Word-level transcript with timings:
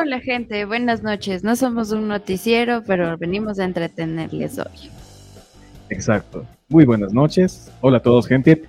Hola 0.00 0.20
gente, 0.20 0.64
buenas 0.64 1.02
noches. 1.02 1.42
No 1.42 1.56
somos 1.56 1.90
un 1.90 2.06
noticiero, 2.06 2.84
pero 2.86 3.18
venimos 3.18 3.58
a 3.58 3.64
entretenerles 3.64 4.56
hoy. 4.58 4.90
Exacto. 5.90 6.46
Muy 6.68 6.84
buenas 6.84 7.12
noches. 7.12 7.72
Hola 7.80 7.98
a 7.98 8.00
todos, 8.00 8.28
gente. 8.28 8.62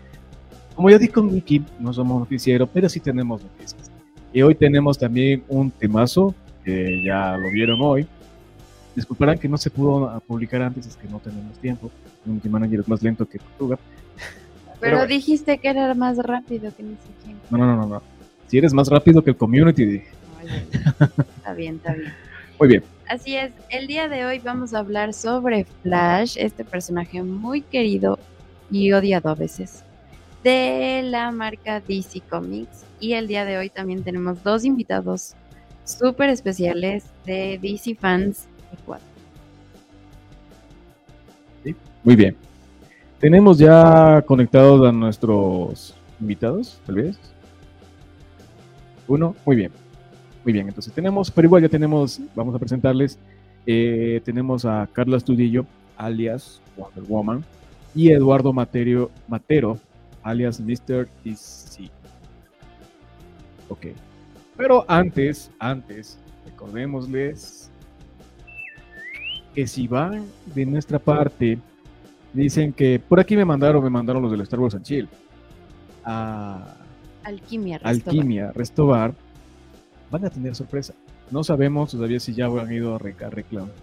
Como 0.76 0.90
ya 0.90 0.98
dije 0.98 1.12
con 1.12 1.32
Miki, 1.32 1.64
no 1.80 1.94
somos 1.94 2.22
noticiero, 2.22 2.66
pero 2.66 2.90
sí 2.90 3.00
tenemos 3.00 3.44
noticias. 3.44 3.92
Y 4.34 4.42
hoy 4.42 4.56
tenemos 4.56 4.98
también 4.98 5.44
un 5.50 5.70
temazo, 5.70 6.34
que 6.66 7.04
ya 7.06 7.38
lo 7.38 7.52
vieron 7.52 7.80
hoy. 7.80 8.08
Disculparán 8.96 9.38
que 9.38 9.48
no 9.48 9.58
se 9.58 9.70
pudo 9.70 10.20
publicar 10.26 10.64
antes, 10.64 10.88
es 10.88 10.96
que 10.96 11.08
no 11.08 11.20
tenemos 11.20 11.60
tiempo. 11.60 11.92
Un 12.26 12.42
manager 12.50 12.80
es 12.80 12.88
más 12.88 13.04
lento 13.04 13.28
que 13.28 13.38
Portugal. 13.38 13.78
Pero, 14.80 15.06
dijiste 15.06 15.60
que 15.60 15.70
era 15.70 15.94
más 15.94 16.18
rápido 16.18 16.74
que 16.76 16.82
ni 16.82 16.96
siquiera. 16.96 17.40
No, 17.52 17.58
no, 17.60 17.76
no, 17.76 17.86
no. 17.86 18.02
Si 18.48 18.58
eres 18.58 18.74
más 18.74 18.88
rápido 18.88 19.24
que 19.24 19.30
el 19.30 19.38
community, 19.38 20.02
está 21.38 21.54
bien, 21.54 21.76
está 21.76 21.94
bien. 21.94 22.14
Muy 22.60 22.68
bien. 22.68 22.84
Así 23.08 23.36
es, 23.36 23.52
el 23.70 23.88
día 23.88 24.08
de 24.08 24.26
hoy 24.26 24.40
vamos 24.40 24.74
a 24.74 24.80
hablar 24.80 25.14
sobre 25.14 25.66
Flash, 25.84 26.36
este 26.38 26.64
personaje 26.64 27.24
muy 27.24 27.62
querido 27.62 28.20
y 28.70 28.92
odiado 28.92 29.30
a 29.30 29.36
veces 29.36 29.84
de 30.44 31.02
la 31.04 31.32
marca 31.32 31.82
DC 31.82 32.22
Comics. 32.30 32.86
Y 33.00 33.14
el 33.14 33.28
día 33.28 33.46
de 33.46 33.58
hoy 33.58 33.70
también 33.70 34.04
tenemos 34.04 34.44
dos 34.44 34.66
invitados 34.66 35.36
súper 35.86 36.30
especiales 36.30 37.06
de 37.26 37.60
DC 37.62 37.96
Fans 37.96 38.48
Ecuador. 38.72 39.06
muy 42.04 42.16
bien. 42.16 42.36
Tenemos 43.20 43.58
ya 43.58 44.24
conectados 44.26 44.88
a 44.88 44.92
nuestros 44.92 45.94
invitados, 46.22 46.80
tal 46.86 46.96
vez. 46.96 47.20
Uno, 49.08 49.36
muy 49.46 49.56
bien. 49.58 49.72
Muy 50.50 50.54
bien, 50.54 50.68
entonces 50.68 50.92
tenemos, 50.92 51.30
pero 51.30 51.46
igual 51.48 51.62
ya 51.62 51.70
tenemos, 51.70 52.20
vamos 52.34 52.56
a 52.56 52.58
presentarles, 52.58 53.20
eh, 53.68 54.20
tenemos 54.26 54.66
a 54.66 54.90
Carla 54.92 55.18
Estudillo, 55.18 55.64
alias 55.96 56.60
Wonder 56.76 57.04
Woman, 57.04 57.46
y 57.94 58.10
Eduardo 58.10 58.52
Matero, 58.52 59.12
Matero 59.28 59.78
alias 60.24 60.60
Mr. 60.60 61.08
DC. 61.24 61.92
Ok. 63.70 63.90
Pero 64.58 64.86
antes, 64.88 65.52
antes, 65.60 66.18
recordémosles 66.46 67.70
que 69.54 69.68
si 69.68 69.88
van 69.88 70.26
de 70.56 70.66
nuestra 70.66 70.98
parte, 70.98 71.60
dicen 72.34 72.74
que 72.74 73.00
por 73.00 73.20
aquí 73.20 73.38
me 73.38 73.46
mandaron, 73.46 73.84
me 73.84 73.92
mandaron 73.92 74.24
los 74.24 74.32
del 74.32 74.42
Star 74.42 74.60
Wars 74.60 74.74
and 74.74 74.84
Chill. 74.84 75.08
A 76.06 76.76
Alquimia 77.24 77.78
Restobar. 77.78 78.08
Alquimia 78.08 78.52
Restobar. 78.52 79.29
Van 80.12 80.26
a 80.26 80.30
tener 80.30 80.56
sorpresa. 80.56 80.94
No 81.32 81.44
sabemos 81.44 81.92
todavía 81.92 82.20
si 82.20 82.34
ya 82.34 82.48
han 82.48 82.72
ido 82.72 82.96
a 82.96 82.98
reclamar. 82.98 83.74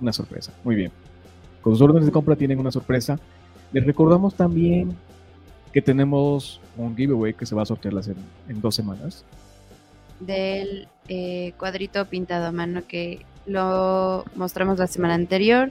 Una 0.00 0.12
sorpresa. 0.12 0.52
Muy 0.64 0.76
bien. 0.76 0.92
Con 1.62 1.72
sus 1.72 1.82
órdenes 1.82 2.06
de 2.06 2.12
compra 2.12 2.36
tienen 2.36 2.58
una 2.58 2.70
sorpresa. 2.70 3.18
Les 3.72 3.84
recordamos 3.84 4.34
también 4.34 4.94
que 5.72 5.82
tenemos 5.82 6.60
un 6.76 6.96
giveaway 6.96 7.34
que 7.34 7.46
se 7.46 7.54
va 7.54 7.62
a 7.62 7.66
sortear 7.66 7.94
en, 8.48 8.60
dos 8.60 8.74
semanas. 8.74 9.24
Del 10.20 10.88
eh, 11.08 11.52
cuadrito 11.58 12.04
pintado 12.06 12.46
a 12.46 12.52
mano 12.52 12.82
que 12.86 13.24
lo 13.46 14.24
mostramos 14.34 14.78
la 14.78 14.86
semana 14.86 15.14
anterior. 15.14 15.70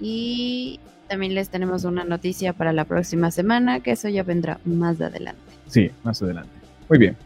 Y 0.00 0.80
también 1.08 1.34
les 1.34 1.48
tenemos 1.48 1.84
una 1.84 2.04
noticia 2.04 2.52
para 2.52 2.72
la 2.72 2.84
próxima 2.84 3.30
semana, 3.30 3.80
que 3.80 3.92
eso 3.92 4.08
ya 4.08 4.22
vendrá 4.22 4.58
más 4.64 5.00
adelante. 5.00 5.40
Sí, 5.68 5.90
más 6.02 6.22
adelante. 6.22 6.50
Muy 6.88 6.98
bien. 6.98 7.16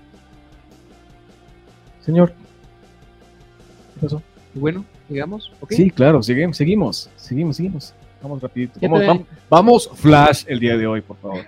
Señor. 2.08 2.32
¿Qué 3.92 4.00
pasó? 4.00 4.22
bueno, 4.54 4.82
digamos. 5.10 5.52
Sí, 5.68 5.90
claro, 5.90 6.22
seguimos, 6.22 6.56
seguimos, 6.56 7.10
seguimos, 7.16 7.56
seguimos. 7.56 7.94
Vamos 8.22 8.40
rapidito. 8.40 8.80
Vamos, 9.50 9.90
Flash 9.94 10.44
el 10.46 10.58
día 10.58 10.78
de 10.78 10.86
hoy, 10.86 11.02
por 11.02 11.18
favor. 11.18 11.44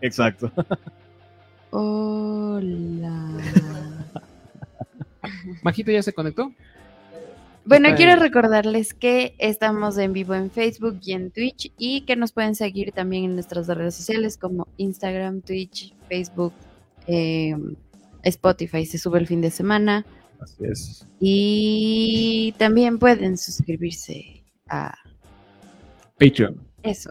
Exacto. 0.00 0.50
Hola. 1.70 3.38
Majito 5.62 5.92
ya 5.92 6.02
se 6.02 6.12
conectó. 6.12 6.52
Bueno, 7.64 7.90
quiero 7.96 8.20
recordarles 8.20 8.92
que 8.92 9.36
estamos 9.38 9.96
en 9.96 10.12
vivo 10.12 10.34
en 10.34 10.50
Facebook 10.50 10.98
y 11.02 11.12
en 11.12 11.30
Twitch 11.30 11.72
y 11.78 12.00
que 12.02 12.16
nos 12.16 12.32
pueden 12.32 12.56
seguir 12.56 12.90
también 12.92 13.24
en 13.24 13.34
nuestras 13.34 13.68
redes 13.68 13.94
sociales 13.94 14.36
como 14.36 14.66
Instagram, 14.78 15.42
Twitch, 15.42 15.94
Facebook, 16.08 16.52
eh, 17.06 17.54
Spotify. 18.24 18.84
Se 18.84 18.98
sube 18.98 19.20
el 19.20 19.28
fin 19.28 19.40
de 19.40 19.50
semana. 19.50 20.04
Así 20.40 20.64
es. 20.64 21.06
Y 21.20 22.52
también 22.58 22.98
pueden 22.98 23.38
suscribirse 23.38 24.44
a 24.68 24.92
Patreon. 26.18 26.60
Eso, 26.82 27.10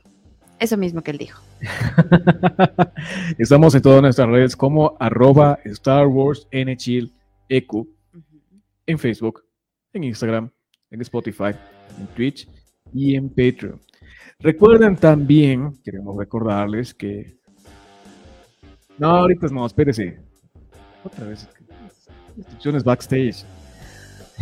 eso 0.60 0.76
mismo 0.76 1.02
que 1.02 1.12
él 1.12 1.18
dijo. 1.18 1.42
Estamos 3.38 3.74
en 3.74 3.82
todas 3.82 4.02
nuestras 4.02 4.28
redes 4.28 4.56
como 4.58 4.98
arroba 5.00 5.60
Star 5.64 6.08
Wars 6.08 6.46
NHIL 6.52 7.14
EQ 7.48 7.88
en 8.88 9.00
Facebook, 9.00 9.44
en 9.94 10.04
Instagram, 10.04 10.50
en 10.90 11.02
Spotify, 11.02 11.52
en 12.00 12.08
Twitch 12.16 12.48
y 12.94 13.16
en 13.16 13.30
Patreon. 13.30 13.80
Recuerden 14.40 14.96
también, 14.96 15.74
queremos 15.84 16.18
recordarles 16.18 16.94
que... 16.94 17.38
No, 18.98 19.08
ahorita 19.08 19.48
no, 19.48 19.66
espérese. 19.66 20.20
Otra 21.04 21.26
vez. 21.26 21.48
Instrucciones 22.38 22.84
backstage. 22.84 23.44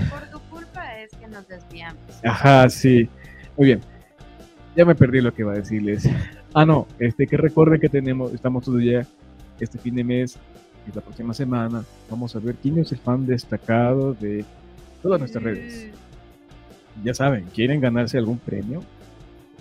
Por 0.10 0.30
tu 0.30 0.40
culpa 0.50 1.00
es 1.00 1.12
que 1.12 1.28
nos 1.28 1.48
desviamos. 1.48 2.02
Ajá, 2.24 2.70
sí. 2.70 3.10
Muy 3.58 3.68
bien. 3.68 3.82
Ya 4.76 4.86
me 4.86 4.96
perdí 4.96 5.22
lo 5.22 5.34
que 5.34 5.42
iba 5.42 5.54
a 5.54 5.58
decirles. 5.58 6.10
Ah, 6.54 6.66
no, 6.66 6.88
este 7.00 7.28
que 7.28 7.38
recuerde 7.38 7.80
que 7.80 7.90
tenemos, 7.90 8.34
estamos 8.34 8.66
todavía 8.66 9.06
este 9.60 9.78
fin 9.78 9.96
de 9.96 10.04
mes 10.04 10.38
y 10.88 10.96
la 10.96 11.02
próxima 11.02 11.34
semana. 11.34 11.84
Vamos 12.10 12.36
a 12.36 12.40
ver 12.40 12.56
quién 12.56 12.80
es 12.80 12.92
el 12.92 12.98
fan 12.98 13.26
destacado 13.26 14.14
de 14.14 14.46
todas 15.02 15.20
nuestras 15.20 15.44
redes. 15.44 15.88
Ya 17.04 17.14
saben, 17.14 17.46
¿quieren 17.54 17.80
ganarse 17.80 18.18
algún 18.18 18.38
premio? 18.38 18.84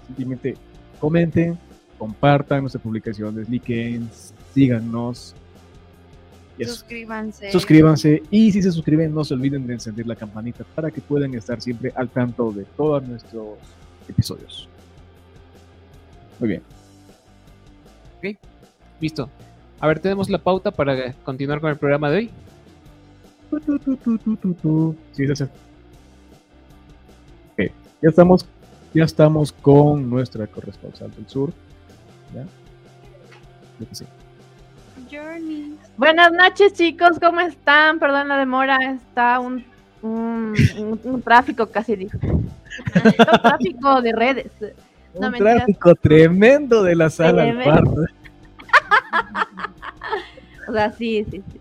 Simplemente 0.06 0.56
comenten, 1.00 1.58
compartan 1.98 2.60
nuestras 2.60 2.82
publicaciones, 2.82 3.48
liken, 3.48 4.08
síganos, 4.54 5.34
Suscríbanse. 6.66 7.52
Suscríbanse 7.52 8.22
y 8.30 8.50
si 8.50 8.62
se 8.62 8.72
suscriben 8.72 9.14
no 9.14 9.24
se 9.24 9.34
olviden 9.34 9.66
de 9.66 9.74
encender 9.74 10.06
la 10.06 10.16
campanita 10.16 10.64
para 10.74 10.90
que 10.90 11.00
puedan 11.00 11.34
estar 11.34 11.60
siempre 11.60 11.92
al 11.94 12.08
tanto 12.08 12.50
de 12.50 12.64
todos 12.64 13.06
nuestros 13.06 13.58
episodios. 14.08 14.68
Muy 16.40 16.48
bien. 16.48 16.62
Ok, 18.18 18.36
listo. 19.00 19.30
A 19.80 19.86
ver, 19.86 20.00
tenemos 20.00 20.28
la 20.28 20.38
pauta 20.38 20.70
para 20.70 21.12
continuar 21.24 21.60
con 21.60 21.70
el 21.70 21.76
programa 21.76 22.10
de 22.10 22.16
hoy. 22.16 22.30
Sí, 25.12 25.24
es 25.24 25.42
okay. 27.52 27.70
Ya 28.02 28.08
estamos, 28.08 28.46
ya 28.94 29.04
estamos 29.04 29.52
con 29.52 30.10
nuestra 30.10 30.46
corresponsal 30.46 31.10
del 31.12 31.28
sur. 31.28 31.52
Buenas 35.96 36.32
noches, 36.32 36.72
chicos, 36.74 37.18
¿cómo 37.20 37.40
están? 37.40 37.98
Perdón 37.98 38.28
la 38.28 38.36
demora, 38.36 38.78
está 38.92 39.40
un, 39.40 39.64
un, 40.02 40.54
tráfico 41.24 41.66
casi 41.66 41.96
dijo. 41.96 42.18
un 42.22 42.50
tráfico 43.42 44.02
de 44.02 44.12
redes. 44.12 44.52
un 45.14 45.32
tráfico 45.32 45.94
tremendo 45.94 46.82
de 46.82 46.94
la 46.94 47.08
sala 47.08 47.44
al 47.44 47.58
o 50.68 50.72
sea, 50.72 50.92
sí, 50.92 51.24
sí, 51.30 51.42
sí. 51.50 51.57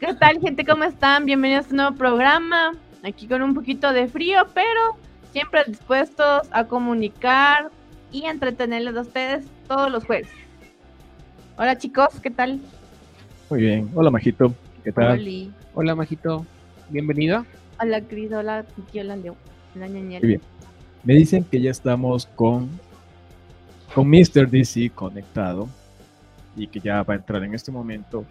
¿Qué 0.00 0.14
tal, 0.18 0.40
gente? 0.40 0.64
¿Cómo 0.64 0.82
están? 0.82 1.24
Bienvenidos 1.24 1.58
a 1.58 1.62
este 1.66 1.76
nuevo 1.76 1.96
programa. 1.96 2.72
Aquí 3.04 3.28
con 3.28 3.42
un 3.42 3.54
poquito 3.54 3.92
de 3.92 4.08
frío, 4.08 4.46
pero 4.54 4.96
siempre 5.32 5.62
dispuestos 5.66 6.48
a 6.50 6.64
comunicar 6.64 7.70
y 8.10 8.24
entretenerles 8.24 8.96
a 8.96 9.02
ustedes 9.02 9.46
todos 9.68 9.90
los 9.92 10.04
jueves. 10.04 10.28
Hola, 11.56 11.78
chicos, 11.78 12.08
¿qué 12.20 12.30
tal? 12.30 12.60
Muy 13.48 13.60
bien. 13.60 13.88
Hola, 13.94 14.10
Majito. 14.10 14.52
¿Qué 14.82 14.90
tal? 14.90 15.52
Hola, 15.74 15.94
Majito. 15.94 16.44
Bienvenida. 16.88 17.44
Hola, 17.80 18.00
Cris. 18.00 18.32
Hola, 18.32 18.64
Tiki. 18.64 18.98
Hola, 18.98 19.16
Leo. 19.16 19.36
Hola, 19.76 19.86
Muy 19.86 20.18
bien. 20.18 20.40
Me 21.04 21.14
dicen 21.14 21.44
que 21.44 21.60
ya 21.60 21.70
estamos 21.70 22.26
con, 22.26 22.68
con 23.94 24.08
Mr. 24.08 24.50
DC 24.50 24.90
conectado 24.90 25.68
y 26.56 26.66
que 26.66 26.80
ya 26.80 27.04
va 27.04 27.14
a 27.14 27.16
entrar 27.18 27.44
en 27.44 27.54
este 27.54 27.70
momento 27.70 28.24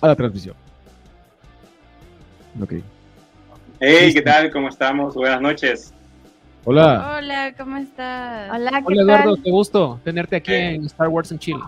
a 0.00 0.08
la 0.08 0.16
transmisión. 0.16 0.54
Ok. 2.60 2.74
Hey, 3.80 4.12
¿qué 4.12 4.22
tal? 4.22 4.50
¿Cómo 4.50 4.68
estamos? 4.68 5.14
Buenas 5.14 5.40
noches. 5.40 5.94
Hola. 6.64 7.16
Hola, 7.18 7.54
¿cómo 7.56 7.76
estás? 7.76 8.50
Hola, 8.52 8.70
¿qué 8.70 8.84
Hola, 8.86 9.02
Eduardo, 9.02 9.36
qué 9.42 9.50
gusto 9.50 10.00
tenerte 10.04 10.36
aquí 10.36 10.52
en 10.52 10.84
Star 10.86 11.08
Wars 11.08 11.30
en 11.32 11.38
Chile. 11.38 11.60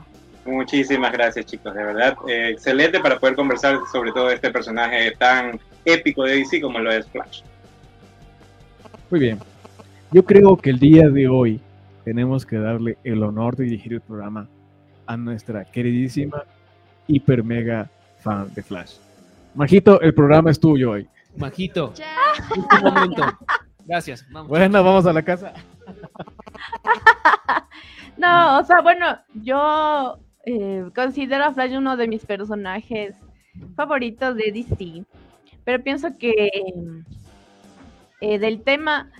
Muchísimas 0.44 1.12
gracias, 1.12 1.46
chicos, 1.46 1.74
de 1.74 1.84
verdad. 1.84 2.16
Eh, 2.28 2.50
excelente 2.50 2.98
para 3.00 3.18
poder 3.18 3.36
conversar 3.36 3.78
sobre 3.92 4.10
todo 4.12 4.30
este 4.30 4.50
personaje 4.50 5.12
tan 5.12 5.60
épico 5.84 6.24
de 6.24 6.36
DC 6.36 6.60
como 6.60 6.78
lo 6.80 6.90
es 6.90 7.06
Flash. 7.06 7.42
Muy 9.10 9.20
bien. 9.20 9.38
Yo 10.10 10.24
creo 10.24 10.56
que 10.56 10.70
el 10.70 10.78
día 10.78 11.08
de 11.08 11.28
hoy 11.28 11.60
tenemos 12.04 12.44
que 12.44 12.58
darle 12.58 12.98
el 13.04 13.22
honor 13.22 13.56
de 13.56 13.64
dirigir 13.64 13.94
el 13.94 14.00
programa 14.00 14.48
a 15.06 15.16
nuestra 15.16 15.64
queridísima 15.64 16.44
hiper 17.06 17.44
mega 17.44 17.90
fan 18.20 18.52
de 18.54 18.62
Flash. 18.62 18.96
Majito, 19.54 20.00
el 20.00 20.14
programa 20.14 20.50
es 20.50 20.60
tuyo 20.60 20.92
hoy. 20.92 21.08
Majito, 21.36 21.92
un 22.56 22.82
momento. 22.82 23.22
Gracias. 23.86 24.26
Vamos. 24.30 24.48
Bueno, 24.48 24.84
vamos 24.84 25.06
a 25.06 25.12
la 25.12 25.22
casa. 25.22 25.52
No, 28.16 28.58
o 28.58 28.64
sea, 28.64 28.82
bueno, 28.82 29.18
yo 29.32 30.18
eh, 30.44 30.84
considero 30.94 31.44
a 31.44 31.54
Flash 31.54 31.74
uno 31.74 31.96
de 31.96 32.06
mis 32.06 32.26
personajes 32.26 33.16
favoritos 33.76 34.36
de 34.36 34.52
DC, 34.52 35.06
pero 35.64 35.82
pienso 35.82 36.18
que 36.18 36.50
eh, 38.20 38.38
del 38.38 38.62
tema 38.62 39.10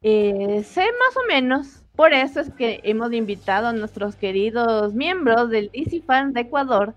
eh, 0.00 0.62
sé 0.64 0.80
más 0.80 1.16
o 1.16 1.26
menos, 1.28 1.82
por 1.96 2.14
eso 2.14 2.40
es 2.40 2.50
que 2.50 2.80
hemos 2.84 3.12
invitado 3.12 3.66
a 3.66 3.72
nuestros 3.72 4.16
queridos 4.16 4.94
miembros 4.94 5.50
del 5.50 5.70
DC 5.70 6.02
Fans 6.06 6.32
de 6.32 6.40
Ecuador. 6.40 6.94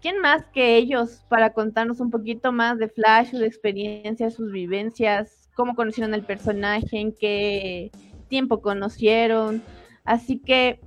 ¿Quién 0.00 0.18
más 0.20 0.46
que 0.46 0.78
ellos 0.78 1.20
para 1.28 1.52
contarnos 1.52 2.00
un 2.00 2.10
poquito 2.10 2.52
más 2.52 2.78
de 2.78 2.88
Flash, 2.88 3.32
sus 3.32 3.42
experiencias, 3.42 4.32
sus 4.32 4.50
vivencias, 4.50 5.50
cómo 5.54 5.74
conocieron 5.74 6.14
el 6.14 6.22
personaje, 6.22 6.98
en 6.98 7.12
qué 7.12 7.90
tiempo 8.28 8.62
conocieron? 8.62 9.62
Así 10.04 10.38
que, 10.38 10.80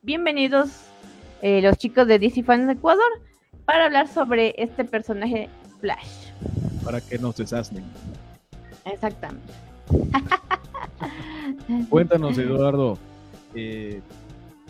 bienvenidos 0.00 0.70
eh, 1.42 1.60
los 1.60 1.76
chicos 1.76 2.06
de 2.06 2.18
DC 2.18 2.42
Fans 2.42 2.66
de 2.66 2.72
Ecuador 2.72 3.20
para 3.66 3.84
hablar 3.84 4.08
sobre 4.08 4.54
este 4.56 4.82
personaje 4.82 5.50
Flash. 5.80 6.30
Para 6.82 7.02
que 7.02 7.18
no 7.18 7.32
se 7.32 7.46
sasnen. 7.46 7.84
Exactamente. 8.86 9.52
Cuéntanos, 11.90 12.38
Eduardo, 12.38 12.96
eh, 13.54 14.00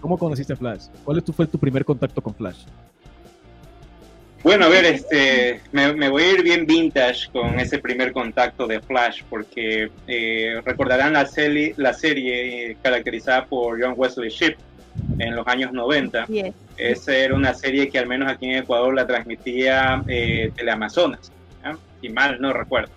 ¿cómo 0.00 0.18
conociste 0.18 0.54
a 0.54 0.56
Flash? 0.56 0.86
¿Cuál 1.04 1.22
fue 1.22 1.46
tu 1.46 1.58
primer 1.58 1.84
contacto 1.84 2.20
con 2.20 2.34
Flash? 2.34 2.64
Bueno, 4.42 4.66
a 4.66 4.68
ver, 4.68 4.84
este, 4.84 5.60
me, 5.72 5.92
me 5.94 6.08
voy 6.08 6.22
a 6.22 6.32
ir 6.32 6.42
bien 6.42 6.64
vintage 6.64 7.28
con 7.32 7.58
ese 7.58 7.78
primer 7.78 8.12
contacto 8.12 8.66
de 8.66 8.80
Flash, 8.80 9.22
porque 9.28 9.90
eh, 10.06 10.60
recordarán 10.64 11.14
la, 11.14 11.26
serie, 11.26 11.74
la 11.76 11.92
serie 11.92 12.76
caracterizada 12.80 13.46
por 13.46 13.82
John 13.82 13.94
Wesley 13.96 14.30
Shipp 14.30 14.56
en 15.18 15.34
los 15.34 15.46
años 15.46 15.72
90. 15.72 16.26
Yes. 16.26 16.54
Esa 16.76 17.16
era 17.16 17.34
una 17.34 17.52
serie 17.52 17.88
que 17.88 17.98
al 17.98 18.06
menos 18.06 18.30
aquí 18.30 18.46
en 18.46 18.62
Ecuador 18.62 18.94
la 18.94 19.06
transmitía 19.06 20.02
eh, 20.06 20.52
Teleamazonas, 20.54 21.32
¿ya? 21.64 21.76
y 22.00 22.08
mal 22.08 22.40
no 22.40 22.52
recuerdo. 22.52 22.92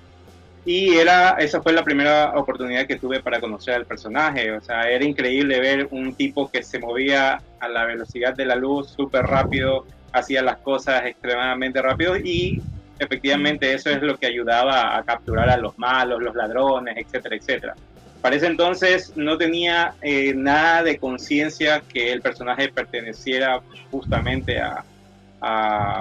Y 0.64 0.94
era, 0.94 1.38
esa 1.40 1.60
fue 1.64 1.74
la 1.74 1.84
primera 1.84 2.34
oportunidad 2.36 2.86
que 2.86 2.98
tuve 2.98 3.20
para 3.20 3.40
conocer 3.40 3.74
al 3.74 3.88
personaje. 3.88 4.52
O 4.52 4.62
sea, 4.62 4.92
era 4.92 5.04
increíble 5.04 5.60
ver 5.60 5.88
un 5.90 6.14
tipo 6.14 6.52
que 6.52 6.62
se 6.62 6.78
movía 6.78 7.42
a 7.60 7.68
la 7.68 7.86
velocidad 7.86 8.36
de 8.36 8.46
la 8.46 8.56
luz 8.56 8.92
súper 8.92 9.24
rápido, 9.24 9.88
hacía 10.12 10.42
las 10.42 10.58
cosas 10.58 11.06
extremadamente 11.06 11.82
rápido 11.82 12.18
y 12.18 12.62
efectivamente 13.00 13.74
eso 13.74 13.90
es 13.90 14.02
lo 14.02 14.18
que 14.18 14.28
ayudaba 14.28 14.98
a 14.98 15.04
capturar 15.04 15.50
a 15.50 15.58
los 15.58 15.78
malos, 15.80 16.22
los 16.22 16.36
ladrones, 16.36 16.96
etcétera, 16.98 17.36
etcétera. 17.36 17.76
Para 18.22 18.36
ese 18.36 18.46
entonces 18.46 19.14
no 19.16 19.38
tenía 19.38 19.96
eh, 20.02 20.34
nada 20.36 20.84
de 20.84 21.00
conciencia 21.00 21.82
que 21.92 22.12
el 22.12 22.22
personaje 22.22 22.70
perteneciera 22.70 23.62
justamente 23.90 24.60
a, 24.60 24.86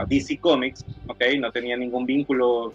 DC 0.06 0.36
Comics, 0.36 0.84
¿ok? 1.06 1.22
No 1.38 1.50
tenía 1.50 1.74
ningún 1.74 2.04
vínculo 2.04 2.74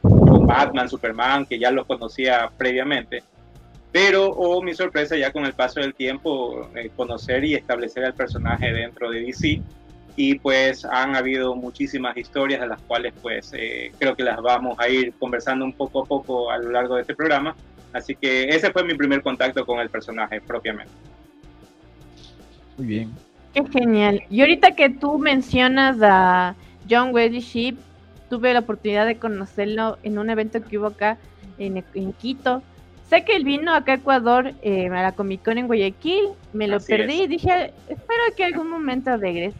con 0.00 0.46
Batman, 0.46 0.88
Superman, 0.88 1.44
que 1.44 1.58
ya 1.58 1.70
lo 1.70 1.84
conocía 1.84 2.50
previamente. 2.56 3.22
Pero, 3.92 4.28
oh, 4.30 4.62
mi 4.62 4.72
sorpresa, 4.72 5.14
ya 5.18 5.30
con 5.30 5.44
el 5.44 5.52
paso 5.52 5.80
del 5.80 5.94
tiempo, 5.94 6.70
eh, 6.74 6.90
conocer 6.96 7.44
y 7.44 7.54
establecer 7.54 8.06
al 8.06 8.14
personaje 8.14 8.72
dentro 8.72 9.10
de 9.10 9.20
DC. 9.20 9.60
Y 10.16 10.38
pues 10.38 10.84
han 10.84 11.16
habido 11.16 11.54
muchísimas 11.54 12.16
historias 12.16 12.60
de 12.60 12.66
las 12.66 12.80
cuales 12.82 13.14
pues 13.22 13.52
eh, 13.54 13.92
creo 13.98 14.14
que 14.14 14.22
las 14.22 14.40
vamos 14.40 14.78
a 14.78 14.88
ir 14.88 15.12
conversando 15.18 15.64
un 15.64 15.72
poco 15.72 16.02
a 16.02 16.06
poco 16.06 16.50
a 16.50 16.58
lo 16.58 16.70
largo 16.70 16.96
de 16.96 17.02
este 17.02 17.14
programa. 17.14 17.54
Así 17.92 18.14
que 18.14 18.44
ese 18.48 18.70
fue 18.70 18.84
mi 18.84 18.94
primer 18.94 19.22
contacto 19.22 19.64
con 19.64 19.80
el 19.80 19.88
personaje 19.88 20.40
propiamente. 20.40 20.92
Muy 22.76 22.86
bien. 22.86 23.12
Qué 23.54 23.64
genial. 23.66 24.22
Y 24.30 24.40
ahorita 24.42 24.72
que 24.72 24.90
tú 24.90 25.18
mencionas 25.18 25.98
a 26.02 26.54
John 26.88 27.12
Wesley 27.12 27.40
Shipp, 27.40 27.78
tuve 28.28 28.52
la 28.52 28.60
oportunidad 28.60 29.06
de 29.06 29.16
conocerlo 29.16 29.98
en 30.02 30.18
un 30.18 30.30
evento 30.30 30.62
que 30.62 30.78
hubo 30.78 30.86
acá 30.86 31.18
en, 31.58 31.84
en 31.94 32.12
Quito. 32.12 32.62
Sé 33.08 33.24
que 33.24 33.34
él 33.34 33.44
vino 33.44 33.74
acá 33.74 33.92
a 33.92 33.94
Ecuador 33.96 34.52
eh, 34.62 34.86
a 34.86 35.02
la 35.02 35.12
Comic 35.12 35.42
Con 35.44 35.58
en 35.58 35.66
Guayaquil, 35.66 36.28
me 36.52 36.68
lo 36.68 36.76
Así 36.76 36.92
perdí 36.92 37.14
es. 37.14 37.20
y 37.22 37.26
dije, 37.26 37.72
espero 37.88 38.22
que 38.36 38.44
algún 38.44 38.70
momento 38.70 39.16
regrese. 39.16 39.56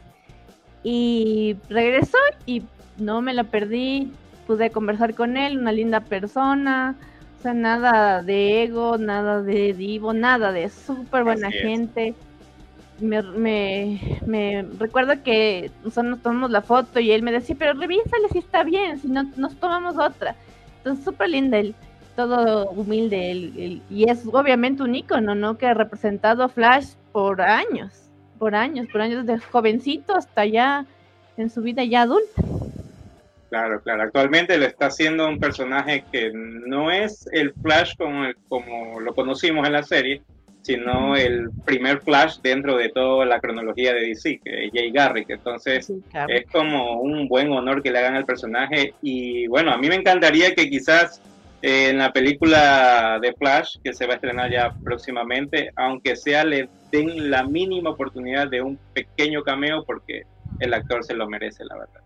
Y 0.82 1.56
regresó 1.68 2.16
y 2.46 2.62
no 2.98 3.20
me 3.20 3.34
lo 3.34 3.44
perdí, 3.44 4.12
pude 4.46 4.70
conversar 4.70 5.14
con 5.14 5.36
él, 5.36 5.58
una 5.58 5.72
linda 5.72 6.00
persona, 6.00 6.96
o 7.38 7.42
sea, 7.42 7.54
nada 7.54 8.22
de 8.22 8.62
ego, 8.64 8.98
nada 8.98 9.42
de 9.42 9.72
divo, 9.74 10.12
nada 10.12 10.52
de 10.52 10.68
súper 10.70 11.24
buena 11.24 11.48
Así 11.48 11.56
es. 11.58 11.62
gente. 11.62 12.14
Me, 13.00 13.22
me, 13.22 14.18
me 14.26 14.62
recuerdo 14.78 15.22
que 15.22 15.70
nosotros 15.82 16.10
nos 16.10 16.22
tomamos 16.22 16.50
la 16.50 16.60
foto 16.60 17.00
y 17.00 17.12
él 17.12 17.22
me 17.22 17.32
decía, 17.32 17.56
pero 17.58 17.72
revísale 17.72 18.28
si 18.30 18.38
está 18.38 18.62
bien, 18.62 18.98
si 18.98 19.08
no 19.08 19.22
nos 19.36 19.56
tomamos 19.56 19.96
otra. 19.96 20.34
Entonces, 20.78 21.04
súper 21.04 21.30
linda 21.30 21.58
él, 21.58 21.74
todo 22.14 22.70
humilde 22.72 23.30
él, 23.30 23.52
él- 23.56 23.82
y 23.88 24.10
es 24.10 24.26
obviamente 24.30 24.82
un 24.82 24.94
ícono, 24.94 25.34
¿no? 25.34 25.56
Que 25.56 25.66
ha 25.66 25.74
representado 25.74 26.42
a 26.42 26.48
Flash 26.50 26.88
por 27.12 27.40
años, 27.40 28.09
por 28.40 28.54
años, 28.56 28.88
por 28.90 29.02
años, 29.02 29.26
desde 29.26 29.44
jovencito 29.44 30.16
hasta 30.16 30.46
ya 30.46 30.86
en 31.36 31.50
su 31.50 31.60
vida 31.60 31.84
ya 31.84 32.02
adulta. 32.02 32.42
Claro, 33.50 33.80
claro. 33.82 34.02
Actualmente 34.04 34.56
le 34.58 34.66
está 34.66 34.86
haciendo 34.86 35.28
un 35.28 35.38
personaje 35.38 36.04
que 36.10 36.30
no 36.32 36.90
es 36.90 37.26
el 37.32 37.52
Flash 37.62 37.92
como, 37.98 38.24
el- 38.24 38.36
como 38.48 38.98
lo 39.00 39.14
conocimos 39.14 39.66
en 39.66 39.72
la 39.74 39.82
serie, 39.82 40.22
sino 40.62 41.16
el 41.16 41.50
primer 41.64 42.00
Flash 42.00 42.36
dentro 42.42 42.76
de 42.76 42.90
toda 42.90 43.26
la 43.26 43.40
cronología 43.40 43.92
de 43.92 44.02
DC, 44.06 44.40
que 44.44 44.66
es 44.66 44.70
Jay 44.72 44.90
Garrick. 44.92 45.28
Entonces, 45.30 45.86
Sí, 45.86 46.00
claro. 46.10 46.32
es 46.32 46.46
como 46.52 47.00
un 47.00 47.28
buen 47.28 47.50
honor 47.52 47.82
que 47.82 47.90
le 47.90 47.98
hagan 47.98 48.14
al 48.14 48.24
personaje. 48.24 48.94
Y 49.02 49.46
bueno, 49.48 49.72
a 49.72 49.78
mí 49.78 49.88
me 49.88 49.96
encantaría 49.96 50.54
que 50.54 50.70
quizás 50.70 51.20
en 51.62 51.98
la 51.98 52.12
película 52.12 53.18
de 53.20 53.34
Flash, 53.34 53.76
que 53.84 53.92
se 53.92 54.06
va 54.06 54.12
a 54.12 54.16
estrenar 54.16 54.50
ya 54.50 54.74
próximamente, 54.82 55.70
aunque 55.76 56.16
sea 56.16 56.44
le 56.44 56.68
den 56.90 57.30
la 57.30 57.44
mínima 57.44 57.90
oportunidad 57.90 58.48
de 58.48 58.62
un 58.62 58.78
pequeño 58.94 59.42
cameo, 59.42 59.84
porque 59.84 60.22
el 60.60 60.72
actor 60.72 61.04
se 61.04 61.14
lo 61.14 61.28
merece, 61.28 61.64
la 61.64 61.76
verdad. 61.76 62.00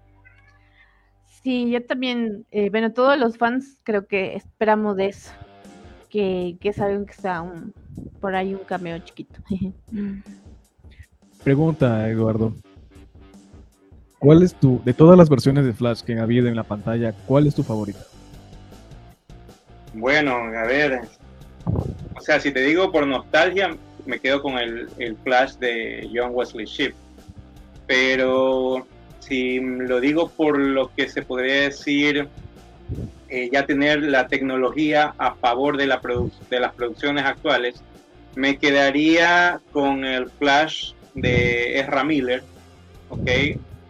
Sí, 1.42 1.70
yo 1.70 1.84
también, 1.84 2.46
eh, 2.50 2.70
bueno, 2.70 2.92
todos 2.92 3.18
los 3.18 3.36
fans 3.36 3.78
creo 3.84 4.06
que 4.06 4.34
esperamos 4.34 4.96
de 4.96 5.06
eso, 5.06 5.30
que, 6.08 6.56
que 6.60 6.72
saben 6.72 7.06
que 7.06 7.12
sea 7.12 7.42
un, 7.42 7.72
por 8.20 8.34
ahí 8.34 8.54
un 8.54 8.64
cameo 8.64 8.98
chiquito. 9.00 9.40
Pregunta, 11.44 12.08
Eduardo. 12.08 12.54
¿Cuál 14.18 14.42
es 14.42 14.54
tu, 14.54 14.80
de 14.84 14.94
todas 14.94 15.18
las 15.18 15.28
versiones 15.28 15.66
de 15.66 15.74
Flash 15.74 16.00
que 16.00 16.18
ha 16.18 16.22
habido 16.22 16.48
en 16.48 16.56
la 16.56 16.64
pantalla, 16.64 17.12
cuál 17.26 17.46
es 17.46 17.54
tu 17.54 17.62
favorita? 17.62 18.00
Bueno, 19.94 20.34
a 20.34 20.66
ver. 20.66 21.00
O 22.16 22.20
sea, 22.20 22.40
si 22.40 22.52
te 22.52 22.60
digo 22.62 22.90
por 22.92 23.06
nostalgia, 23.06 23.76
me 24.06 24.18
quedo 24.18 24.42
con 24.42 24.58
el, 24.58 24.88
el 24.98 25.16
Flash 25.16 25.54
de 25.54 26.08
John 26.12 26.30
Wesley 26.32 26.66
Shipp. 26.66 26.94
Pero 27.86 28.86
si 29.20 29.60
lo 29.60 30.00
digo 30.00 30.28
por 30.28 30.58
lo 30.58 30.90
que 30.94 31.08
se 31.08 31.22
podría 31.22 31.62
decir, 31.62 32.28
eh, 33.28 33.48
ya 33.52 33.66
tener 33.66 34.02
la 34.02 34.28
tecnología 34.28 35.14
a 35.18 35.34
favor 35.34 35.76
de, 35.76 35.86
la 35.86 36.00
de 36.50 36.60
las 36.60 36.74
producciones 36.74 37.24
actuales, 37.24 37.82
me 38.34 38.58
quedaría 38.58 39.60
con 39.72 40.04
el 40.04 40.28
Flash 40.28 40.92
de 41.14 41.78
Ezra 41.78 42.04
Miller, 42.04 42.42
¿ok? 43.08 43.30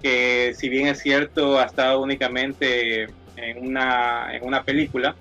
Que 0.03 0.55
si 0.55 0.69
bien 0.69 0.87
es 0.87 1.01
cierto, 1.01 1.59
ha 1.59 1.65
estado 1.65 2.03
únicamente 2.03 3.09
en 3.37 3.67
una, 3.67 4.35
en 4.35 4.45
una 4.45 4.63
película, 4.63 5.17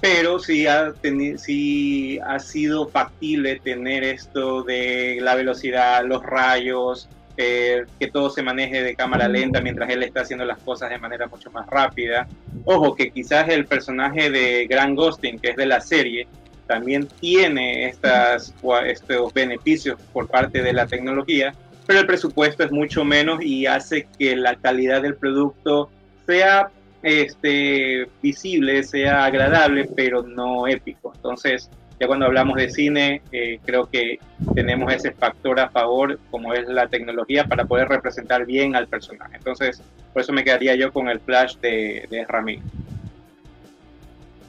pero 0.00 0.38
sí 0.38 0.66
ha, 0.66 0.92
sí 1.36 2.18
ha 2.24 2.38
sido 2.38 2.88
factible 2.88 3.60
tener 3.60 4.04
esto 4.04 4.62
de 4.62 5.18
la 5.20 5.34
velocidad, 5.34 6.04
los 6.04 6.22
rayos, 6.22 7.08
eh, 7.38 7.84
que 8.00 8.10
todo 8.10 8.30
se 8.30 8.42
maneje 8.42 8.82
de 8.82 8.94
cámara 8.94 9.28
lenta 9.28 9.60
mientras 9.60 9.90
él 9.90 10.02
está 10.02 10.22
haciendo 10.22 10.44
las 10.44 10.58
cosas 10.58 10.88
de 10.90 10.98
manera 10.98 11.26
mucho 11.26 11.50
más 11.50 11.66
rápida. 11.66 12.26
Ojo, 12.64 12.94
que 12.94 13.10
quizás 13.10 13.48
el 13.48 13.66
personaje 13.66 14.30
de 14.30 14.66
Grant 14.66 14.96
Gustin, 14.98 15.38
que 15.38 15.50
es 15.50 15.56
de 15.56 15.66
la 15.66 15.80
serie, 15.80 16.26
también 16.66 17.06
tiene 17.20 17.88
estas, 17.88 18.54
estos 18.86 19.32
beneficios 19.34 20.00
por 20.12 20.28
parte 20.28 20.62
de 20.62 20.72
la 20.72 20.86
tecnología, 20.86 21.54
pero 21.86 22.00
el 22.00 22.06
presupuesto 22.06 22.64
es 22.64 22.72
mucho 22.72 23.04
menos 23.04 23.42
y 23.42 23.66
hace 23.66 24.08
que 24.18 24.34
la 24.34 24.56
calidad 24.56 25.02
del 25.02 25.14
producto 25.14 25.90
sea 26.26 26.70
este, 27.02 28.08
visible, 28.22 28.82
sea 28.82 29.24
agradable, 29.24 29.88
pero 29.94 30.22
no 30.22 30.66
épico. 30.66 31.12
Entonces, 31.14 31.70
ya 31.98 32.06
cuando 32.06 32.26
hablamos 32.26 32.56
de 32.56 32.68
cine, 32.68 33.22
eh, 33.32 33.58
creo 33.64 33.86
que 33.86 34.18
tenemos 34.54 34.92
ese 34.92 35.12
factor 35.12 35.58
a 35.60 35.70
favor, 35.70 36.18
como 36.30 36.52
es 36.52 36.68
la 36.68 36.88
tecnología, 36.88 37.44
para 37.44 37.64
poder 37.64 37.88
representar 37.88 38.44
bien 38.44 38.76
al 38.76 38.86
personaje. 38.86 39.36
Entonces, 39.36 39.82
por 40.12 40.22
eso 40.22 40.32
me 40.32 40.44
quedaría 40.44 40.74
yo 40.74 40.92
con 40.92 41.08
el 41.08 41.20
flash 41.20 41.56
de, 41.58 42.06
de 42.10 42.24
Ramírez. 42.26 42.64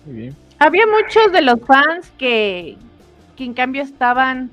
Muy 0.05 0.15
bien. 0.15 0.35
Había 0.59 0.85
muchos 0.87 1.31
de 1.31 1.41
los 1.41 1.59
fans 1.61 2.11
que, 2.17 2.77
que 3.35 3.43
en 3.43 3.53
cambio 3.53 3.83
estaban, 3.83 4.49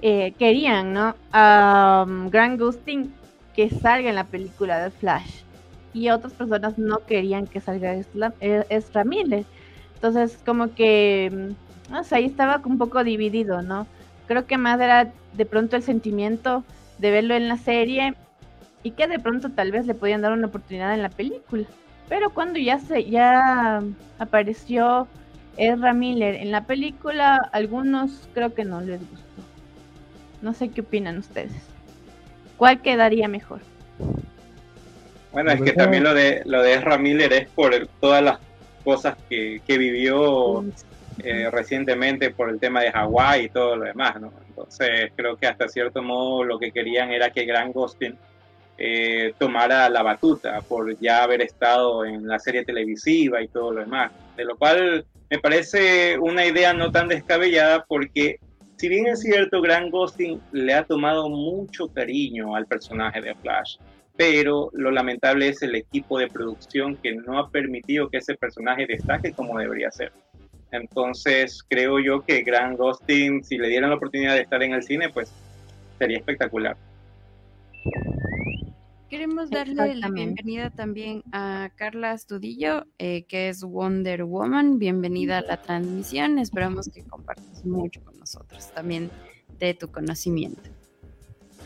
eh, 0.00 0.32
querían, 0.38 0.92
¿no? 0.92 1.16
A 1.32 2.06
Grant 2.30 2.60
Gustin 2.60 3.12
que 3.54 3.68
salga 3.68 4.08
en 4.08 4.14
la 4.14 4.24
película 4.24 4.82
de 4.82 4.90
Flash. 4.90 5.42
Y 5.94 6.10
otras 6.10 6.32
personas 6.32 6.78
no 6.78 6.98
querían 7.06 7.46
que 7.46 7.60
salga 7.60 7.94
es 7.94 8.92
Ramírez. 8.94 9.46
Entonces, 9.94 10.38
como 10.44 10.74
que 10.74 11.54
no 11.92 12.04
sé, 12.04 12.16
ahí 12.16 12.24
estaba 12.24 12.60
un 12.64 12.78
poco 12.78 13.04
dividido, 13.04 13.60
¿no? 13.60 13.86
Creo 14.26 14.46
que 14.46 14.56
más 14.56 14.80
era 14.80 15.12
de 15.34 15.46
pronto 15.46 15.76
el 15.76 15.82
sentimiento 15.82 16.64
de 16.98 17.10
verlo 17.10 17.34
en 17.34 17.48
la 17.48 17.58
serie 17.58 18.14
y 18.82 18.92
que 18.92 19.06
de 19.06 19.18
pronto 19.18 19.50
tal 19.50 19.72
vez 19.72 19.86
le 19.86 19.94
podían 19.94 20.22
dar 20.22 20.32
una 20.32 20.46
oportunidad 20.46 20.94
en 20.94 21.02
la 21.02 21.10
película. 21.10 21.66
Pero 22.08 22.30
cuando 22.30 22.58
ya 22.58 22.78
se 22.78 23.04
ya 23.04 23.82
apareció 24.18 25.06
Ezra 25.58 25.92
Miller 25.92 26.36
en 26.36 26.50
la 26.50 26.64
película, 26.64 27.36
algunos 27.52 28.28
creo 28.32 28.54
que 28.54 28.64
no 28.64 28.80
les 28.80 29.00
gustó. 29.00 29.42
No 30.40 30.54
sé 30.54 30.70
qué 30.70 30.80
opinan 30.80 31.18
ustedes. 31.18 31.52
¿Cuál 32.56 32.80
quedaría 32.80 33.28
mejor? 33.28 33.60
Bueno, 35.32 35.50
es 35.50 35.62
que 35.62 35.72
también 35.72 36.04
lo 36.04 36.12
de 36.14 36.42
lo 36.44 36.62
de 36.62 36.74
Ezra 36.74 36.98
Miller 36.98 37.32
es 37.32 37.48
por 37.48 37.74
todas 38.00 38.22
las 38.22 38.38
cosas 38.84 39.16
que, 39.28 39.60
que 39.66 39.78
vivió 39.78 40.64
eh, 41.22 41.50
recientemente 41.50 42.30
por 42.30 42.50
el 42.50 42.58
tema 42.58 42.80
de 42.80 42.92
Hawái 42.92 43.44
y 43.44 43.48
todo 43.48 43.76
lo 43.76 43.84
demás, 43.84 44.20
¿no? 44.20 44.32
Entonces 44.48 45.12
creo 45.14 45.36
que 45.36 45.46
hasta 45.46 45.68
cierto 45.68 46.02
modo 46.02 46.44
lo 46.44 46.58
que 46.58 46.72
querían 46.72 47.10
era 47.10 47.30
que 47.30 47.44
Grant 47.44 47.74
Gustin 47.74 48.16
eh, 48.78 49.34
tomara 49.38 49.88
la 49.88 50.02
batuta 50.02 50.60
por 50.62 50.98
ya 50.98 51.22
haber 51.22 51.42
estado 51.42 52.04
en 52.04 52.26
la 52.26 52.38
serie 52.38 52.64
televisiva 52.64 53.40
y 53.40 53.48
todo 53.48 53.72
lo 53.72 53.80
demás, 53.80 54.10
de 54.36 54.44
lo 54.44 54.56
cual 54.56 55.04
me 55.30 55.38
parece 55.38 56.18
una 56.18 56.44
idea 56.44 56.72
no 56.72 56.90
tan 56.90 57.08
descabellada 57.08 57.84
porque 57.86 58.38
si 58.76 58.88
bien 58.88 59.06
es 59.06 59.20
cierto, 59.20 59.60
Grant 59.60 59.92
Gustin 59.92 60.40
le 60.50 60.74
ha 60.74 60.84
tomado 60.84 61.28
mucho 61.28 61.86
cariño 61.88 62.56
al 62.56 62.66
personaje 62.66 63.20
de 63.20 63.34
Flash, 63.36 63.76
pero 64.16 64.70
lo 64.74 64.90
lamentable 64.90 65.48
es 65.48 65.62
el 65.62 65.74
equipo 65.74 66.18
de 66.18 66.28
producción 66.28 66.96
que 66.96 67.14
no 67.14 67.38
ha 67.38 67.50
permitido 67.50 68.08
que 68.08 68.18
ese 68.18 68.34
personaje 68.34 68.86
destaque 68.86 69.32
como 69.32 69.58
debería 69.58 69.90
ser. 69.90 70.12
Entonces 70.70 71.62
creo 71.68 71.98
yo 71.98 72.22
que 72.22 72.42
Grand 72.42 72.76
Ghosting, 72.76 73.44
si 73.44 73.58
le 73.58 73.68
dieran 73.68 73.90
la 73.90 73.96
oportunidad 73.96 74.34
de 74.34 74.42
estar 74.42 74.62
en 74.62 74.72
el 74.72 74.82
cine, 74.82 75.08
pues 75.10 75.32
sería 75.98 76.18
espectacular. 76.18 76.76
Queremos 79.12 79.50
darle 79.50 79.94
la 79.94 80.08
bienvenida 80.08 80.70
también 80.70 81.22
a 81.32 81.70
Carla 81.76 82.12
Astudillo, 82.12 82.86
eh, 82.98 83.24
que 83.24 83.50
es 83.50 83.62
Wonder 83.62 84.24
Woman. 84.24 84.78
Bienvenida 84.78 85.38
a 85.38 85.42
la 85.42 85.60
transmisión. 85.60 86.38
Esperamos 86.38 86.88
que 86.88 87.02
compartas 87.02 87.62
mucho 87.66 88.02
con 88.02 88.18
nosotros 88.18 88.72
también 88.72 89.10
de 89.58 89.74
tu 89.74 89.88
conocimiento. 89.88 90.62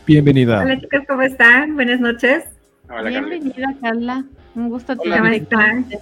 Bienvenida. 0.07 0.61
Hola 0.61 0.79
chicos, 0.79 1.01
¿cómo 1.05 1.21
están? 1.21 1.75
Buenas 1.75 1.99
noches. 1.99 2.45
Bienvenida 2.87 3.75
Carla. 3.81 4.23
Un 4.55 4.69
gusto 4.69 4.95
tenerte. 4.95 5.99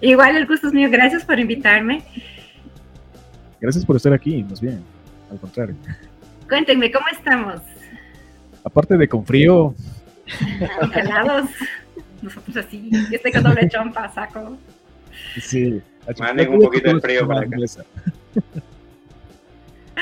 Igual 0.00 0.38
el 0.38 0.46
gusto 0.46 0.68
es 0.68 0.72
mío, 0.72 0.88
gracias 0.90 1.22
por 1.22 1.38
invitarme. 1.38 2.02
Gracias 3.60 3.84
por 3.84 3.96
estar 3.96 4.14
aquí, 4.14 4.42
más 4.42 4.62
bien, 4.62 4.82
al 5.30 5.38
contrario. 5.38 5.76
Cuéntenme, 6.48 6.90
¿cómo 6.90 7.04
estamos? 7.12 7.60
Aparte 8.64 8.96
de 8.96 9.06
con 9.06 9.26
frío. 9.26 9.74
Calados. 10.94 11.50
Nosotros 12.22 12.56
así, 12.56 12.88
yo 12.90 13.16
estoy 13.16 13.32
con 13.32 13.42
doble 13.42 13.68
chompa, 13.68 14.10
saco. 14.14 14.56
Sí. 15.38 15.82
Manden 16.18 16.54
un 16.54 16.60
poquito 16.60 16.94
de 16.94 17.00
frío 17.02 17.28
para 17.28 17.40
acá. 17.40 17.54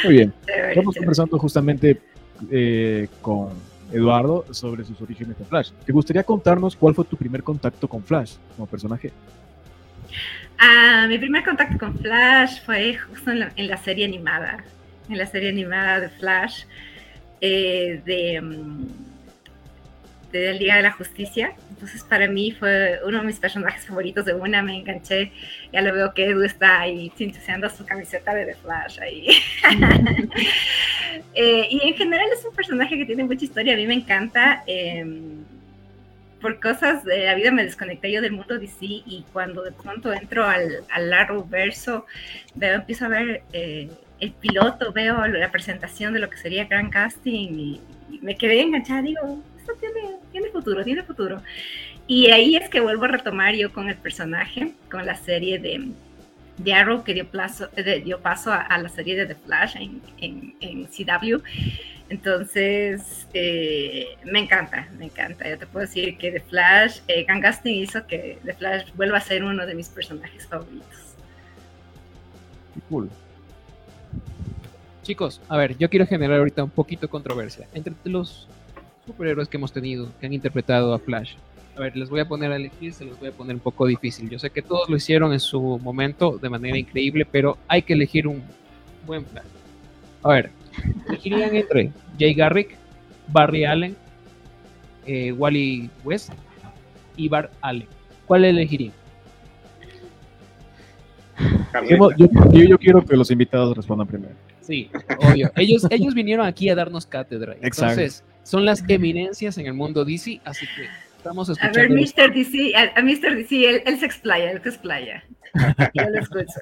Muy 0.05 0.15
bien. 0.15 0.33
Estamos 0.47 0.95
conversando 0.95 1.37
justamente 1.37 2.01
eh, 2.51 3.09
con 3.21 3.51
Eduardo 3.93 4.45
sobre 4.53 4.85
sus 4.85 5.01
orígenes 5.01 5.39
de 5.39 5.45
Flash. 5.45 5.71
¿Te 5.85 5.93
gustaría 5.93 6.25
contarnos 6.25 6.75
cuál 6.77 6.95
fue 6.95 7.05
tu 7.05 7.17
primer 7.17 7.43
contacto 7.43 7.89
con 7.89 8.03
Flash 8.03 8.35
como 8.57 8.67
personaje? 8.67 9.13
Ah, 10.59 11.07
mi 11.09 11.19
primer 11.19 11.45
contacto 11.45 11.79
con 11.79 11.99
Flash 11.99 12.65
fue 12.65 12.97
justo 12.97 13.31
en 13.31 13.69
la, 13.69 13.77
serie 13.77 14.05
animada, 14.05 14.65
en 15.09 15.19
la 15.19 15.27
serie 15.27 15.51
animada 15.51 16.01
de 16.01 16.09
Flash, 16.09 16.65
eh, 17.41 18.01
de, 18.05 18.41
mm, 18.41 18.87
de 20.33 20.59
Día 20.59 20.77
de 20.77 20.83
la 20.83 20.93
Justicia. 20.93 21.55
Entonces 21.77 22.03
para 22.05 22.27
mí 22.27 22.53
fue 22.53 23.01
uno 23.05 23.19
de 23.21 23.27
mis 23.27 23.39
personajes 23.39 23.85
favoritos 23.85 24.25
de 24.25 24.33
una, 24.33 24.63
me 24.63 24.79
enganché, 24.79 25.31
ya 25.75 25.83
lo 25.83 25.93
veo 25.93 26.15
que 26.15 26.25
Edu 26.25 26.43
está 26.43 26.81
ahí 26.81 27.13
sintetizando 27.17 27.69
su 27.69 27.85
camiseta 27.85 28.35
de 28.35 28.47
The 28.47 28.55
Flash 28.55 29.01
ahí. 29.01 29.29
Eh, 31.35 31.69
y 31.71 31.89
en 31.89 31.95
general 31.95 32.27
es 32.37 32.45
un 32.45 32.55
personaje 32.55 32.97
que 32.97 33.07
tiene 33.07 33.25
mucha 33.25 33.45
historia, 33.45 33.73
a 33.73 33.77
mí 33.77 33.87
me 33.87 33.95
encanta. 33.95 34.63
Em, 34.67 35.45
por 36.41 36.61
cosas 36.61 37.05
de 37.05 37.25
la 37.25 37.35
vida 37.35 37.51
me 37.51 37.65
desconecté 37.65 38.13
yo 38.13 38.21
del 38.21 38.33
mundo 38.33 38.59
DC 38.59 38.77
y 38.81 39.25
cuando 39.33 39.63
de 39.63 39.73
pronto 39.73 40.13
entro 40.13 40.45
al, 40.45 40.85
al 40.91 41.45
verso, 41.49 42.07
veo, 42.55 42.75
empiezo 42.75 43.07
a 43.07 43.09
ver 43.09 43.43
eh, 43.53 43.89
el 44.21 44.33
piloto, 44.33 44.93
veo 44.93 45.27
la 45.27 45.51
presentación 45.51 46.13
de 46.13 46.21
lo 46.21 46.31
que 46.31 46.37
sería 46.37 46.67
Grand 46.67 46.93
Casting 46.93 47.49
y, 47.59 47.81
me 48.23 48.37
quedé 48.37 48.61
enganchada, 48.63 49.03
digo, 49.03 49.43
esto 49.67 49.75
tiene, 49.81 50.17
tiene 50.33 50.49
futuro, 50.51 50.85
tiene 50.85 51.03
futuro. 51.03 51.43
Y 52.07 52.31
ahí 52.31 52.57
es 52.57 52.69
que 52.69 52.81
vuelvo 52.81 53.05
a 53.05 53.09
retomar 53.09 53.55
yo 53.55 53.73
con 53.73 53.89
el 53.89 53.97
personaje, 53.97 54.73
con 54.91 55.05
la 55.05 55.17
serie 55.17 55.59
de, 55.59 55.91
de 56.59 56.73
Arrow 56.73 57.03
que 57.03 57.15
dio, 57.15 57.27
plazo, 57.27 57.69
dio 58.05 58.21
paso 58.21 58.53
a, 58.53 58.79
la 58.79 58.89
serie 58.89 59.17
de 59.17 59.27
The 59.27 59.35
Flash 59.35 59.77
en, 59.77 60.01
en, 60.19 60.55
en 60.61 60.87
CW. 60.87 61.43
Entonces, 62.09 63.27
eh, 63.35 64.17
me 64.25 64.39
encanta, 64.39 64.89
me 64.97 65.07
encanta. 65.07 65.49
Yo 65.49 65.59
te 65.59 65.67
puedo 65.67 65.85
decir 65.85 66.17
que 66.17 66.31
The 66.31 66.41
Flash, 66.41 67.01
eh, 67.09 67.27
hizo 67.65 68.07
que 68.07 68.39
The 68.45 68.55
Flash 68.55 68.93
vuelva 68.95 69.19
a 69.19 69.21
ser 69.21 69.43
uno 69.43 69.67
de 69.67 69.75
mis 69.75 69.89
personajes 69.89 70.47
favoritos. 70.47 71.17
Cool. 72.89 73.11
Chicos, 75.03 75.41
a 75.49 75.57
ver, 75.57 75.77
yo 75.79 75.91
quiero 75.91 76.07
generar 76.07 76.39
ahorita 76.39 76.63
un 76.63 76.71
poquito 76.71 77.03
de 77.03 77.09
controversia. 77.09 77.67
Entre 77.75 77.95
los 78.05 78.49
superhéroes 79.07 79.49
que 79.49 79.57
hemos 79.57 79.73
tenido, 79.73 80.09
que 80.21 80.27
han 80.27 80.33
interpretado 80.33 80.93
a 80.93 80.99
Flash, 80.99 81.35
a 81.77 81.81
ver, 81.81 81.97
les 81.97 82.09
voy 82.09 82.21
a 82.21 82.25
poner 82.27 82.53
a 82.53 82.57
elegir, 82.57 82.93
se 82.95 83.05
los 83.05 83.19
voy 83.21 83.29
a 83.29 83.33
poner 83.33 83.55
un 83.55 83.61
poco 83.61 83.87
difícil. 83.87 84.31
Yo 84.31 84.39
sé 84.39 84.49
que 84.49 84.63
todos 84.63 84.89
lo 84.89 84.97
hicieron 84.97 85.33
en 85.33 85.41
su 85.41 85.61
momento 85.79 86.39
de 86.39 86.49
manera 86.49 86.79
increíble, 86.79 87.27
pero 87.31 87.59
hay 87.69 87.83
que 87.83 87.93
elegir 87.93 88.27
un 88.27 88.43
buen 89.07 89.25
Flash. 89.27 89.45
A 90.23 90.29
ver, 90.31 90.51
elegirían 91.09 91.55
entre 91.55 91.93
Jay 92.19 92.35
Garrick, 92.35 92.77
Barry 93.29 93.65
Allen, 93.67 93.97
eh, 95.07 95.33
Wally 95.33 95.91
West 96.03 96.33
y 97.17 97.29
Bar 97.29 97.51
Allen. 97.61 97.89
¿Cuál 98.27 98.47
elegirían? 98.47 98.95
Yo, 101.87 102.11
yo, 102.17 102.79
quiero 102.79 103.05
que 103.05 103.17
los 103.17 103.31
invitados 103.31 103.77
respondan 103.77 104.07
primero. 104.07 104.35
Sí, 104.63 104.91
obvio. 105.19 105.51
Ellos, 105.57 105.87
ellos 105.91 106.15
vinieron 106.15 106.47
aquí 106.47 106.71
a 106.71 106.75
darnos 106.75 107.05
cátedra. 107.05 107.55
Entonces, 107.61 108.25
son 108.47 108.65
las 108.65 108.85
eminencias 108.87 109.59
en 109.59 109.67
el 109.67 109.75
mundo 109.75 110.05
DC, 110.05 110.41
así 110.45 110.67
que 110.77 110.87
estamos 111.17 111.49
escuchando. 111.49 111.81
A 111.81 111.83
ver, 111.83 111.91
Mr. 111.91 112.33
DC, 112.33 112.77
a, 112.77 113.03
Mr. 113.03 113.35
DC, 113.35 113.83
él, 113.85 113.99
se 113.99 114.07
explaya, 114.07 114.53
él 114.53 114.63
se 114.63 114.69
explaya. 114.69 115.25
Yo 115.95 116.09
lo 116.09 116.21
escucho. 116.21 116.61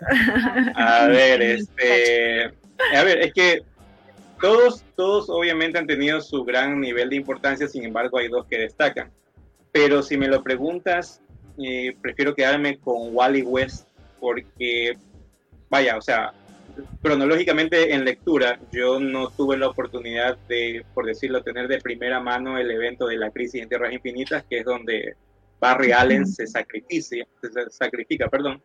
A 0.76 1.06
ver, 1.08 1.42
este. 1.42 2.44
A 2.96 3.04
ver, 3.04 3.18
es 3.18 3.34
que 3.34 3.62
todos, 4.40 4.82
todos 4.96 5.28
obviamente 5.28 5.78
han 5.78 5.86
tenido 5.86 6.22
su 6.22 6.42
gran 6.42 6.80
nivel 6.80 7.10
de 7.10 7.16
importancia, 7.16 7.68
sin 7.68 7.84
embargo 7.84 8.16
hay 8.18 8.28
dos 8.28 8.46
que 8.46 8.60
destacan. 8.60 9.10
Pero 9.70 10.02
si 10.02 10.16
me 10.16 10.28
lo 10.28 10.42
preguntas, 10.42 11.20
eh, 11.62 11.94
prefiero 12.00 12.34
quedarme 12.34 12.78
con 12.78 13.14
Wally 13.14 13.42
West 13.42 13.88
porque, 14.20 14.96
vaya, 15.68 15.98
o 15.98 16.00
sea, 16.00 16.32
cronológicamente 17.02 17.94
en 17.94 18.04
lectura, 18.04 18.58
yo 18.72 18.98
no 19.00 19.30
tuve 19.30 19.56
la 19.56 19.68
oportunidad 19.68 20.36
de, 20.48 20.84
por 20.94 21.06
decirlo, 21.06 21.42
tener 21.42 21.68
de 21.68 21.80
primera 21.80 22.20
mano 22.20 22.58
el 22.58 22.70
evento 22.70 23.06
de 23.06 23.16
la 23.16 23.30
crisis 23.30 23.62
en 23.62 23.68
Tierras 23.68 23.92
Infinitas, 23.92 24.44
que 24.48 24.58
es 24.58 24.64
donde 24.64 25.14
Barry 25.60 25.92
Allen 25.92 26.26
se 26.26 26.46
sacrifica, 26.46 27.26
se 27.40 27.70
sacrifica, 27.70 28.28
perdón, 28.28 28.60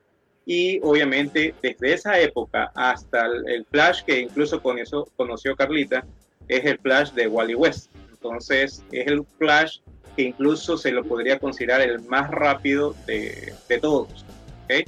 y 0.46 0.80
obviamente 0.82 1.54
desde 1.62 1.94
esa 1.94 2.20
época 2.20 2.72
hasta 2.74 3.26
el, 3.26 3.66
Flash 3.70 4.04
que 4.04 4.22
incluso 4.22 4.62
conoció, 4.62 5.06
conoció 5.16 5.56
Carlita 5.56 6.06
es 6.48 6.66
el 6.66 6.80
Flash 6.80 7.12
de 7.12 7.28
Wally 7.28 7.54
West. 7.54 7.92
Entonces 8.12 8.84
es 8.92 9.08
el 9.08 9.24
Flash 9.38 9.78
que 10.16 10.24
incluso 10.24 10.76
se 10.76 10.92
lo 10.92 11.04
podría 11.04 11.38
considerar 11.38 11.82
el 11.82 12.02
más 12.02 12.32
rápido 12.32 12.96
de, 13.06 13.54
de 13.68 13.78
todos. 13.78 14.26
¿okay? 14.66 14.86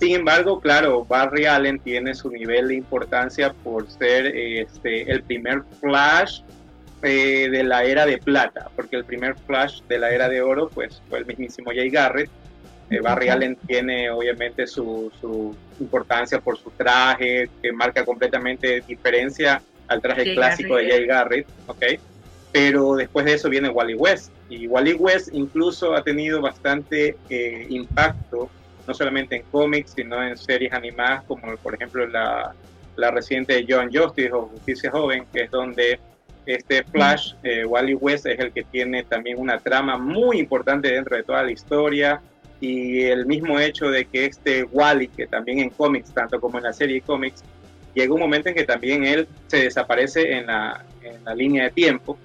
Sin 0.00 0.16
embargo, 0.16 0.60
claro, 0.60 1.04
Barry 1.04 1.44
Allen 1.44 1.78
tiene 1.78 2.14
su 2.14 2.30
nivel 2.30 2.68
de 2.68 2.76
importancia 2.76 3.52
por 3.52 3.86
ser 3.90 4.34
este, 4.34 5.12
el 5.12 5.22
primer 5.22 5.62
Flash 5.78 6.40
eh, 7.02 7.50
de 7.50 7.62
la 7.62 7.84
era 7.84 8.06
de 8.06 8.16
plata, 8.16 8.70
porque 8.74 8.96
el 8.96 9.04
primer 9.04 9.36
Flash 9.40 9.82
de 9.90 9.98
la 9.98 10.10
era 10.10 10.30
de 10.30 10.40
oro 10.40 10.70
pues, 10.70 11.02
fue 11.10 11.18
el 11.18 11.26
mismísimo 11.26 11.70
Jay 11.70 11.90
Garrett. 11.90 12.30
Eh, 12.88 13.00
Barry 13.00 13.28
Allen 13.28 13.58
tiene 13.66 14.08
obviamente 14.08 14.66
su, 14.66 15.12
su, 15.20 15.54
importancia 15.78 16.40
por 16.40 16.56
su 16.56 16.70
traje, 16.70 17.50
que 17.60 17.70
marca 17.70 18.02
completamente 18.02 18.82
diferencia 18.88 19.60
al 19.86 20.00
traje 20.00 20.32
clásico 20.32 20.76
de 20.76 20.88
Jay 20.88 21.06
Garrett, 21.06 21.46
¿ok? 21.66 21.84
Pero 22.52 22.94
después 22.94 23.26
de 23.26 23.34
eso 23.34 23.50
viene 23.50 23.68
Wally 23.68 23.96
West, 23.96 24.32
y 24.48 24.66
Wally 24.66 24.94
West 24.94 25.28
incluso 25.34 25.94
ha 25.94 26.02
tenido 26.02 26.40
bastante 26.40 27.18
eh, 27.28 27.66
impacto, 27.68 28.48
no 28.86 28.94
solamente 28.94 29.36
en 29.36 29.42
cómics, 29.50 29.92
sino 29.96 30.22
en 30.22 30.36
series 30.36 30.72
animadas, 30.72 31.24
como 31.24 31.56
por 31.56 31.74
ejemplo 31.74 32.06
la, 32.06 32.54
la 32.96 33.10
reciente 33.10 33.54
de 33.54 33.66
John 33.68 33.90
Justice 33.92 34.32
o 34.32 34.42
Justicia 34.48 34.90
Joven, 34.90 35.24
que 35.32 35.42
es 35.42 35.50
donde 35.50 35.98
este 36.46 36.82
Flash, 36.84 37.34
eh, 37.42 37.64
Wally 37.64 37.94
West, 37.94 38.26
es 38.26 38.38
el 38.38 38.52
que 38.52 38.64
tiene 38.64 39.04
también 39.04 39.38
una 39.38 39.58
trama 39.58 39.96
muy 39.98 40.38
importante 40.38 40.88
dentro 40.88 41.16
de 41.16 41.22
toda 41.22 41.42
la 41.42 41.50
historia. 41.50 42.20
Y 42.60 43.02
el 43.02 43.24
mismo 43.24 43.58
hecho 43.58 43.90
de 43.90 44.04
que 44.04 44.26
este 44.26 44.64
Wally, 44.64 45.08
que 45.08 45.26
también 45.26 45.60
en 45.60 45.70
cómics, 45.70 46.12
tanto 46.12 46.38
como 46.40 46.58
en 46.58 46.64
la 46.64 46.72
serie 46.72 46.96
de 46.96 47.00
cómics, 47.00 47.42
llega 47.94 48.12
un 48.12 48.20
momento 48.20 48.50
en 48.50 48.54
que 48.54 48.64
también 48.64 49.04
él 49.04 49.26
se 49.46 49.64
desaparece 49.64 50.32
en 50.32 50.46
la, 50.46 50.84
en 51.02 51.24
la 51.24 51.34
línea 51.34 51.64
de 51.64 51.70
tiempo 51.70 52.18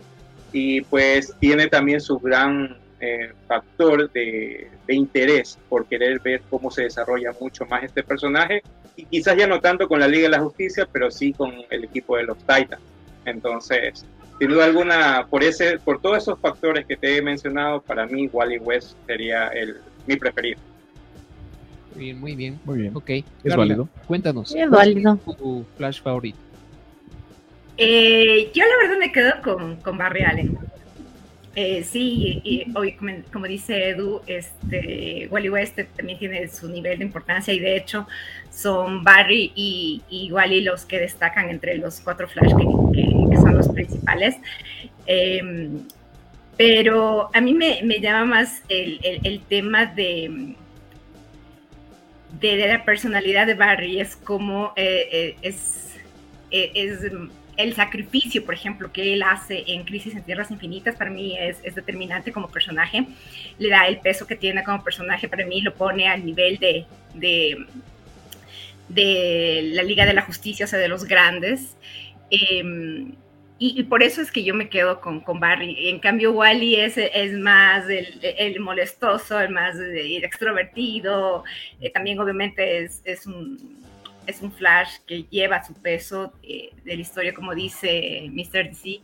y 0.52 0.82
pues 0.82 1.34
tiene 1.40 1.68
también 1.68 2.02
su 2.02 2.20
gran 2.20 2.78
eh, 3.00 3.34
factor 3.48 4.12
de, 4.12 4.70
de, 4.88 4.96
interés 4.96 5.60
por 5.68 5.86
querer 5.86 6.20
ver 6.22 6.42
cómo 6.50 6.72
se 6.72 6.84
desarrolla 6.84 7.34
mucho 7.40 7.66
más 7.66 7.84
este 7.84 8.04
personaje 8.04 8.64
y 8.96 9.06
quizás 9.06 9.36
ya 9.38 9.48
no 9.48 9.60
tanto 9.60 9.88
con 9.88 10.00
la 10.00 10.08
Liga 10.08 10.24
de 10.24 10.38
la 10.38 10.40
Justicia, 10.40 10.88
pero 10.92 11.12
sí 11.12 11.34
con 11.34 11.54
el 11.70 11.84
equipo 11.84 12.18
de 12.18 12.24
los 12.24 12.38
Titans. 12.38 12.82
Entonces, 13.26 14.06
sin 14.40 14.50
duda 14.50 14.66
alguna, 14.66 15.28
por, 15.30 15.44
ese, 15.44 15.80
por 15.80 16.02
todos 16.02 16.20
esos 16.20 16.40
factores 16.40 16.86
que 16.86 16.96
te 16.96 17.18
he 17.18 17.22
mencionado, 17.22 17.82
para 17.82 18.06
mí 18.06 18.30
Wally 18.32 18.60
West 18.60 18.96
sería 19.06 19.48
el, 19.50 19.78
mi 20.08 20.16
preferido. 20.16 20.60
Muy 21.96 22.06
bien, 22.06 22.20
muy 22.20 22.36
bien. 22.36 22.60
Muy 22.66 22.78
bien. 22.80 22.96
Ok. 22.96 23.10
Es 23.10 23.26
Carla, 23.44 23.58
válido. 23.58 23.90
Cuéntanos. 24.06 24.54
Es 24.54 24.70
válido. 24.70 25.18
Tu 25.38 25.66
flash 25.78 26.02
favorito. 26.02 26.38
Eh, 27.78 28.52
yo 28.54 28.64
la 28.64 28.78
verdad 28.82 29.00
me 29.00 29.12
quedo 29.12 29.32
con, 29.42 29.78
con 29.78 29.98
Barry 29.98 30.24
Allen. 30.24 30.58
Eh, 31.56 31.84
sí, 31.84 32.66
hoy, 32.76 32.98
como, 33.32 33.48
dice 33.48 33.90
Edu, 33.90 34.22
este, 34.28 35.30
Wally 35.32 35.50
West 35.50 35.80
también 35.96 36.20
tiene 36.20 36.48
su 36.50 36.68
nivel 36.68 37.00
de 37.00 37.06
importancia 37.06 37.54
y 37.54 37.60
de 37.60 37.78
hecho 37.78 38.06
son 38.52 39.06
Barry 39.06 39.54
y, 39.56 40.02
y 40.10 40.32
Wally 40.34 40.62
los 40.62 40.86
que 40.86 41.00
destacan 41.00 41.50
entre 41.50 41.78
los 41.78 42.02
cuatro 42.02 42.28
Flash 42.28 42.52
que, 42.94 43.38
son 43.38 43.56
los 43.56 43.70
principales. 43.70 44.36
Eh, 45.08 45.70
pero 46.58 47.30
a 47.34 47.42
mí 47.42 47.54
me, 47.54 48.00
llama 48.00 48.26
más 48.26 48.62
el, 48.70 49.42
tema 49.50 49.86
de, 49.86 50.56
de, 52.40 52.58
de, 52.58 52.68
la 52.68 52.86
personalidad 52.86 53.46
de 53.46 53.56
Barry, 53.56 54.00
es 54.00 54.16
como 54.16 54.72
eh, 54.76 55.08
eh, 55.12 55.36
es, 55.42 55.96
es 56.52 57.00
el 57.58 57.74
sacrificio, 57.74 58.46
por 58.46 58.54
ejemplo, 58.54 58.92
que 58.92 59.14
él 59.14 59.24
hace 59.24 59.64
en 59.68 59.84
Crisis 59.84 60.16
en 60.16 60.24
Tierras 60.24 60.52
Infinitas, 60.52 60.96
para 60.96 61.10
mí 61.10 61.38
es, 61.38 61.62
determinante 61.76 62.32
como 62.32 62.50
personaje. 62.50 63.06
Le 63.58 63.70
da 63.70 63.88
el 63.88 64.00
peso 64.00 64.28
que 64.28 64.36
tiene 64.36 64.64
como 64.64 64.84
personaje, 64.84 65.28
para 65.28 65.46
mí 65.46 65.62
lo 65.62 65.74
pone 65.74 66.08
al 66.08 66.26
nivel 66.26 66.58
de, 66.58 66.86
de, 68.90 69.70
la 69.74 69.84
Liga 69.84 70.06
de 70.06 70.14
la 70.14 70.22
Justicia, 70.22 70.66
o 70.66 70.68
sea, 70.68 70.80
de 70.80 70.88
los 70.88 71.06
grandes. 71.06 71.78
Eh, 72.30 73.14
y, 73.58 73.84
por 73.84 74.04
eso 74.04 74.22
es 74.22 74.32
que 74.32 74.44
yo 74.44 74.54
me 74.54 74.68
quedo 74.68 75.00
con, 75.00 75.22
con 75.22 75.40
Barry. 75.40 75.90
En 75.90 76.00
cambio, 76.00 76.34
Wally 76.34 76.76
es, 76.76 76.98
es 76.98 77.32
más 77.34 77.86
el, 77.88 78.60
molestoso, 78.60 79.40
el 79.40 79.50
más 79.50 79.78
extrovertido. 79.80 81.46
Eh, 81.80 81.90
también, 81.90 82.20
obviamente, 82.20 82.84
es, 82.84 83.02
es 83.06 83.26
un 83.26 83.85
es 84.28 84.42
un 84.42 84.52
Flash 84.52 84.98
que 85.06 85.24
lleva 85.30 85.64
su 85.64 85.74
peso 85.74 86.34
eh, 86.44 86.72
de 86.84 86.96
la 86.96 87.02
historia, 87.02 87.34
como 87.34 87.54
dice 87.54 88.30
Mr. 88.32 88.70
DC. 88.70 89.02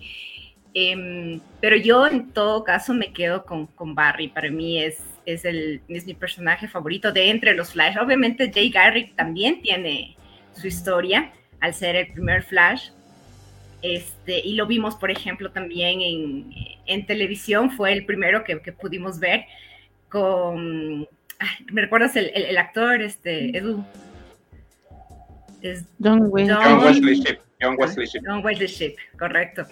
Eh, 0.73 1.39
pero 1.59 1.75
yo 1.75 2.07
en 2.07 2.31
todo 2.31 2.63
caso 2.63 2.93
me 2.93 3.11
quedo 3.11 3.45
con, 3.45 3.67
con 3.67 3.95
Barry. 3.95 4.29
Para 4.29 4.49
mí 4.49 4.81
es, 4.81 5.01
es, 5.25 5.45
el, 5.45 5.81
es 5.87 6.05
mi 6.05 6.13
personaje 6.13 6.67
favorito 6.67 7.11
de 7.11 7.29
entre 7.29 7.53
los 7.55 7.73
Flash. 7.73 7.97
Obviamente 7.97 8.51
Jay 8.53 8.69
Garrick 8.69 9.15
también 9.15 9.61
tiene 9.61 10.15
su 10.53 10.67
historia 10.67 11.31
al 11.59 11.73
ser 11.73 11.95
el 11.95 12.11
primer 12.11 12.43
Flash. 12.43 12.89
Este, 13.81 14.39
y 14.39 14.53
lo 14.53 14.67
vimos, 14.67 14.95
por 14.95 15.09
ejemplo, 15.09 15.51
también 15.51 16.01
en, 16.01 16.53
en 16.85 17.05
televisión. 17.05 17.71
Fue 17.71 17.91
el 17.93 18.05
primero 18.05 18.43
que, 18.43 18.61
que 18.61 18.71
pudimos 18.71 19.19
ver 19.19 19.45
con... 20.09 21.07
Ay, 21.39 21.65
¿Me 21.71 21.81
recuerdas 21.81 22.15
el, 22.15 22.31
el, 22.35 22.43
el 22.43 22.57
actor, 22.57 23.01
este, 23.01 23.57
Edu? 23.57 23.83
Es 25.61 25.85
John, 26.03 26.27
Wesley. 26.29 26.55
John 26.55 26.79
Wesley 26.83 27.15
Ship. 27.15 27.39
John 27.61 27.75
Wesley 27.77 28.05
Ship. 28.07 28.21
John 28.25 28.43
Wesley 28.43 28.67
Ship, 28.67 28.95
correcto. 29.17 29.65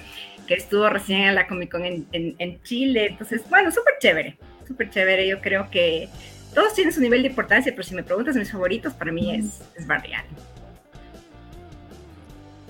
Que 0.47 0.55
estuvo 0.55 0.89
recién 0.89 1.21
en 1.21 1.35
la 1.35 1.47
Comic 1.47 1.71
Con 1.71 1.85
en, 1.85 2.05
en, 2.11 2.35
en 2.39 2.61
Chile. 2.63 3.07
Entonces, 3.11 3.41
bueno, 3.49 3.71
súper 3.71 3.95
chévere. 3.99 4.37
Súper 4.67 4.89
chévere. 4.89 5.27
Yo 5.27 5.41
creo 5.41 5.69
que 5.69 6.09
todos 6.53 6.73
tienen 6.73 6.93
su 6.93 7.01
nivel 7.01 7.21
de 7.21 7.29
importancia, 7.29 7.71
pero 7.71 7.83
si 7.83 7.95
me 7.95 8.03
preguntas 8.03 8.35
mis 8.35 8.51
favoritos, 8.51 8.93
para 8.93 9.11
mí 9.11 9.35
es, 9.35 9.61
es 9.75 9.85
Barry 9.85 10.13
Allen. 10.13 10.31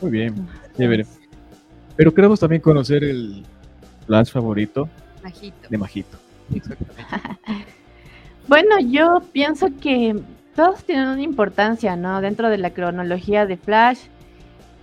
Muy 0.02 0.12
bien, 0.12 0.48
chévere. 0.78 1.06
Pero 1.96 2.14
queremos 2.14 2.40
también 2.40 2.62
conocer 2.62 3.04
el 3.04 3.44
Flash 4.06 4.32
favorito 4.32 4.90
Majito. 5.22 5.70
de 5.70 5.78
Majito. 5.78 6.18
bueno, 8.48 8.80
yo 8.80 9.22
pienso 9.32 9.68
que 9.82 10.16
todos 10.60 10.84
tienen 10.84 11.08
una 11.08 11.22
importancia, 11.22 11.96
¿no? 11.96 12.20
Dentro 12.20 12.50
de 12.50 12.58
la 12.58 12.72
cronología 12.72 13.46
de 13.46 13.56
Flash, 13.56 14.00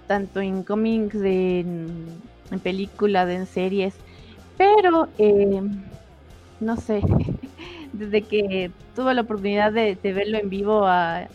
tanto 0.07 0.41
en 0.41 0.63
cómics, 0.63 1.17
en, 1.17 2.07
en 2.51 2.61
películas, 2.61 3.29
en 3.29 3.45
series. 3.45 3.93
Pero, 4.57 5.09
eh, 5.19 5.61
no 6.61 6.77
sé, 6.79 7.03
desde 7.93 8.23
que 8.23 8.71
tuve 8.95 9.13
la 9.13 9.21
oportunidad 9.21 9.71
de, 9.71 9.99
de 10.03 10.13
verlo 10.15 10.39
en 10.39 10.49
vivo 10.49 10.87
a, 10.87 11.29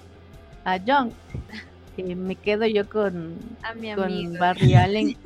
a 0.65 0.79
John, 0.87 1.11
eh, 1.97 2.15
me 2.15 2.35
quedo 2.35 2.65
yo 2.65 2.89
con, 2.89 3.35
a 3.61 3.75
mi 3.75 3.93
con 3.93 4.39
Barry 4.39 4.73
Allen. 4.73 5.17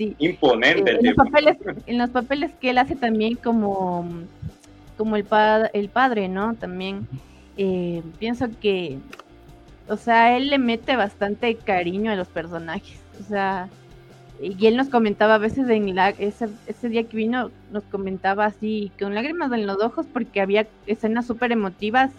Y, 0.00 0.06
sí, 0.06 0.16
Imponente. 0.18 0.90
eh, 0.90 0.98
en, 1.00 1.06
los 1.06 1.14
papeles, 1.14 1.56
en 1.86 1.98
los 1.98 2.10
papeles 2.10 2.50
que 2.60 2.70
él 2.70 2.78
hace 2.78 2.96
también 2.96 3.36
como, 3.36 4.08
como 4.96 5.14
el, 5.14 5.22
pa 5.24 5.66
el 5.66 5.88
padre, 5.88 6.28
¿no? 6.28 6.54
También 6.54 7.06
eh, 7.58 8.02
pienso 8.20 8.46
que, 8.60 8.98
o 9.88 9.96
sea, 9.96 10.36
él 10.36 10.48
le 10.48 10.58
mete 10.58 10.94
bastante 10.94 11.56
cariño 11.56 12.12
a 12.12 12.16
los 12.16 12.28
personajes. 12.28 13.00
O 13.20 13.24
sea, 13.24 13.68
y 14.40 14.66
él 14.66 14.76
nos 14.76 14.88
comentaba 14.88 15.34
a 15.34 15.38
veces 15.38 15.68
en 15.68 15.92
la, 15.96 16.10
ese, 16.10 16.48
ese 16.68 16.88
día 16.88 17.02
que 17.02 17.16
vino, 17.16 17.50
nos 17.72 17.82
comentaba 17.84 18.46
así, 18.46 18.92
con 18.98 19.14
lágrimas 19.14 19.52
en 19.52 19.66
los 19.66 19.82
ojos, 19.82 20.06
porque 20.12 20.40
había 20.40 20.68
escenas 20.86 21.26
súper 21.26 21.50
emotivas 21.50 22.12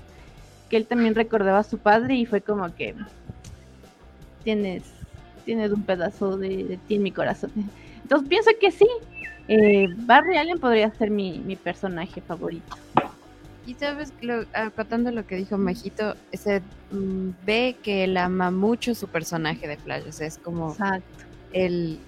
que 0.69 0.75
él 0.75 0.85
también 0.85 1.15
recordaba 1.15 1.59
a 1.59 1.63
su 1.63 1.77
padre 1.79 2.15
y 2.15 2.25
fue 2.25 2.41
como 2.41 2.75
que 2.75 2.93
tienes, 4.43 4.83
tienes 5.45 5.71
un 5.71 5.83
pedazo 5.83 6.37
de, 6.37 6.77
ti 6.87 6.95
en 6.95 7.03
mi 7.03 7.11
corazón. 7.11 7.51
Entonces 8.01 8.27
pienso 8.27 8.51
que 8.59 8.71
sí, 8.71 8.87
eh, 9.47 9.87
Barry 9.99 10.37
Allen 10.37 10.59
podría 10.59 10.91
ser 10.91 11.09
mi, 11.09 11.39
mi 11.39 11.55
personaje 11.55 12.19
favorito. 12.19 12.75
Y 13.65 13.75
sabes, 13.75 14.13
lo, 14.21 14.45
acotando 14.53 15.11
lo 15.11 15.27
que 15.27 15.35
dijo 15.35 15.57
Majito, 15.57 16.15
se 16.33 16.61
mmm, 16.91 17.29
ve 17.45 17.75
que 17.83 18.05
él 18.05 18.17
ama 18.17 18.51
mucho 18.51 18.95
su 18.95 19.07
personaje 19.07 19.67
de 19.67 19.77
Flash, 19.77 20.03
o 20.07 20.11
sea, 20.11 20.27
es 20.27 20.37
como 20.37 20.71
Exacto. 20.71 21.25
el, 21.53 21.99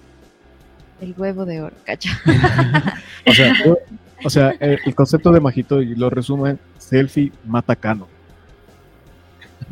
el 1.00 1.14
huevo 1.16 1.44
de 1.44 1.62
oro, 1.62 1.76
¿cacha? 1.84 2.10
o 3.26 3.32
sea, 3.32 3.54
yo, 3.64 3.78
o 4.24 4.30
sea 4.30 4.50
el, 4.60 4.78
el, 4.84 4.94
concepto 4.94 5.30
de 5.30 5.40
Majito 5.40 5.80
lo 5.80 6.10
resume 6.10 6.56
selfie 6.78 7.32
mata 7.44 7.76
canon. 7.76 8.08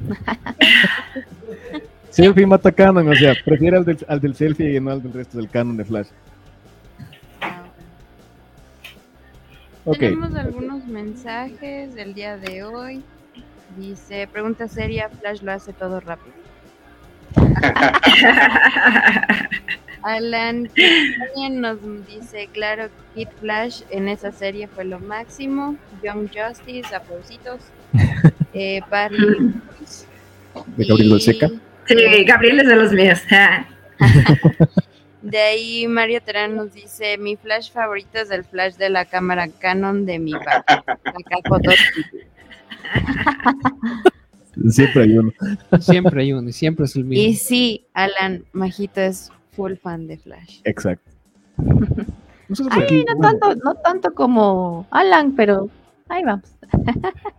selfie 2.10 2.46
mata 2.46 2.70
canon, 2.70 3.08
o 3.08 3.14
sea, 3.14 3.34
prefiere 3.44 3.78
al 3.78 3.84
del, 3.84 3.98
al 4.08 4.20
del 4.20 4.34
selfie 4.34 4.76
y 4.76 4.80
no 4.80 4.90
al 4.90 5.02
del 5.02 5.12
resto 5.12 5.38
del 5.38 5.48
canon 5.48 5.76
de 5.76 5.84
Flash. 5.84 6.08
Okay. 9.84 10.10
Tenemos 10.10 10.34
algunos 10.34 10.84
mensajes 10.86 11.94
del 11.94 12.14
día 12.14 12.36
de 12.36 12.64
hoy. 12.64 13.02
Dice, 13.76 14.28
pregunta 14.30 14.68
seria, 14.68 15.08
Flash 15.08 15.42
lo 15.42 15.52
hace 15.52 15.72
todo 15.72 16.00
rápido. 16.00 16.34
Alan 20.02 20.68
también 20.68 21.60
nos 21.60 21.78
dice, 22.06 22.48
claro, 22.52 22.88
Kid 23.14 23.28
Flash 23.40 23.82
en 23.90 24.08
esa 24.08 24.32
serie 24.32 24.68
fue 24.68 24.84
lo 24.84 24.98
máximo. 24.98 25.76
Young 26.02 26.28
Justice, 26.28 26.94
aplausitos. 26.94 27.60
Eh, 28.52 28.80
Barry 28.90 29.54
De 30.76 30.84
Gabriel 30.84 31.20
Seca. 31.20 31.48
Sí, 31.86 32.24
Gabriel 32.24 32.58
es 32.58 32.66
de 32.66 32.74
los 32.74 32.92
míos. 32.92 33.20
De 35.22 35.38
ahí 35.38 35.86
Mario 35.86 36.20
Terán 36.22 36.56
nos 36.56 36.72
dice, 36.72 37.18
mi 37.18 37.36
flash 37.36 37.70
favorito 37.72 38.18
es 38.18 38.30
el 38.30 38.44
flash 38.44 38.74
de 38.76 38.88
la 38.90 39.04
cámara 39.04 39.48
Canon 39.48 40.06
de 40.06 40.18
mi 40.18 40.32
papá. 40.32 40.84
Siempre 44.68 45.02
hay 45.02 45.18
uno. 45.18 45.32
Siempre 45.80 46.22
hay 46.22 46.32
uno 46.32 46.48
y 46.48 46.52
siempre 46.52 46.84
es 46.86 46.96
el 46.96 47.02
Y 47.02 47.04
mismo. 47.04 47.38
sí, 47.44 47.86
Alan 47.94 48.44
Majito 48.52 49.00
es 49.00 49.30
full 49.52 49.74
fan 49.74 50.06
de 50.06 50.18
Flash. 50.18 50.60
Exacto. 50.64 51.10
Ay, 52.70 53.04
no 53.08 53.20
tanto, 53.20 53.54
no 53.56 53.74
tanto 53.76 54.12
como 54.12 54.86
Alan, 54.90 55.36
pero 55.36 55.70
ahí 56.10 56.22
vamos. 56.24 56.54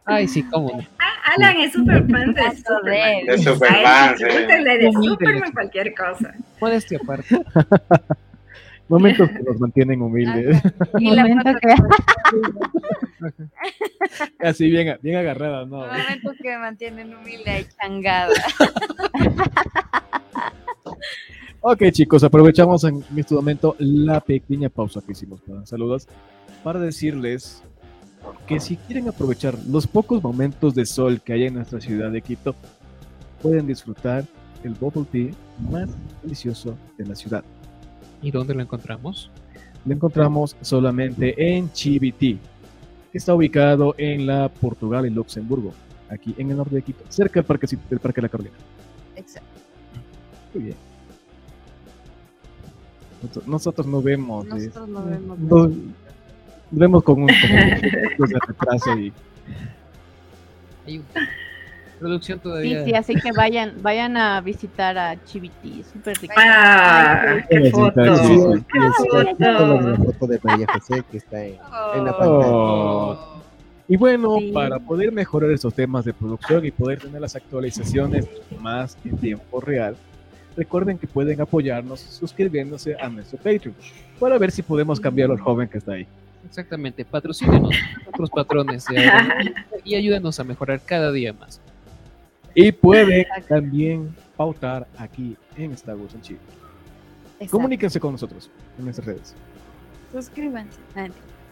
Ay, 0.06 0.28
sí, 0.28 0.44
cómo 0.44 0.70
no. 0.78 0.84
Ah, 1.00 1.34
Alan 1.36 1.58
es 1.58 1.72
súper 1.74 2.06
fan 2.10 2.34
de 2.34 2.42
Superman. 2.58 3.26
de- 3.26 3.34
Es 3.34 3.44
Superman, 3.44 4.18
sí. 4.18 4.24
Pregúntenle 4.26 4.78
de. 4.80 4.92
Superman 4.92 5.52
cualquier 5.54 5.94
cosa. 5.96 6.34
Modestia 6.60 7.00
aparte. 7.02 7.40
momentos 8.90 9.30
que 9.30 9.40
nos 9.44 9.60
mantienen 9.60 10.02
humildes. 10.02 10.62
Y 11.00 11.12
la 11.16 11.24
que- 11.26 11.76
Así 14.40 14.70
bien, 14.70 14.98
bien 15.02 15.16
agarrada, 15.18 15.66
¿no? 15.66 15.78
momentos 15.86 16.36
que 16.42 16.50
me 16.50 16.58
mantienen 16.58 17.16
humilde 17.16 17.62
y 17.62 17.66
changada. 17.80 18.34
Ok, 21.62 21.84
chicos, 21.92 22.24
aprovechamos 22.24 22.84
en 22.84 23.04
este 23.16 23.36
momento 23.36 23.76
la 23.80 24.20
pequeña 24.20 24.70
pausa 24.70 25.00
que 25.06 25.12
hicimos 25.12 25.40
para 25.42 25.64
saludos 25.66 26.08
para 26.64 26.80
decirles 26.80 27.64
que 28.48 28.60
si 28.60 28.76
quieren 28.78 29.08
aprovechar 29.08 29.58
los 29.70 29.88
pocos 29.88 30.22
momentos 30.22 30.76
de 30.76 30.86
sol 30.86 31.22
que 31.22 31.34
hay 31.34 31.44
en 31.46 31.54
nuestra 31.56 31.80
ciudad 31.80 32.12
de 32.12 32.22
Quito, 32.22 32.56
pueden 33.42 33.66
disfrutar 33.68 34.26
el 34.64 34.74
bubble 34.74 35.06
tea 35.12 35.32
más 35.72 35.90
delicioso 36.22 36.76
de 36.98 37.06
la 37.06 37.16
ciudad. 37.16 37.44
¿Y 38.22 38.30
dónde 38.32 38.54
lo 38.54 38.62
encontramos? 38.62 39.30
Lo 39.86 39.94
encontramos 39.94 40.56
solamente 40.62 41.56
en 41.56 41.72
Chiviti, 41.72 42.38
que 43.12 43.18
está 43.18 43.34
ubicado 43.34 43.96
en 43.98 44.28
la 44.28 44.50
Portugal 44.50 45.06
y 45.06 45.10
Luxemburgo, 45.10 45.74
aquí 46.10 46.36
en 46.38 46.52
el 46.52 46.58
norte 46.58 46.76
de 46.76 46.82
Quito, 46.84 47.04
cerca 47.10 47.40
del 47.40 47.46
Parque, 47.46 47.68
del 47.90 48.00
parque 48.00 48.22
de 48.22 48.22
la 48.24 48.30
Carolina. 48.30 48.56
Exacto. 49.16 49.50
Muy 50.54 50.64
bien. 50.66 50.76
Nosotros- 53.24 53.48
Nosotros 53.48 53.88
no 53.88 54.02
vemos. 54.02 54.46
Nosotros 54.46 54.90
no 54.90 55.06
vemos. 55.06 55.72
Vemos 56.72 57.04
con 57.04 57.22
un 57.24 57.28
con 58.18 58.30
de 58.30 58.40
retraso 58.48 58.98
y 58.98 59.14
Hay 60.88 60.98
un- 61.00 61.06
Producción 62.00 62.40
Sí, 62.40 62.44
todavía. 62.44 62.84
sí, 62.84 62.94
así 62.96 63.14
que 63.14 63.32
vayan, 63.32 63.74
vayan 63.84 64.18
a 64.18 64.42
visitar 64.42 64.98
a 64.98 65.24
Chiviti, 65.24 65.84
súper 65.84 66.18
rico. 66.18 66.34
Ah, 66.36 67.38
qué 67.48 67.66
Sí, 67.66 67.70
foto. 67.72 68.16
sí, 68.18 68.26
sí, 68.26 68.40
sí, 68.58 68.66
Qué 68.74 68.80
foto. 68.98 69.24
la 69.82 69.96
foto 69.98 70.26
de 70.28 70.40
María 70.42 70.66
José 70.74 71.04
que 71.12 71.18
está 71.18 71.46
en, 71.46 71.58
en 71.96 72.06
la 72.06 72.18
pantalla. 72.18 72.48
Oh. 72.48 73.42
Y 73.88 73.98
bueno, 73.98 74.38
Sí. 74.40 74.52
para 74.52 74.80
poder 74.80 75.12
mejorar 75.12 75.52
estos 75.52 75.76
temas 75.76 76.04
de 76.04 76.12
producción 76.14 76.66
y 76.66 76.72
poder 76.72 77.00
tener 77.02 77.22
las 77.22 77.36
actualizaciones 77.36 78.28
más 78.60 78.98
en 79.06 79.18
tiempo 79.18 79.62
real, 79.62 79.96
recuerden 80.58 80.98
que 80.98 81.06
pueden 81.06 81.40
apoyarnos 81.40 82.00
suscribiéndose 82.00 82.96
a 83.00 83.10
nuestro 83.10 83.38
Patreon 83.38 83.76
para 84.20 84.40
ver 84.40 84.50
si 84.50 84.64
podemos 84.64 85.00
cambiar 85.00 85.30
al 85.30 85.40
joven 85.40 85.68
que 85.68 85.78
está 85.78 85.92
ahí. 85.94 86.08
Exactamente. 86.46 87.06
Patrocínenos, 87.06 87.74
otros 88.08 88.30
patrones 88.30 88.86
de 88.86 89.54
y 89.84 89.96
ayúdenos 89.96 90.40
a 90.40 90.44
mejorar 90.44 90.82
cada 90.82 91.12
día 91.12 91.34
más. 91.34 91.62
Y 92.54 92.72
pueden 92.72 93.26
también 93.48 94.14
pautar 94.36 94.88
aquí 94.98 95.38
en 95.56 95.72
Star 95.74 95.96
Wars 95.96 96.14
en 96.16 96.22
Chile. 96.22 96.40
Exacto. 97.36 97.52
Comuníquense 97.58 98.00
con 98.00 98.12
nosotros 98.12 98.50
en 98.78 98.84
nuestras 98.86 99.08
redes. 99.08 99.36
Suscríbanse. 100.12 100.78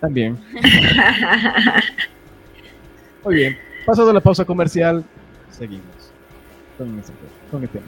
También. 0.01 0.37
Muy 3.23 3.35
bien. 3.35 3.57
Pasado 3.85 4.11
la 4.13 4.19
pausa 4.21 4.45
comercial, 4.45 5.03
seguimos 5.51 5.85
con, 6.77 6.93
nuestro- 6.95 7.15
con 7.51 7.63
el 7.63 7.69
tema. 7.69 7.85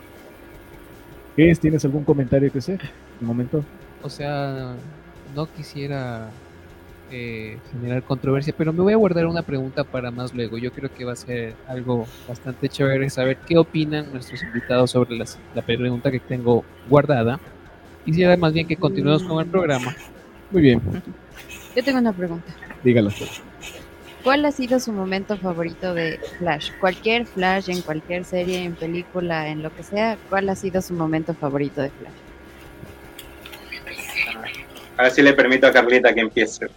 ¿Qué 1.36 1.50
es? 1.52 1.60
¿Tienes 1.60 1.86
algún 1.86 2.04
comentario 2.04 2.52
que 2.52 2.60
hacer? 2.60 2.80
Un 3.22 3.28
momento. 3.28 3.64
O 4.04 4.10
sea, 4.10 4.74
no 5.36 5.46
quisiera 5.54 6.30
eh, 7.12 7.58
generar 7.72 8.04
controversia, 8.04 8.54
pero 8.58 8.72
me 8.74 8.82
voy 8.82 8.94
a 8.94 8.98
guardar 8.98 9.26
una 9.28 9.42
pregunta 9.44 9.84
para 9.84 10.10
más 10.12 10.34
luego. 10.34 10.58
Yo 10.58 10.72
creo 10.72 10.92
que 10.94 11.06
va 11.06 11.14
a 11.14 11.16
ser 11.18 11.56
algo 11.68 12.08
bastante 12.28 12.70
chévere 12.70 13.10
saber 13.10 13.38
qué 13.46 13.58
opinan 13.58 14.12
nuestros 14.12 14.42
invitados 14.44 14.92
sobre 14.92 15.16
las- 15.18 15.38
la 15.54 15.62
pregunta 15.62 16.10
que 16.12 16.20
tengo 16.20 16.64
guardada. 16.90 17.40
Quisiera 18.06 18.36
más 18.38 18.54
bien 18.54 18.68
que 18.68 18.76
continuemos 18.78 19.24
con 19.24 19.40
el 19.40 19.48
programa. 19.50 19.96
Muy 20.50 20.62
bien. 20.62 20.82
Yo 21.76 21.84
tengo 21.84 22.00
una 22.00 22.14
pregunta. 22.14 22.52
Dígalo. 22.84 23.12
¿Cuál 24.24 24.46
ha 24.46 24.52
sido 24.52 24.80
su 24.80 24.92
momento 24.92 25.36
favorito 25.38 25.94
de 25.94 26.20
Flash? 26.38 26.72
Cualquier 26.80 27.26
Flash, 27.26 27.70
en 27.70 27.82
cualquier 27.82 28.24
serie, 28.24 28.64
en 28.64 28.76
película, 28.76 29.50
en 29.50 29.64
lo 29.64 29.74
que 29.76 29.84
sea, 29.84 30.18
¿cuál 30.30 30.48
ha 30.50 30.56
sido 30.56 30.82
su 30.82 30.94
momento 30.94 31.34
favorito 31.34 31.82
de 31.82 31.90
Flash? 31.90 32.14
Ahora 35.02 35.16
sí 35.16 35.24
le 35.24 35.34
permito 35.34 35.66
a 35.66 35.72
Carlita 35.72 36.14
que 36.14 36.22
empiece. 36.22 36.68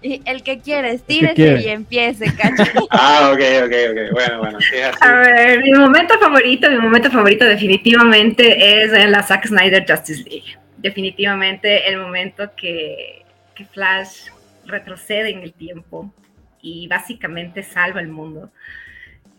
Y 0.00 0.22
el 0.24 0.44
que 0.44 0.60
quiere, 0.60 0.90
que 0.90 0.94
estírese 0.94 1.34
quiere. 1.34 1.62
y 1.62 1.68
empiece, 1.68 2.26
cacho. 2.36 2.62
Ah, 2.90 3.32
ok, 3.32 3.40
ok, 3.64 3.72
ok. 3.90 4.12
Bueno, 4.12 4.38
bueno, 4.38 4.58
así. 4.58 4.76
A 5.00 5.12
ver, 5.14 5.60
mi 5.64 5.72
momento 5.72 6.16
favorito, 6.20 6.70
mi 6.70 6.78
momento 6.78 7.10
favorito 7.10 7.44
definitivamente 7.44 8.84
es 8.84 8.92
en 8.92 9.10
la 9.10 9.24
Zack 9.24 9.48
Snyder 9.48 9.84
Justice 9.84 10.22
League. 10.22 10.56
Definitivamente 10.76 11.88
el 11.88 11.98
momento 11.98 12.52
que, 12.56 13.24
que 13.56 13.64
Flash 13.64 14.28
retrocede 14.64 15.30
en 15.30 15.40
el 15.40 15.52
tiempo 15.52 16.14
y 16.62 16.86
básicamente 16.86 17.64
salva 17.64 17.98
el 18.00 18.06
mundo. 18.06 18.52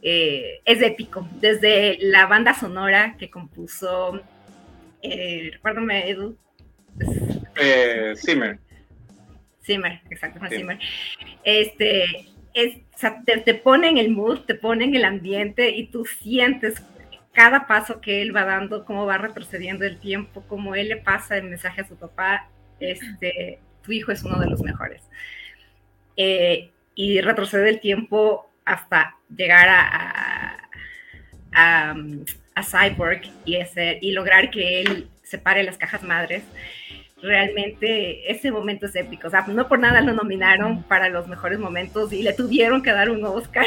Eh, 0.01 0.59
es 0.65 0.81
épico. 0.81 1.25
Desde 1.39 1.97
la 2.01 2.25
banda 2.25 2.53
sonora 2.53 3.15
que 3.17 3.29
compuso, 3.29 4.21
eh, 5.01 5.51
recuérdame, 5.53 6.09
Edu, 6.09 6.35
Eh, 7.55 8.13
Zimmer. 8.15 8.59
Zimmer, 9.63 10.01
exacto, 10.09 10.39
Hans 10.41 10.49
Sí. 10.51 10.57
Zimmer. 10.57 10.79
Este, 11.43 12.05
es, 12.53 12.77
o 12.95 12.97
sea, 12.97 13.21
te, 13.25 13.37
te 13.37 13.53
pone 13.53 13.89
en 13.89 13.97
el 13.97 14.09
mood, 14.09 14.39
te 14.41 14.55
pone 14.55 14.85
en 14.85 14.95
el 14.95 15.05
ambiente 15.05 15.69
y 15.69 15.87
tú 15.87 16.05
sientes 16.05 16.81
cada 17.33 17.67
paso 17.67 18.01
que 18.01 18.21
él 18.21 18.35
va 18.35 18.45
dando, 18.45 18.85
cómo 18.85 19.05
va 19.05 19.17
retrocediendo 19.17 19.85
el 19.85 19.99
tiempo, 19.99 20.43
cómo 20.47 20.75
él 20.75 20.89
le 20.89 20.97
pasa 20.97 21.37
el 21.37 21.45
mensaje 21.45 21.81
a 21.81 21.87
su 21.87 21.95
papá, 21.95 22.49
este, 22.79 23.59
tu 23.83 23.91
hijo 23.91 24.11
es 24.11 24.23
uno 24.23 24.39
de 24.39 24.47
los 24.47 24.61
mejores. 24.61 25.03
Eh, 26.17 26.71
y 26.95 27.21
retrocede 27.21 27.69
el 27.69 27.79
tiempo 27.79 28.49
hasta 28.65 29.15
llegar 29.33 29.69
a, 29.69 29.87
a, 29.87 30.57
a, 31.53 31.95
a 32.55 32.63
Cyborg 32.63 33.21
y, 33.45 33.55
ese, 33.55 33.99
y 34.01 34.11
lograr 34.11 34.49
que 34.49 34.81
él 34.81 35.09
separe 35.29 35.63
las 35.63 35.77
cajas 35.77 36.03
madres 36.03 36.43
realmente 37.21 38.31
ese 38.31 38.51
momento 38.51 38.85
es 38.85 38.95
épico. 38.95 39.27
O 39.27 39.31
sea, 39.31 39.45
no 39.47 39.67
por 39.67 39.79
nada 39.79 40.01
lo 40.01 40.13
nominaron 40.13 40.83
para 40.83 41.09
los 41.09 41.27
mejores 41.27 41.59
momentos 41.59 42.13
y 42.13 42.23
le 42.23 42.33
tuvieron 42.33 42.81
que 42.81 42.91
dar 42.91 43.09
un 43.09 43.23
Oscar 43.25 43.65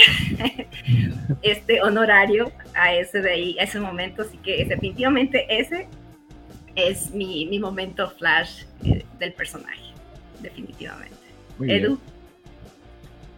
este 1.42 1.82
honorario 1.82 2.52
a 2.74 2.94
ese 2.94 3.20
de 3.20 3.30
ahí, 3.30 3.58
a 3.58 3.64
ese 3.64 3.80
momento. 3.80 4.22
Así 4.22 4.38
que 4.38 4.64
definitivamente 4.64 5.46
ese 5.48 5.88
es 6.74 7.10
mi, 7.10 7.46
mi 7.46 7.58
momento 7.58 8.10
flash 8.10 8.64
eh, 8.84 9.04
del 9.18 9.32
personaje. 9.32 9.82
Definitivamente. 10.40 11.16
Muy 11.58 11.68
bien. 11.68 11.84
Edu. 11.84 12.00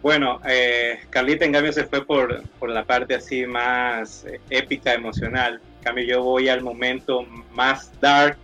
Bueno, 0.01 0.39
eh, 0.47 0.99
Carlita 1.09 1.45
en 1.45 1.53
cambio 1.53 1.73
se 1.73 1.83
fue 1.85 2.05
por, 2.05 2.43
por 2.59 2.69
la 2.69 2.83
parte 2.83 3.15
así 3.15 3.45
más 3.47 4.23
eh, 4.25 4.39
épica, 4.51 4.93
emocional. 4.93 5.59
Cambio 5.85 6.03
yo 6.03 6.23
voy 6.23 6.49
al 6.49 6.63
momento 6.63 7.27
más 7.53 7.91
dark 8.01 8.37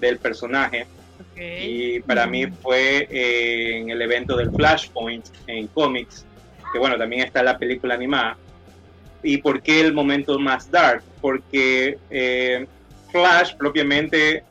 del 0.00 0.18
personaje. 0.18 0.86
Y 1.36 1.98
para 2.00 2.24
mí 2.28 2.46
fue 2.46 3.08
eh, 3.10 3.78
en 3.78 3.90
el 3.90 4.00
evento 4.00 4.36
del 4.36 4.52
Flashpoint 4.52 5.26
en 5.48 5.66
cómics, 5.66 6.24
que 6.72 6.78
bueno, 6.78 6.96
también 6.96 7.22
está 7.22 7.42
la 7.42 7.58
película 7.58 7.94
animada. 7.94 8.36
¿Y 9.24 9.38
por 9.38 9.60
qué 9.60 9.80
el 9.80 9.92
momento 9.92 10.38
más 10.38 10.70
dark? 10.70 11.02
Porque 11.20 11.98
eh, 12.10 12.64
Flash 13.10 13.56
propiamente 13.56 14.44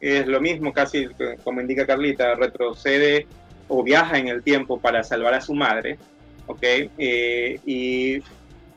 es 0.00 0.26
lo 0.26 0.38
mismo, 0.38 0.74
casi 0.74 1.08
como 1.42 1.62
indica 1.62 1.86
Carlita, 1.86 2.34
retrocede 2.34 3.26
o 3.68 3.82
viaja 3.82 4.18
en 4.18 4.28
el 4.28 4.42
tiempo 4.42 4.78
para 4.78 5.02
salvar 5.02 5.32
a 5.32 5.40
su 5.40 5.54
madre, 5.54 5.96
¿ok? 6.46 6.62
Eh, 6.62 7.58
y 7.64 8.22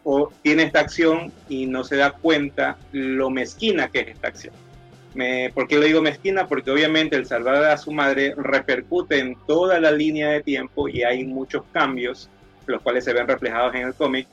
o 0.03 0.31
tiene 0.41 0.63
esta 0.63 0.81
acción 0.81 1.31
y 1.49 1.65
no 1.65 1.83
se 1.83 1.95
da 1.95 2.11
cuenta 2.11 2.77
lo 2.91 3.29
mezquina 3.29 3.89
que 3.89 4.01
es 4.01 4.07
esta 4.09 4.27
acción. 4.27 4.53
Me, 5.13 5.51
¿Por 5.53 5.67
qué 5.67 5.77
lo 5.77 5.85
digo 5.85 6.01
mezquina? 6.01 6.47
Porque 6.47 6.71
obviamente 6.71 7.15
el 7.15 7.25
salvar 7.25 7.63
a 7.65 7.77
su 7.77 7.91
madre 7.91 8.33
repercute 8.35 9.19
en 9.19 9.35
toda 9.47 9.79
la 9.79 9.91
línea 9.91 10.29
de 10.29 10.41
tiempo 10.41 10.87
y 10.87 11.03
hay 11.03 11.23
muchos 11.23 11.63
cambios, 11.71 12.29
los 12.65 12.81
cuales 12.81 13.05
se 13.05 13.13
ven 13.13 13.27
reflejados 13.27 13.75
en 13.75 13.83
el 13.83 13.93
cómic. 13.93 14.27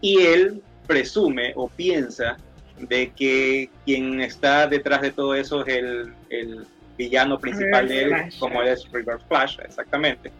Y 0.00 0.22
él 0.22 0.62
presume 0.86 1.52
o 1.56 1.68
piensa 1.68 2.36
de 2.78 3.10
que 3.10 3.68
quien 3.84 4.20
está 4.20 4.66
detrás 4.66 5.02
de 5.02 5.10
todo 5.10 5.34
eso 5.34 5.66
es 5.66 5.76
el, 5.76 6.12
el 6.30 6.66
villano 6.96 7.38
principal 7.38 7.88
de 7.88 8.02
él, 8.02 8.12
como 8.38 8.62
es 8.62 8.90
Reverse 8.90 9.24
Flash, 9.26 9.58
exactamente. 9.64 10.30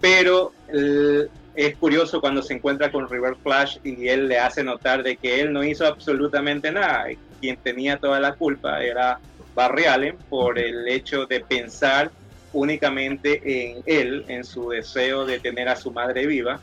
Pero 0.00 0.52
el, 0.68 1.30
es 1.56 1.74
curioso 1.76 2.20
cuando 2.20 2.42
se 2.42 2.54
encuentra 2.54 2.92
con 2.92 3.08
River 3.08 3.34
Flash 3.42 3.78
y 3.82 4.08
él 4.08 4.28
le 4.28 4.38
hace 4.38 4.62
notar 4.62 5.02
de 5.02 5.16
que 5.16 5.40
él 5.40 5.52
no 5.52 5.64
hizo 5.64 5.86
absolutamente 5.86 6.70
nada. 6.70 7.06
Quien 7.40 7.56
tenía 7.56 7.96
toda 7.96 8.20
la 8.20 8.34
culpa 8.34 8.82
era 8.84 9.18
Barry 9.54 9.86
Allen 9.86 10.18
por 10.28 10.58
el 10.58 10.86
hecho 10.86 11.24
de 11.24 11.40
pensar 11.40 12.10
únicamente 12.52 13.40
en 13.70 13.82
él, 13.86 14.26
en 14.28 14.44
su 14.44 14.68
deseo 14.68 15.24
de 15.24 15.40
tener 15.40 15.68
a 15.68 15.76
su 15.76 15.90
madre 15.90 16.26
viva 16.26 16.60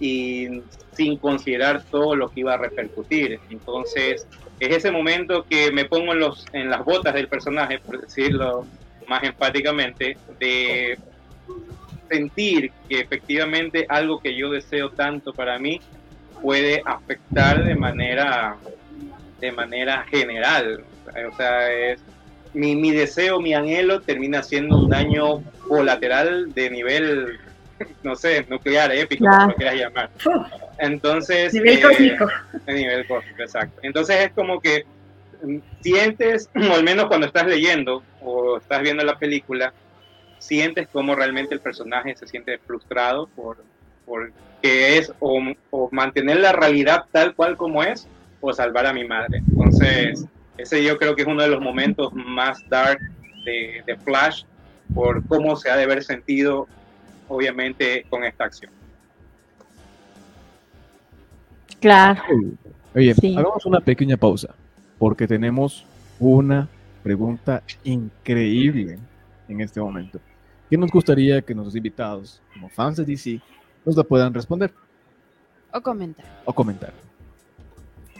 y 0.00 0.62
sin 0.92 1.18
considerar 1.18 1.84
todo 1.84 2.16
lo 2.16 2.30
que 2.30 2.40
iba 2.40 2.54
a 2.54 2.56
repercutir. 2.56 3.38
Entonces, 3.50 4.26
es 4.58 4.76
ese 4.76 4.90
momento 4.90 5.44
que 5.48 5.70
me 5.70 5.84
pongo 5.84 6.12
en, 6.12 6.20
los, 6.20 6.46
en 6.54 6.70
las 6.70 6.82
botas 6.82 7.12
del 7.12 7.28
personaje, 7.28 7.78
por 7.78 8.00
decirlo 8.00 8.66
más 9.06 9.22
enfáticamente, 9.22 10.16
de 10.38 10.98
sentir 12.10 12.72
que 12.88 13.00
efectivamente 13.00 13.86
algo 13.88 14.20
que 14.20 14.36
yo 14.36 14.50
deseo 14.50 14.90
tanto 14.90 15.32
para 15.32 15.58
mí 15.58 15.80
puede 16.42 16.82
afectar 16.84 17.64
de 17.64 17.74
manera 17.74 18.56
de 19.40 19.52
manera 19.52 20.04
general. 20.10 20.84
O 21.32 21.36
sea, 21.36 21.72
es, 21.72 22.00
mi, 22.52 22.76
mi 22.76 22.92
deseo, 22.92 23.40
mi 23.40 23.54
anhelo 23.54 24.00
termina 24.00 24.42
siendo 24.42 24.78
un 24.78 24.88
daño 24.88 25.42
colateral 25.66 26.52
de 26.52 26.70
nivel, 26.70 27.38
no 28.02 28.14
sé, 28.14 28.44
nuclear, 28.48 28.92
épico, 28.92 29.24
como 29.24 29.46
lo 29.46 29.54
quieras 29.54 29.74
llamar. 29.76 30.10
Entonces... 30.78 31.52
Nivel 31.54 31.78
eh, 31.78 31.82
cósmico. 31.82 32.28
nivel 32.66 33.06
cósmico, 33.06 33.42
exacto. 33.42 33.80
Entonces 33.82 34.16
es 34.20 34.32
como 34.32 34.60
que 34.60 34.84
sientes, 35.80 36.50
o 36.70 36.74
al 36.74 36.84
menos 36.84 37.06
cuando 37.06 37.26
estás 37.26 37.46
leyendo 37.46 38.02
o 38.20 38.58
estás 38.58 38.82
viendo 38.82 39.04
la 39.04 39.18
película, 39.18 39.72
sientes 40.40 40.88
cómo 40.92 41.14
realmente 41.14 41.54
el 41.54 41.60
personaje 41.60 42.16
se 42.16 42.26
siente 42.26 42.58
frustrado 42.58 43.28
por, 43.28 43.62
por 44.04 44.32
que 44.60 44.98
es 44.98 45.12
o, 45.20 45.40
o, 45.70 45.88
mantener 45.92 46.40
la 46.40 46.52
realidad 46.52 47.04
tal 47.12 47.34
cual 47.34 47.56
como 47.56 47.84
es 47.84 48.08
o 48.40 48.52
salvar 48.52 48.86
a 48.86 48.92
mi 48.92 49.06
madre. 49.06 49.38
Entonces, 49.48 50.24
ese 50.58 50.82
yo 50.82 50.98
creo 50.98 51.14
que 51.14 51.22
es 51.22 51.28
uno 51.28 51.42
de 51.42 51.48
los 51.48 51.60
momentos 51.60 52.12
más 52.12 52.68
dark 52.68 52.98
de, 53.44 53.82
de 53.86 53.96
Flash 53.98 54.44
por 54.94 55.24
cómo 55.26 55.56
se 55.56 55.70
ha 55.70 55.76
de 55.76 55.84
haber 55.84 56.02
sentido, 56.02 56.66
obviamente, 57.28 58.04
con 58.10 58.24
esta 58.24 58.44
acción. 58.44 58.72
Claro. 61.80 62.22
Oye, 62.94 63.14
Sí. 63.14 63.36
hagamos 63.36 63.64
una 63.66 63.80
pequeña 63.80 64.16
pausa, 64.16 64.54
porque 64.98 65.26
tenemos 65.26 65.86
una 66.18 66.68
pregunta 67.02 67.62
increíble 67.84 68.98
en 69.48 69.60
este 69.60 69.80
momento. 69.80 70.20
¿Qué 70.70 70.78
nos 70.78 70.90
gustaría 70.90 71.42
que 71.42 71.54
nuestros 71.54 71.74
invitados, 71.76 72.40
como 72.54 72.68
fans 72.68 72.96
de 72.96 73.04
DC, 73.04 73.40
nos 73.84 73.96
la 73.96 74.04
puedan 74.04 74.32
responder 74.32 74.72
O 75.72 75.80
comentar. 75.80 76.24
o 76.44 76.52
comentar? 76.52 76.92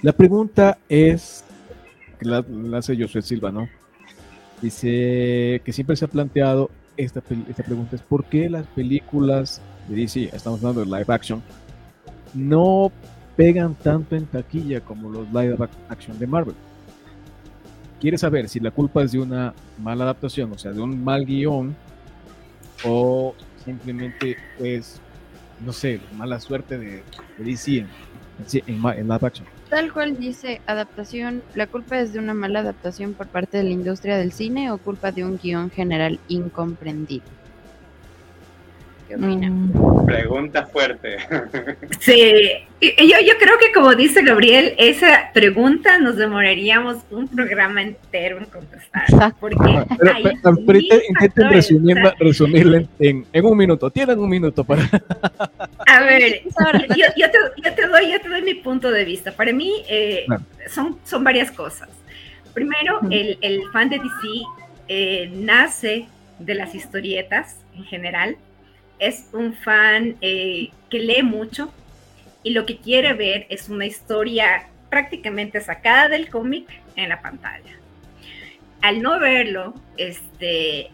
La 0.03 0.13
pregunta 0.13 0.79
es, 0.89 1.45
que 2.19 2.27
la, 2.27 2.45
la 2.49 2.79
hace 2.79 3.01
Josué 3.01 3.23
Silva, 3.23 3.53
¿no? 3.53 3.69
Dice 4.61 5.63
que 5.65 5.73
siempre 5.73 5.97
se 5.97 6.05
ha 6.05 6.09
planteado 6.09 6.71
esta, 6.97 7.23
esta 7.49 7.63
pregunta, 7.63 7.97
es 7.97 8.03
¿por 8.03 8.25
qué 8.25 8.51
las 8.51 8.67
películas 8.69 9.61
de 9.89 9.97
DC, 9.97 10.31
estamos 10.35 10.61
hablando 10.61 10.81
de 10.81 10.87
live 10.87 11.15
action, 11.15 11.43
no 12.35 12.91
pegan 13.37 13.75
tanto 13.75 14.17
en 14.17 14.27
taquilla 14.27 14.81
como 14.81 15.09
los 15.09 15.27
live 15.29 15.57
ac- 15.57 15.69
action 15.89 16.19
de 16.19 16.27
Marvel? 16.27 16.55
Quiere 18.01 18.19
saber 18.19 18.49
si 18.49 18.61
la 18.61 18.71
culpa 18.71 19.03
es 19.03 19.13
de 19.13 19.19
una 19.21 19.55
mala 19.83 20.05
adaptación, 20.05 20.53
o 20.53 20.59
sea, 20.59 20.73
de 20.73 20.81
un 20.81 21.03
mal 21.03 21.25
guion, 21.25 21.75
o 22.85 23.35
simplemente 23.65 24.37
es, 24.59 25.01
no 25.65 25.73
sé, 25.73 26.01
mala 26.17 26.41
suerte 26.41 26.79
de, 26.79 27.03
de 27.39 27.45
DC 27.45 27.79
en, 27.79 27.89
en, 28.67 29.09
live 29.09 29.27
action. 29.27 29.47
Tal 29.69 29.93
cual 29.93 30.17
dice 30.17 30.61
adaptación, 30.67 31.43
¿la 31.55 31.67
culpa 31.67 31.99
es 32.01 32.13
de 32.13 32.19
una 32.19 32.35
mala 32.35 32.61
adaptación 32.61 33.15
por 33.15 33.29
parte 33.29 33.59
de 33.59 33.65
la 33.65 33.71
industria 33.71 34.17
del 34.17 34.33
cine 34.33 34.71
o 34.71 34.79
culpa 34.79 35.13
de 35.13 35.25
un 35.25 35.39
guion 35.39 35.71
general 35.71 36.19
incomprendido? 36.29 37.25
¿Qué 39.11 39.17
opinan? 39.17 39.73
Mm, 39.73 40.07
Pregunta 40.07 40.67
fuerte. 40.67 41.17
Sí, 41.99 42.33
yo, 42.81 43.17
yo 43.27 43.33
creo 43.39 43.59
que 43.59 43.73
como 43.75 43.95
dice 43.97 44.23
Gabriel, 44.23 44.75
esa 44.79 45.31
pregunta 45.35 45.99
nos 45.99 46.17
demoraríamos 46.17 46.99
un 47.11 47.27
programa 47.29 47.83
entero 47.83 48.39
en 48.39 48.45
contestar. 48.45 49.03
Exacto. 49.09 49.37
Porque 49.41 49.57
Pero, 49.99 50.15
hay 50.15 50.23
pero- 50.23 50.57
pero 50.65 50.79
mil 50.79 50.89
intenten, 51.09 51.51
resumirla, 51.51 52.15
resumirla 52.21 52.77
en, 53.01 53.27
en- 53.33 53.45
un 53.45 53.57
minuto. 53.59 53.91
Tienen 53.91 54.19
un 54.21 54.29
minuto 54.31 54.63
para. 54.65 54.83
A 55.87 56.01
ver, 56.05 56.43
yo, 56.97 57.07
yo 57.17 57.31
te, 57.31 57.39
yo 57.65 57.75
te 57.75 57.87
doy, 57.89 58.13
yo 58.13 58.21
te 58.21 58.29
doy 58.29 58.43
mi 58.43 58.55
punto 58.55 58.91
de 58.93 59.05
vista. 59.05 59.33
Para 59.33 59.53
mí 59.53 59.83
eh, 59.89 60.23
Claro. 60.27 60.43
son, 60.69 60.99
son 61.05 61.25
varias 61.25 61.51
cosas. 61.51 61.89
Primero, 62.55 63.01
el, 63.11 63.39
el 63.43 63.61
fan 63.73 63.91
de 63.91 63.99
DC 63.99 64.29
eh, 64.89 65.31
nace 65.35 66.07
de 66.39 66.55
las 66.55 66.75
historietas 66.75 67.57
en 67.77 67.85
general. 67.85 68.37
Es 69.01 69.27
un 69.33 69.55
fan 69.55 70.17
eh, 70.21 70.71
que 70.89 71.01
lee 71.01 71.23
mucho 71.23 71.73
y 72.43 72.51
lo 72.51 72.65
que 72.67 72.79
quiere 72.79 73.15
ver 73.15 73.47
es 73.49 73.69
una 73.69 73.87
historia 73.87 74.69
prácticamente 74.89 75.61
sacada 75.61 76.09
del 76.09 76.29
cómic 76.29 76.69
en 76.97 77.09
la 77.09 77.21
pantalla. 77.21 77.73
Al 78.83 79.03
no 79.03 79.19
verlo, 79.19 79.75
este, 79.97 80.91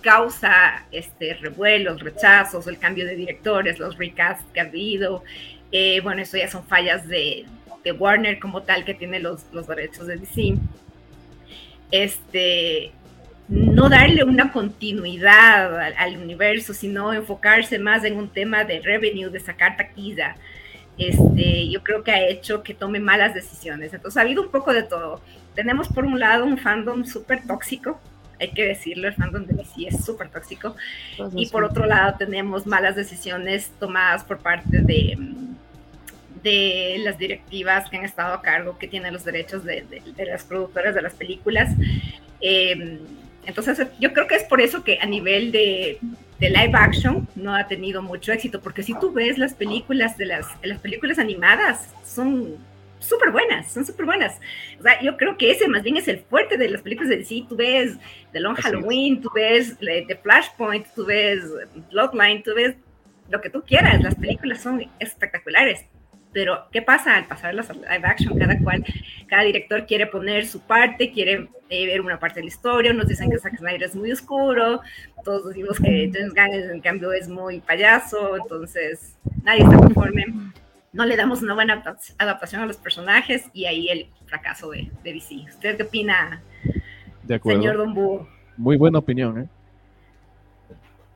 causa 0.00 0.86
este, 0.90 1.34
revuelos, 1.34 2.00
rechazos, 2.00 2.66
el 2.66 2.78
cambio 2.78 3.06
de 3.06 3.16
directores, 3.16 3.78
los 3.78 3.98
recasts 3.98 4.44
que 4.52 4.60
ha 4.60 4.64
habido. 4.64 5.24
Eh, 5.72 6.00
bueno, 6.00 6.22
eso 6.22 6.36
ya 6.36 6.48
son 6.48 6.64
fallas 6.64 7.06
de, 7.06 7.44
de 7.84 7.92
Warner 7.92 8.38
como 8.38 8.62
tal 8.62 8.84
que 8.84 8.94
tiene 8.94 9.20
los, 9.20 9.44
los 9.52 9.66
derechos 9.66 10.06
de 10.06 10.16
DC. 10.16 10.54
Este, 11.90 12.92
no 13.48 13.88
darle 13.88 14.24
una 14.24 14.52
continuidad 14.52 15.80
al, 15.80 15.94
al 15.96 16.16
universo, 16.18 16.74
sino 16.74 17.12
enfocarse 17.12 17.78
más 17.78 18.04
en 18.04 18.16
un 18.16 18.28
tema 18.28 18.64
de 18.64 18.80
revenue, 18.80 19.30
de 19.30 19.40
sacar 19.40 19.76
taquilla. 19.76 20.36
Este, 20.98 21.68
yo 21.70 21.82
creo 21.82 22.02
que 22.02 22.10
ha 22.10 22.26
hecho 22.28 22.62
que 22.62 22.74
tome 22.74 23.00
malas 23.00 23.32
decisiones. 23.34 23.94
Entonces 23.94 24.18
ha 24.18 24.22
habido 24.22 24.42
un 24.42 24.50
poco 24.50 24.72
de 24.72 24.82
todo. 24.82 25.20
Tenemos 25.54 25.88
por 25.88 26.04
un 26.04 26.18
lado 26.20 26.44
un 26.44 26.58
fandom 26.58 27.04
súper 27.04 27.46
tóxico, 27.46 28.00
hay 28.40 28.50
que 28.52 28.64
decirlo, 28.66 29.08
el 29.08 29.14
fandom 29.14 29.44
de 29.46 29.54
DC 29.54 29.88
es 29.88 30.04
súper 30.04 30.28
tóxico. 30.28 30.76
Y 31.36 31.46
por 31.46 31.64
otro 31.64 31.86
lado 31.86 32.16
tenemos 32.18 32.66
malas 32.66 32.96
decisiones 32.96 33.70
tomadas 33.80 34.24
por 34.24 34.38
parte 34.38 34.78
de, 34.82 35.18
de 36.42 36.96
las 37.04 37.18
directivas 37.18 37.88
que 37.88 37.96
han 37.96 38.04
estado 38.04 38.34
a 38.34 38.42
cargo, 38.42 38.78
que 38.78 38.86
tienen 38.88 39.12
los 39.12 39.24
derechos 39.24 39.64
de, 39.64 39.82
de- 39.82 40.02
de 40.16 40.24
las 40.26 40.44
productoras 40.44 40.94
de 40.94 41.02
las 41.02 41.14
películas. 41.14 41.70
Eh, 42.40 42.98
entonces 43.46 43.88
yo 43.98 44.12
creo 44.12 44.26
que 44.26 44.34
es 44.34 44.44
por 44.44 44.60
eso 44.60 44.84
que 44.84 44.98
a 45.00 45.06
nivel 45.06 45.52
de, 45.52 45.98
de 46.38 46.50
live 46.50 46.72
action 46.74 47.28
no 47.34 47.54
ha 47.54 47.66
tenido 47.66 48.02
mucho 48.02 48.32
éxito, 48.32 48.60
porque 48.60 48.82
si 48.82 48.94
tú 48.98 49.12
ves 49.12 49.38
las 49.38 49.54
películas 49.54 50.16
de 50.16 50.26
las, 50.26 50.46
películas 50.82 51.18
animadas, 51.18 51.92
son 52.04 52.56
súper 53.00 53.30
buenas, 53.30 53.70
son 53.72 53.84
súper 53.84 54.06
buenas. 54.06 54.38
O 54.78 54.82
sea, 54.82 55.00
yo 55.02 55.16
creo 55.16 55.36
que 55.36 55.50
ese 55.50 55.68
más 55.68 55.82
bien 55.82 55.96
es 55.96 56.08
el 56.08 56.20
fuerte 56.20 56.56
de 56.56 56.68
las 56.68 56.82
películas 56.82 57.10
de 57.10 57.18
DC. 57.18 57.46
Tú 57.48 57.56
ves 57.56 57.96
The 58.32 58.40
Long 58.40 58.56
Así 58.58 58.60
es. 58.60 58.74
Halloween, 58.74 59.20
tú 59.20 59.30
ves 59.34 59.76
eh, 59.80 60.04
The 60.06 60.16
Flashpoint, 60.16 60.86
tú 60.94 61.04
ves 61.04 61.42
Bloodline, 61.90 62.42
tú 62.42 62.54
ves 62.54 62.76
lo 63.28 63.40
que 63.40 63.50
tú 63.50 63.62
quieras. 63.62 64.00
Las 64.00 64.14
películas 64.14 64.62
son 64.62 64.84
espectaculares. 65.00 65.84
Pero, 66.32 66.66
¿qué 66.70 66.82
pasa 66.82 67.16
al 67.16 67.26
pasarlas 67.26 67.70
a 67.70 67.72
live 67.74 68.02
action? 68.04 68.38
Cada 68.38 68.58
cual, 68.58 68.84
cada 69.26 69.42
director 69.44 69.86
quiere 69.86 70.06
poner 70.06 70.46
su 70.46 70.60
parte, 70.60 71.10
quiere 71.10 71.48
eh, 71.70 71.86
ver 71.86 72.00
una 72.02 72.18
parte 72.20 72.36
de 72.40 72.42
la 72.42 72.48
historia. 72.48 72.92
Nos 72.92 73.08
dicen 73.08 73.30
que 73.30 73.38
Zack 73.38 73.56
Snyder 73.58 73.82
es 73.84 73.96
muy 73.96 74.12
oscuro, 74.12 74.80
todos 75.24 75.48
decimos 75.48 75.78
que 75.80 76.10
James 76.12 76.34
Gunn, 76.34 76.70
en 76.74 76.80
cambio, 76.80 77.12
es 77.12 77.28
muy 77.28 77.60
payaso. 77.60 78.36
Entonces, 78.36 79.16
nadie 79.42 79.62
está 79.62 79.76
conforme. 79.78 80.26
No 80.92 81.04
le 81.06 81.16
damos 81.16 81.42
una 81.42 81.54
buena 81.54 81.82
adap- 81.82 82.14
adaptación 82.18 82.62
a 82.62 82.66
los 82.66 82.76
personajes 82.76 83.44
y 83.52 83.64
ahí 83.66 83.88
el 83.88 84.08
fracaso 84.26 84.70
de, 84.70 84.90
de 85.04 85.12
DC. 85.14 85.34
¿Usted 85.48 85.76
qué 85.76 85.82
opina, 85.84 86.42
De 87.24 87.34
acuerdo. 87.36 87.60
señor 87.60 87.76
Don 87.78 87.94
Búho? 87.94 88.28
Muy 88.56 88.76
buena 88.76 88.98
opinión, 88.98 89.38
¿eh? 89.42 89.46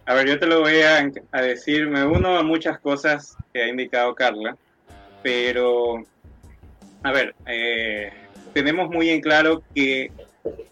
A 0.07 0.15
ver, 0.15 0.27
yo 0.27 0.39
te 0.39 0.47
lo 0.47 0.61
voy 0.61 0.81
a, 0.81 1.11
a 1.31 1.43
decir, 1.43 1.87
me 1.89 2.05
uno 2.05 2.37
a 2.37 2.43
muchas 2.43 2.79
cosas 2.81 3.37
que 3.53 3.63
ha 3.63 3.69
indicado 3.69 4.15
Carla, 4.15 4.57
pero, 5.23 6.05
a 7.03 7.13
ver, 7.13 7.35
eh, 7.47 8.13
tenemos 8.53 8.91
muy 8.91 9.11
en 9.11 9.21
claro 9.21 9.63
que 9.75 10.11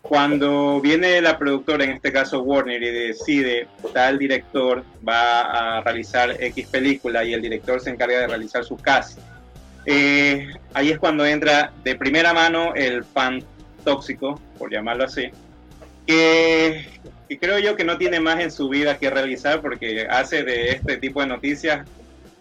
cuando 0.02 0.80
viene 0.80 1.20
la 1.20 1.38
productora, 1.38 1.84
en 1.84 1.90
este 1.90 2.12
caso 2.12 2.42
Warner, 2.42 2.82
y 2.82 2.90
decide 2.90 3.68
tal 3.94 4.18
director 4.18 4.84
va 5.06 5.78
a 5.78 5.80
realizar 5.82 6.36
X 6.40 6.66
película 6.66 7.24
y 7.24 7.34
el 7.34 7.42
director 7.42 7.80
se 7.80 7.90
encarga 7.90 8.20
de 8.20 8.26
realizar 8.26 8.64
su 8.64 8.76
cast, 8.76 9.18
eh, 9.86 10.48
ahí 10.74 10.90
es 10.90 10.98
cuando 10.98 11.24
entra 11.24 11.72
de 11.84 11.94
primera 11.94 12.34
mano 12.34 12.74
el 12.74 13.04
fan 13.04 13.42
tóxico, 13.84 14.40
por 14.58 14.70
llamarlo 14.72 15.04
así, 15.04 15.30
que, 16.06 16.86
que 17.28 17.38
creo 17.38 17.58
yo 17.60 17.76
que 17.76 17.84
no 17.84 17.96
tiene 17.96 18.20
más 18.20 18.40
en 18.40 18.50
su 18.50 18.68
vida 18.68 18.98
que 18.98 19.08
realizar 19.08 19.60
porque 19.60 20.06
hace 20.10 20.42
de 20.42 20.72
este 20.72 20.96
tipo 20.96 21.20
de 21.20 21.28
noticias 21.28 21.86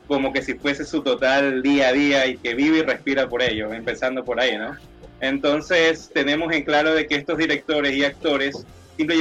como 0.10 0.34
que 0.34 0.42
si 0.42 0.56
fuese 0.56 0.84
su 0.86 1.04
total 1.04 1.62
día 1.62 1.90
a 1.90 1.94
día 1.94 2.26
y 2.26 2.36
que 2.36 2.56
vive 2.56 2.80
y 2.80 2.82
respira 2.82 3.30
por 3.30 3.44
ello, 3.44 3.72
empezando 3.72 4.26
por 4.26 4.42
ahí, 4.42 4.58
¿no? 4.58 4.76
Entonces 5.22 6.10
tenemos 6.12 6.52
en 6.52 6.64
claro 6.64 6.96
de 6.96 7.06
que 7.06 7.16
estos 7.16 7.38
directores 7.38 7.94
y 7.94 8.04
actores 8.04 8.66
simple 8.98 9.16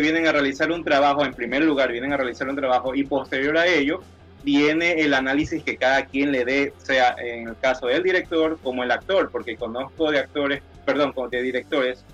vienen 0.00 0.26
a 0.26 0.32
realizar 0.32 0.72
un 0.72 0.82
trabajo, 0.82 1.24
en 1.24 1.32
primer 1.32 1.62
lugar 1.62 1.92
vienen 1.92 2.12
a 2.12 2.16
realizar 2.16 2.48
un 2.48 2.56
trabajo 2.56 2.92
y 2.94 3.04
posterior 3.04 3.56
a 3.56 3.66
ello 3.66 4.02
viene 4.42 5.00
el 5.00 5.14
análisis 5.14 5.62
que 5.62 5.76
cada 5.76 6.06
quien 6.06 6.32
le 6.32 6.44
dé, 6.44 6.72
sea 6.78 7.14
en 7.18 7.46
el 7.46 7.56
caso 7.58 7.86
del 7.86 8.02
director 8.02 8.58
como 8.64 8.82
el 8.82 8.90
actor, 8.90 9.30
porque 9.30 9.56
conozco 9.56 10.10
de 10.10 10.18
actores, 10.18 10.60
perdón, 10.84 11.14
de 11.30 11.40
directores, 11.40 12.04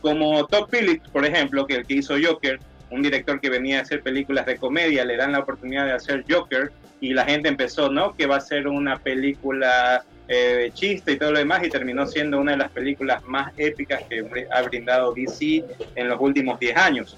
como 0.00 0.44
Todd 0.48 0.68
Phillips, 0.68 1.08
por 1.08 1.24
ejemplo, 1.24 1.64
que 1.68 1.76
el 1.76 1.86
que 1.86 1.94
hizo 1.94 2.16
Joker, 2.20 2.58
un 2.90 3.02
director 3.02 3.40
que 3.40 3.50
venía 3.50 3.78
a 3.78 3.82
hacer 3.82 4.02
películas 4.02 4.46
de 4.46 4.56
comedia, 4.56 5.04
le 5.04 5.16
dan 5.16 5.32
la 5.32 5.40
oportunidad 5.40 5.86
de 5.86 5.92
hacer 5.92 6.24
Joker 6.28 6.70
y 7.00 7.12
la 7.12 7.24
gente 7.24 7.48
empezó, 7.48 7.90
¿no? 7.90 8.14
Que 8.14 8.26
va 8.26 8.36
a 8.36 8.40
ser 8.40 8.68
una 8.68 8.98
película 8.98 10.04
eh, 10.28 10.70
chiste 10.74 11.12
y 11.12 11.18
todo 11.18 11.32
lo 11.32 11.38
demás 11.38 11.62
y 11.64 11.68
terminó 11.68 12.04
siendo 12.06 12.40
una 12.40 12.52
de 12.52 12.58
las 12.58 12.70
películas 12.70 13.24
más 13.26 13.52
épicas 13.56 14.02
que 14.08 14.46
ha 14.50 14.62
brindado 14.62 15.14
DC 15.14 15.64
en 15.94 16.08
los 16.08 16.20
últimos 16.20 16.58
10 16.58 16.76
años. 16.76 17.16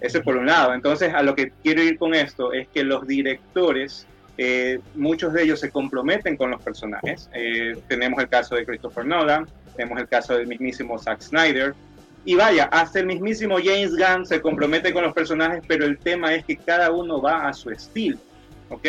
Eso 0.00 0.22
por 0.22 0.36
un 0.36 0.46
lado. 0.46 0.74
Entonces, 0.74 1.12
a 1.14 1.22
lo 1.22 1.34
que 1.34 1.52
quiero 1.62 1.82
ir 1.82 1.98
con 1.98 2.14
esto 2.14 2.52
es 2.52 2.66
que 2.68 2.82
los 2.82 3.06
directores, 3.06 4.06
eh, 4.36 4.80
muchos 4.94 5.32
de 5.32 5.44
ellos 5.44 5.60
se 5.60 5.70
comprometen 5.70 6.36
con 6.36 6.50
los 6.50 6.60
personajes. 6.60 7.30
Eh, 7.34 7.76
tenemos 7.86 8.20
el 8.20 8.28
caso 8.28 8.56
de 8.56 8.64
Christopher 8.66 9.04
Nolan, 9.04 9.46
tenemos 9.76 10.00
el 10.00 10.08
caso 10.08 10.36
del 10.36 10.46
mismísimo 10.46 10.98
Zack 10.98 11.20
Snyder. 11.20 11.74
Y 12.24 12.34
vaya, 12.36 12.64
hasta 12.64 13.00
el 13.00 13.06
mismísimo 13.06 13.56
James 13.56 13.96
Gunn 13.96 14.26
se 14.26 14.40
compromete 14.40 14.92
con 14.92 15.02
los 15.02 15.12
personajes, 15.12 15.62
pero 15.66 15.84
el 15.84 15.98
tema 15.98 16.34
es 16.34 16.44
que 16.44 16.56
cada 16.56 16.92
uno 16.92 17.20
va 17.20 17.48
a 17.48 17.52
su 17.52 17.70
estilo. 17.70 18.18
¿Ok? 18.68 18.86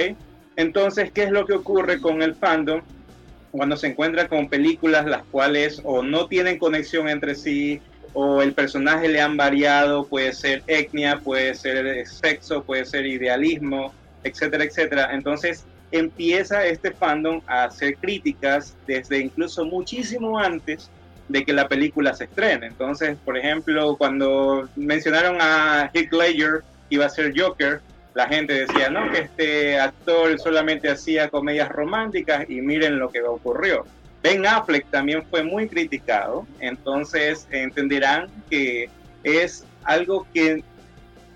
Entonces, 0.55 1.11
¿qué 1.11 1.23
es 1.23 1.31
lo 1.31 1.45
que 1.45 1.53
ocurre 1.53 1.99
con 1.99 2.21
el 2.21 2.35
fandom? 2.35 2.81
cuando 3.53 3.77
se 3.77 3.85
encuentra 3.85 4.27
con 4.27 4.49
películas 4.49 5.05
las 5.05 5.23
cuales 5.25 5.79
o 5.83 6.01
no 6.01 6.25
tienen 6.25 6.57
conexión 6.57 7.07
entre 7.07 7.35
sí 7.35 7.79
o 8.13 8.41
el 8.41 8.53
personaje 8.53 9.07
le 9.07 9.21
han 9.21 9.37
variado, 9.37 10.07
puede 10.07 10.33
ser 10.33 10.63
etnia, 10.65 11.19
puede 11.19 11.53
ser 11.53 12.05
sexo, 12.07 12.63
puede 12.63 12.83
ser 12.85 13.05
idealismo, 13.05 13.93
etcétera, 14.23 14.63
etcétera. 14.63 15.09
Entonces 15.13 15.65
empieza 15.91 16.65
este 16.65 16.91
fandom 16.91 17.41
a 17.45 17.65
hacer 17.65 17.95
críticas 17.97 18.75
desde 18.87 19.19
incluso 19.19 19.65
muchísimo 19.65 20.39
antes 20.39 20.89
de 21.29 21.45
que 21.45 21.53
la 21.53 21.67
película 21.67 22.13
se 22.13 22.25
estrene. 22.25 22.67
Entonces, 22.67 23.17
por 23.23 23.37
ejemplo, 23.37 23.95
cuando 23.97 24.69
mencionaron 24.75 25.37
a 25.39 25.89
Heath 25.93 26.11
Ledger 26.11 26.63
que 26.89 26.95
iba 26.95 27.05
a 27.05 27.09
ser 27.09 27.33
Joker, 27.35 27.81
la 28.13 28.27
gente 28.27 28.53
decía, 28.53 28.89
no, 28.89 29.11
que 29.11 29.19
este 29.19 29.79
actor 29.79 30.39
solamente 30.39 30.89
hacía 30.89 31.29
comedias 31.29 31.69
románticas 31.69 32.49
y 32.49 32.61
miren 32.61 32.99
lo 32.99 33.09
que 33.09 33.21
ocurrió. 33.23 33.85
Ben 34.21 34.45
Affleck 34.45 34.89
también 34.89 35.23
fue 35.29 35.43
muy 35.43 35.67
criticado, 35.67 36.47
entonces 36.59 37.47
entenderán 37.51 38.29
que 38.49 38.89
es 39.23 39.65
algo 39.83 40.25
que 40.33 40.63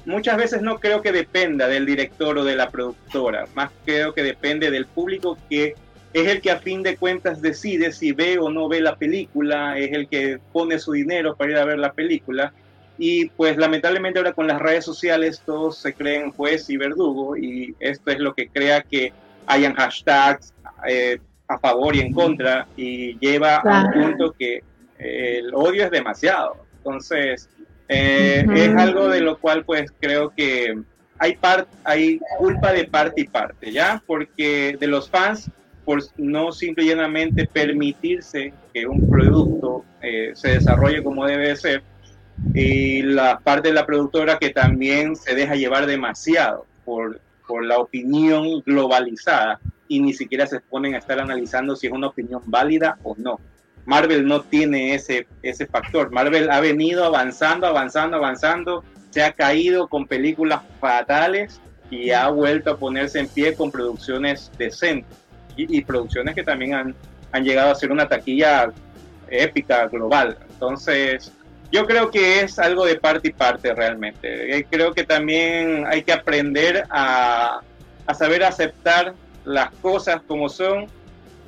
muchas 0.05 0.37
veces 0.37 0.61
no 0.61 0.79
creo 0.79 1.01
que 1.01 1.11
dependa 1.11 1.67
del 1.67 1.85
director 1.85 2.37
o 2.37 2.45
de 2.45 2.55
la 2.55 2.69
productora, 2.69 3.45
más 3.55 3.71
creo 3.83 4.13
que 4.13 4.23
depende 4.23 4.71
del 4.71 4.85
público 4.85 5.37
que 5.49 5.75
es 6.13 6.27
el 6.27 6.41
que 6.41 6.51
a 6.51 6.59
fin 6.59 6.83
de 6.83 6.97
cuentas 6.97 7.41
decide 7.41 7.91
si 7.91 8.11
ve 8.11 8.39
o 8.39 8.49
no 8.49 8.67
ve 8.67 8.81
la 8.81 8.95
película, 8.95 9.77
es 9.77 9.91
el 9.91 10.07
que 10.07 10.39
pone 10.51 10.79
su 10.79 10.93
dinero 10.93 11.35
para 11.35 11.51
ir 11.51 11.57
a 11.57 11.65
ver 11.65 11.79
la 11.79 11.93
película 11.93 12.53
y 12.97 13.29
pues 13.29 13.57
lamentablemente 13.57 14.19
ahora 14.19 14.33
con 14.33 14.47
las 14.47 14.59
redes 14.59 14.83
sociales 14.83 15.43
todos 15.45 15.77
se 15.77 15.93
creen 15.93 16.31
juez 16.31 16.69
y 16.69 16.77
verdugo 16.77 17.37
y 17.37 17.75
esto 17.79 18.11
es 18.11 18.19
lo 18.19 18.33
que 18.33 18.47
crea 18.47 18.81
que 18.81 19.13
hayan 19.45 19.75
hashtags 19.75 20.53
eh, 20.87 21.19
a 21.47 21.59
favor 21.59 21.95
y 21.95 22.01
en 22.01 22.13
contra 22.13 22.67
y 22.75 23.17
lleva 23.19 23.57
a 23.57 23.85
un 23.85 23.91
punto 23.91 24.33
que 24.37 24.63
el 24.97 25.53
odio 25.53 25.85
es 25.85 25.91
demasiado. 25.91 26.57
Entonces, 26.77 27.49
eh, 27.87 28.45
es 28.55 28.75
algo 28.75 29.07
de 29.09 29.21
lo 29.21 29.37
cual 29.37 29.63
pues 29.63 29.91
creo 29.99 30.31
que 30.35 30.81
hay, 31.19 31.35
part, 31.35 31.67
hay 31.83 32.19
culpa 32.37 32.73
de 32.73 32.85
parte 32.85 33.21
y 33.21 33.27
parte, 33.27 33.71
¿ya? 33.71 34.01
Porque 34.05 34.75
de 34.79 34.87
los 34.87 35.09
fans, 35.09 35.49
por 35.87 36.03
no 36.17 36.51
simplemente 36.51 37.45
permitirse 37.47 38.53
que 38.73 38.85
un 38.85 39.09
producto 39.09 39.85
eh, 40.01 40.31
se 40.33 40.49
desarrolle 40.49 41.01
como 41.01 41.25
debe 41.25 41.55
ser, 41.55 41.81
y 42.53 43.03
la 43.03 43.39
parte 43.39 43.69
de 43.69 43.73
la 43.73 43.85
productora 43.85 44.37
que 44.37 44.49
también 44.49 45.15
se 45.15 45.33
deja 45.33 45.55
llevar 45.55 45.85
demasiado 45.85 46.65
por, 46.83 47.21
por 47.47 47.63
la 47.63 47.77
opinión 47.77 48.61
globalizada 48.65 49.61
y 49.87 50.01
ni 50.01 50.13
siquiera 50.13 50.45
se 50.45 50.59
ponen 50.59 50.93
a 50.93 50.97
estar 50.97 51.21
analizando 51.21 51.77
si 51.77 51.87
es 51.87 51.93
una 51.93 52.07
opinión 52.07 52.41
válida 52.47 52.97
o 53.03 53.15
no. 53.17 53.39
Marvel 53.85 54.27
no 54.27 54.41
tiene 54.41 54.93
ese, 54.93 55.25
ese 55.41 55.67
factor. 55.67 56.11
Marvel 56.11 56.51
ha 56.51 56.59
venido 56.59 57.05
avanzando, 57.05 57.65
avanzando, 57.65 58.17
avanzando, 58.17 58.83
se 59.11 59.23
ha 59.23 59.31
caído 59.31 59.87
con 59.87 60.05
películas 60.05 60.63
fatales 60.81 61.61
y 61.89 62.11
ha 62.11 62.27
vuelto 62.27 62.71
a 62.71 62.77
ponerse 62.77 63.19
en 63.19 63.29
pie 63.29 63.55
con 63.55 63.71
producciones 63.71 64.51
decentes 64.57 65.26
y, 65.57 65.81
producciones 65.81 66.35
que 66.35 66.43
también 66.43 66.73
han, 66.73 66.95
han 67.31 67.43
llegado 67.43 67.71
a 67.71 67.75
ser 67.75 67.91
una 67.91 68.07
taquilla 68.07 68.71
épica 69.29 69.87
global. 69.87 70.37
Entonces, 70.49 71.31
yo 71.71 71.85
creo 71.85 72.09
que 72.09 72.41
es 72.41 72.59
algo 72.59 72.85
de 72.85 72.95
parte 72.95 73.29
y 73.29 73.31
parte 73.31 73.73
realmente. 73.73 74.57
Eh, 74.57 74.65
creo 74.69 74.93
que 74.93 75.03
también 75.03 75.85
hay 75.87 76.03
que 76.03 76.13
aprender 76.13 76.85
a, 76.89 77.61
a 78.05 78.13
saber 78.13 78.43
aceptar 78.43 79.13
las 79.43 79.71
cosas 79.75 80.21
como 80.27 80.49
son 80.49 80.87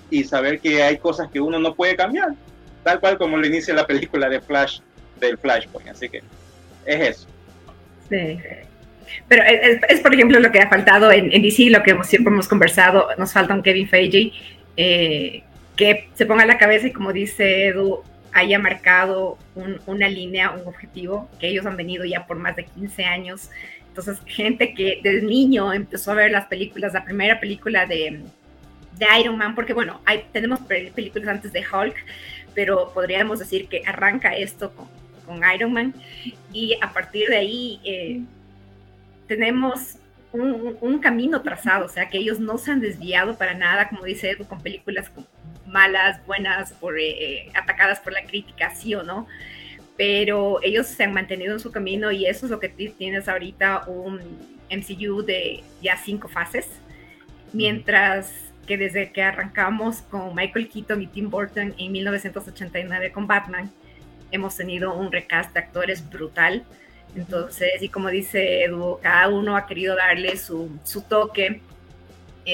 y 0.10 0.24
saber 0.24 0.60
que 0.60 0.84
hay 0.84 0.98
cosas 0.98 1.30
que 1.30 1.40
uno 1.40 1.60
no 1.60 1.76
puede 1.76 1.96
cambiar, 1.96 2.30
tal 2.84 3.00
cual 3.00 3.18
como 3.18 3.38
lo 3.38 3.46
inicia 3.46 3.74
la 3.74 3.86
película 3.86 4.28
de 4.30 4.42
Flash, 4.42 4.80
del 5.20 5.38
Flashpoint. 5.38 5.90
Así 5.90 6.10
que 6.10 6.22
es 6.86 7.10
eso. 7.10 7.28
Sí. 8.10 8.40
Pero 9.28 9.44
es, 9.44 9.82
es, 9.88 10.00
por 10.02 10.14
ejemplo, 10.14 10.40
lo 10.40 10.52
que 10.52 10.60
ha 10.60 10.70
faltado 10.70 11.12
en, 11.12 11.32
en, 11.32 11.42
DC, 11.42 11.70
lo 11.70 11.84
que 11.84 11.92
hemos, 11.92 12.08
siempre 12.08 12.34
hemos 12.34 12.48
conversado, 12.48 13.08
nos 13.18 13.34
falta 13.34 13.54
un 13.54 13.62
Kevin 13.62 13.88
Feige 13.88 14.32
eh, 14.78 15.44
que 15.76 16.10
se 16.14 16.26
ponga 16.26 16.46
la 16.46 16.58
cabeza 16.58 16.88
y 16.88 16.92
como 16.92 17.14
dice 17.14 17.68
Edu, 17.68 18.04
haya 18.34 18.60
marcado 18.60 19.38
un, 19.56 19.80
una 19.86 20.08
línea, 20.08 20.52
un 20.52 20.68
objetivo, 20.68 21.30
que 21.40 21.48
ellos 21.48 21.66
han 21.66 21.78
venido 21.78 22.06
ya 22.06 22.26
por 22.28 22.38
más 22.38 22.56
de 22.56 22.66
15 22.66 23.06
años. 23.06 23.50
Entonces, 23.88 24.20
gente 24.26 24.74
que 24.74 25.00
desde 25.04 25.22
niño 25.26 25.74
empezó 25.74 26.12
a 26.12 26.16
ver 26.16 26.32
las 26.32 26.46
películas, 26.46 26.94
la 26.94 27.04
primera 27.04 27.40
película 27.40 27.86
de, 27.86 28.22
de 28.98 29.06
Iron 29.20 29.38
Man, 29.38 29.56
porque 29.56 29.74
bueno, 29.74 30.02
hay, 30.06 30.26
tenemos 30.32 30.60
películas 30.62 31.28
antes 31.28 31.52
de 31.52 31.62
Hulk, 31.62 31.96
pero 32.54 32.92
podríamos 32.94 33.40
decir 33.40 33.68
que 33.68 33.82
arranca 33.86 34.36
esto 34.36 34.74
con, 34.76 34.88
con 35.26 35.42
Iron 35.54 35.74
Man 35.74 35.94
y 36.54 36.78
a 36.82 36.92
partir 36.92 37.30
de 37.30 37.38
ahí 37.38 37.80
eh, 37.84 38.22
tenemos 39.30 39.96
un, 40.34 40.76
un, 40.82 41.00
camino 41.00 41.42
trazado, 41.42 41.86
o 41.86 41.90
sea 41.90 42.10
que 42.10 42.18
ellos 42.18 42.40
no 42.40 42.58
se 42.58 42.72
han 42.72 42.82
desviado 42.82 43.38
para 43.38 43.54
nada, 43.54 43.88
como 43.88 44.04
dice 44.04 44.32
Edu, 44.32 44.46
con 44.46 44.62
películas 44.62 45.10
malas, 45.66 46.20
buenas, 46.26 46.74
por, 46.74 47.00
eh, 47.00 47.50
atacadas 47.54 48.00
por 48.00 48.12
la 48.12 48.24
crítica, 48.24 48.76
sí 48.76 48.96
o 48.96 49.04
no, 49.04 49.28
pero 49.98 50.60
ellos 50.64 50.88
se 50.88 51.04
han 51.04 51.14
mantenido 51.14 51.54
en 51.54 51.60
su 51.60 51.72
camino 51.72 52.12
y 52.12 52.26
eso 52.26 52.48
es 52.48 52.52
lo 52.52 52.60
que 52.60 52.70
tienes 52.70 53.30
ahorita 53.30 53.84
un 53.88 54.20
MCU 54.72 55.24
de 55.24 55.64
ya 55.82 55.96
cinco 55.96 56.28
fases, 56.28 56.68
mientras 57.54 58.34
que 58.66 58.78
desde 58.78 59.12
que 59.12 59.22
arrancamos 59.22 60.02
con 60.02 60.36
Michael 60.36 60.70
Keaton 60.70 61.02
y 61.02 61.08
Tim 61.08 61.30
Burton 61.30 61.76
en 61.78 61.92
1989 61.92 63.12
con 63.12 63.28
Batman, 63.28 63.72
hemos 64.32 64.56
tenido 64.56 64.94
un 64.96 65.12
recast 65.12 65.54
de 65.54 65.60
actores 65.60 66.08
brutal. 66.10 66.64
Entonces, 67.16 67.82
y 67.82 67.90
como 67.90 68.10
dice 68.10 68.64
Edu, 68.64 69.00
cada 69.02 69.28
uno 69.30 69.58
ha 69.58 69.66
querido 69.66 69.96
darle 69.96 70.38
su, 70.38 70.70
su 70.84 71.02
toque 71.02 71.62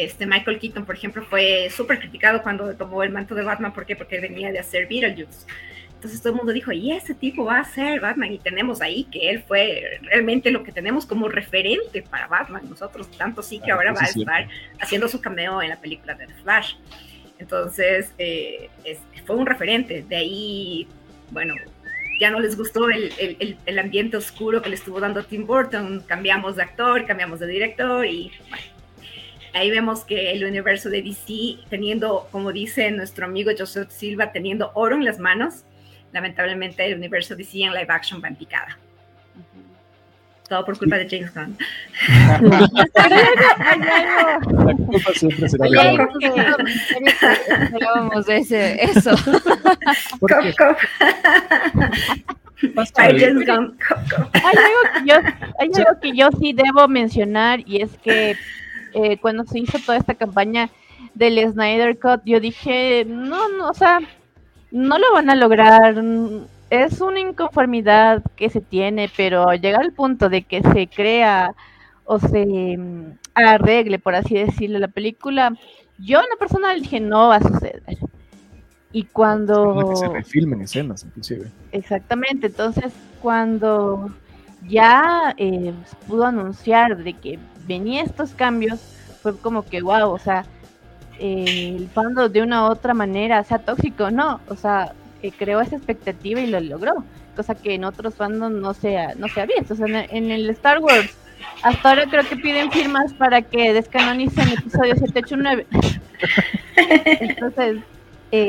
este 0.03 0.25
Michael 0.25 0.59
Keaton, 0.59 0.85
por 0.85 0.95
ejemplo, 0.95 1.23
fue 1.23 1.69
súper 1.69 1.99
criticado 1.99 2.41
cuando 2.43 2.75
tomó 2.75 3.03
el 3.03 3.11
manto 3.11 3.35
de 3.35 3.43
Batman. 3.43 3.73
¿Por 3.73 3.85
qué? 3.85 3.95
Porque 3.95 4.19
venía 4.19 4.51
de 4.51 4.59
hacer 4.59 4.87
Beetlejuice. 4.87 5.45
Entonces 5.93 6.21
todo 6.21 6.33
el 6.33 6.37
mundo 6.37 6.51
dijo, 6.51 6.71
y 6.71 6.91
ese 6.91 7.15
tipo 7.15 7.45
va 7.45 7.59
a 7.59 7.63
ser 7.63 7.99
Batman. 7.99 8.31
Y 8.31 8.39
tenemos 8.39 8.81
ahí 8.81 9.05
que 9.05 9.29
él 9.29 9.43
fue 9.47 9.99
realmente 10.03 10.51
lo 10.51 10.63
que 10.63 10.71
tenemos 10.71 11.05
como 11.05 11.29
referente 11.29 12.01
para 12.01 12.27
Batman. 12.27 12.63
Nosotros, 12.69 13.09
tanto 13.11 13.41
sí 13.41 13.59
que 13.59 13.71
ahora 13.71 13.93
va 13.93 14.01
a 14.01 14.05
estar 14.05 14.47
haciendo 14.79 15.07
su 15.07 15.21
cameo 15.21 15.61
en 15.61 15.69
la 15.69 15.77
película 15.77 16.13
de 16.13 16.27
The 16.27 16.33
Flash. 16.43 16.75
Entonces, 17.39 18.11
eh, 18.17 18.69
es, 18.83 18.99
fue 19.25 19.35
un 19.35 19.45
referente. 19.45 20.03
De 20.07 20.15
ahí, 20.15 20.87
bueno, 21.31 21.55
ya 22.19 22.31
no 22.31 22.39
les 22.39 22.57
gustó 22.57 22.89
el, 22.89 23.11
el- 23.19 23.57
el- 23.65 23.79
ambiente 23.79 24.17
oscuro 24.17 24.61
que 24.61 24.69
le 24.69 24.75
estuvo 24.75 24.99
dando 24.99 25.23
Tim 25.23 25.45
Burton, 25.45 26.03
cambiamos 26.07 26.55
de 26.55 26.63
actor, 26.63 27.05
cambiamos 27.05 27.39
de 27.39 27.47
director 27.47 28.05
y 28.05 28.31
bueno, 28.49 28.63
ahí 29.53 29.69
vemos 29.71 30.03
que 30.05 30.31
el 30.31 30.43
universo 30.45 30.89
de 30.89 31.01
DC, 31.01 31.57
teniendo, 31.69 32.27
como 32.31 32.51
dice 32.51 32.89
nuestro 32.91 33.25
amigo 33.25 33.51
Joseph 33.57 33.89
Silva, 33.89 34.31
teniendo 34.31 34.71
oro 34.75 34.95
en 34.95 35.05
las 35.05 35.19
manos, 35.19 35.63
lamentablemente 36.13 36.85
el 36.85 36.95
universo 36.97 37.35
DC 37.35 37.61
en 37.63 37.73
live 37.73 37.87
action 37.89 38.21
va 38.23 38.27
en 38.29 38.35
picada. 38.35 38.77
Todo 40.47 40.63
por 40.65 40.77
culpa 40.77 40.97
de 40.97 41.09
James 41.09 41.33
Gunn. 41.33 41.57
La 42.07 42.39
culpa 44.75 45.11
siempre 45.13 45.49
será 45.49 45.65
de 45.65 45.71
de 48.25 48.37
ese, 48.37 48.83
eso. 48.83 49.15
James 53.19 53.45
Gunn, 53.45 53.77
cop, 53.87 53.97
cop. 54.09 54.27
hay 54.33 54.55
algo 54.55 54.81
que 54.93 55.01
yo, 55.05 55.15
hay 55.59 55.69
algo 55.75 55.99
que 55.99 56.15
yo 56.15 56.29
sí 56.39 56.53
debo 56.53 56.87
mencionar 56.87 57.59
y 57.65 57.81
es 57.81 57.97
que 57.97 58.35
eh, 58.93 59.17
cuando 59.17 59.43
se 59.43 59.59
hizo 59.59 59.77
toda 59.79 59.97
esta 59.97 60.13
campaña 60.13 60.69
del 61.15 61.51
Snyder 61.51 61.97
Cut, 61.99 62.21
yo 62.25 62.39
dije, 62.39 63.05
no, 63.05 63.49
no, 63.49 63.69
o 63.69 63.73
sea, 63.73 63.99
no 64.71 64.97
lo 64.97 65.13
van 65.13 65.29
a 65.29 65.35
lograr. 65.35 65.95
Es 66.69 67.01
una 67.01 67.19
inconformidad 67.19 68.23
que 68.35 68.49
se 68.49 68.61
tiene, 68.61 69.09
pero 69.15 69.53
llegar 69.53 69.81
al 69.83 69.93
punto 69.93 70.29
de 70.29 70.43
que 70.43 70.61
se 70.61 70.87
crea 70.87 71.53
o 72.05 72.19
se 72.19 72.77
mm, 72.77 73.17
arregle, 73.35 73.99
por 73.99 74.15
así 74.15 74.35
decirlo, 74.35 74.79
la 74.79 74.87
película, 74.87 75.53
yo 75.97 76.19
en 76.19 76.25
lo 76.29 76.37
personal 76.37 76.81
dije, 76.81 76.99
no 76.99 77.29
va 77.29 77.37
a 77.37 77.41
suceder. 77.41 77.83
Y 78.91 79.03
cuando... 79.03 79.89
que 79.89 79.95
se 79.95 80.07
refilmen 80.07 80.61
escenas, 80.61 81.03
inclusive. 81.03 81.51
Exactamente, 81.71 82.47
entonces 82.47 82.93
cuando 83.21 84.09
ya 84.67 85.33
eh, 85.37 85.73
pudo 86.07 86.25
anunciar 86.25 86.97
de 86.97 87.13
que 87.13 87.39
venía 87.67 88.03
estos 88.03 88.33
cambios, 88.33 88.79
fue 89.21 89.37
como 89.37 89.65
que 89.65 89.81
wow, 89.81 90.11
o 90.11 90.19
sea, 90.19 90.45
eh, 91.19 91.75
el 91.77 91.87
fandom 91.89 92.31
de 92.31 92.41
una 92.41 92.63
u 92.63 92.71
otra 92.71 92.93
manera, 92.93 93.43
sea 93.43 93.59
tóxico, 93.59 94.11
no, 94.11 94.39
o 94.47 94.55
sea, 94.55 94.93
eh, 95.21 95.31
creó 95.37 95.61
esa 95.61 95.75
expectativa 95.75 96.39
y 96.41 96.47
lo 96.47 96.59
logró, 96.59 97.03
cosa 97.35 97.55
que 97.55 97.73
en 97.75 97.83
otros 97.83 98.15
fandoms 98.15 98.55
no 98.61 98.73
se 98.73 98.97
ha, 98.97 99.15
no 99.15 99.27
se 99.27 99.41
ha 99.41 99.45
visto, 99.45 99.73
o 99.73 99.77
sea, 99.77 99.87
en, 99.87 99.95
el- 99.95 100.07
en 100.11 100.31
el 100.31 100.49
Star 100.51 100.79
Wars, 100.79 101.15
hasta 101.63 101.89
ahora 101.89 102.05
creo 102.09 102.23
que 102.27 102.35
piden 102.37 102.71
firmas 102.71 103.13
para 103.13 103.41
que 103.41 103.73
descanonicen 103.73 104.49
episodio 104.49 104.95
789. 104.95 105.65
Entonces, 107.21 107.77
eh, 108.31 108.47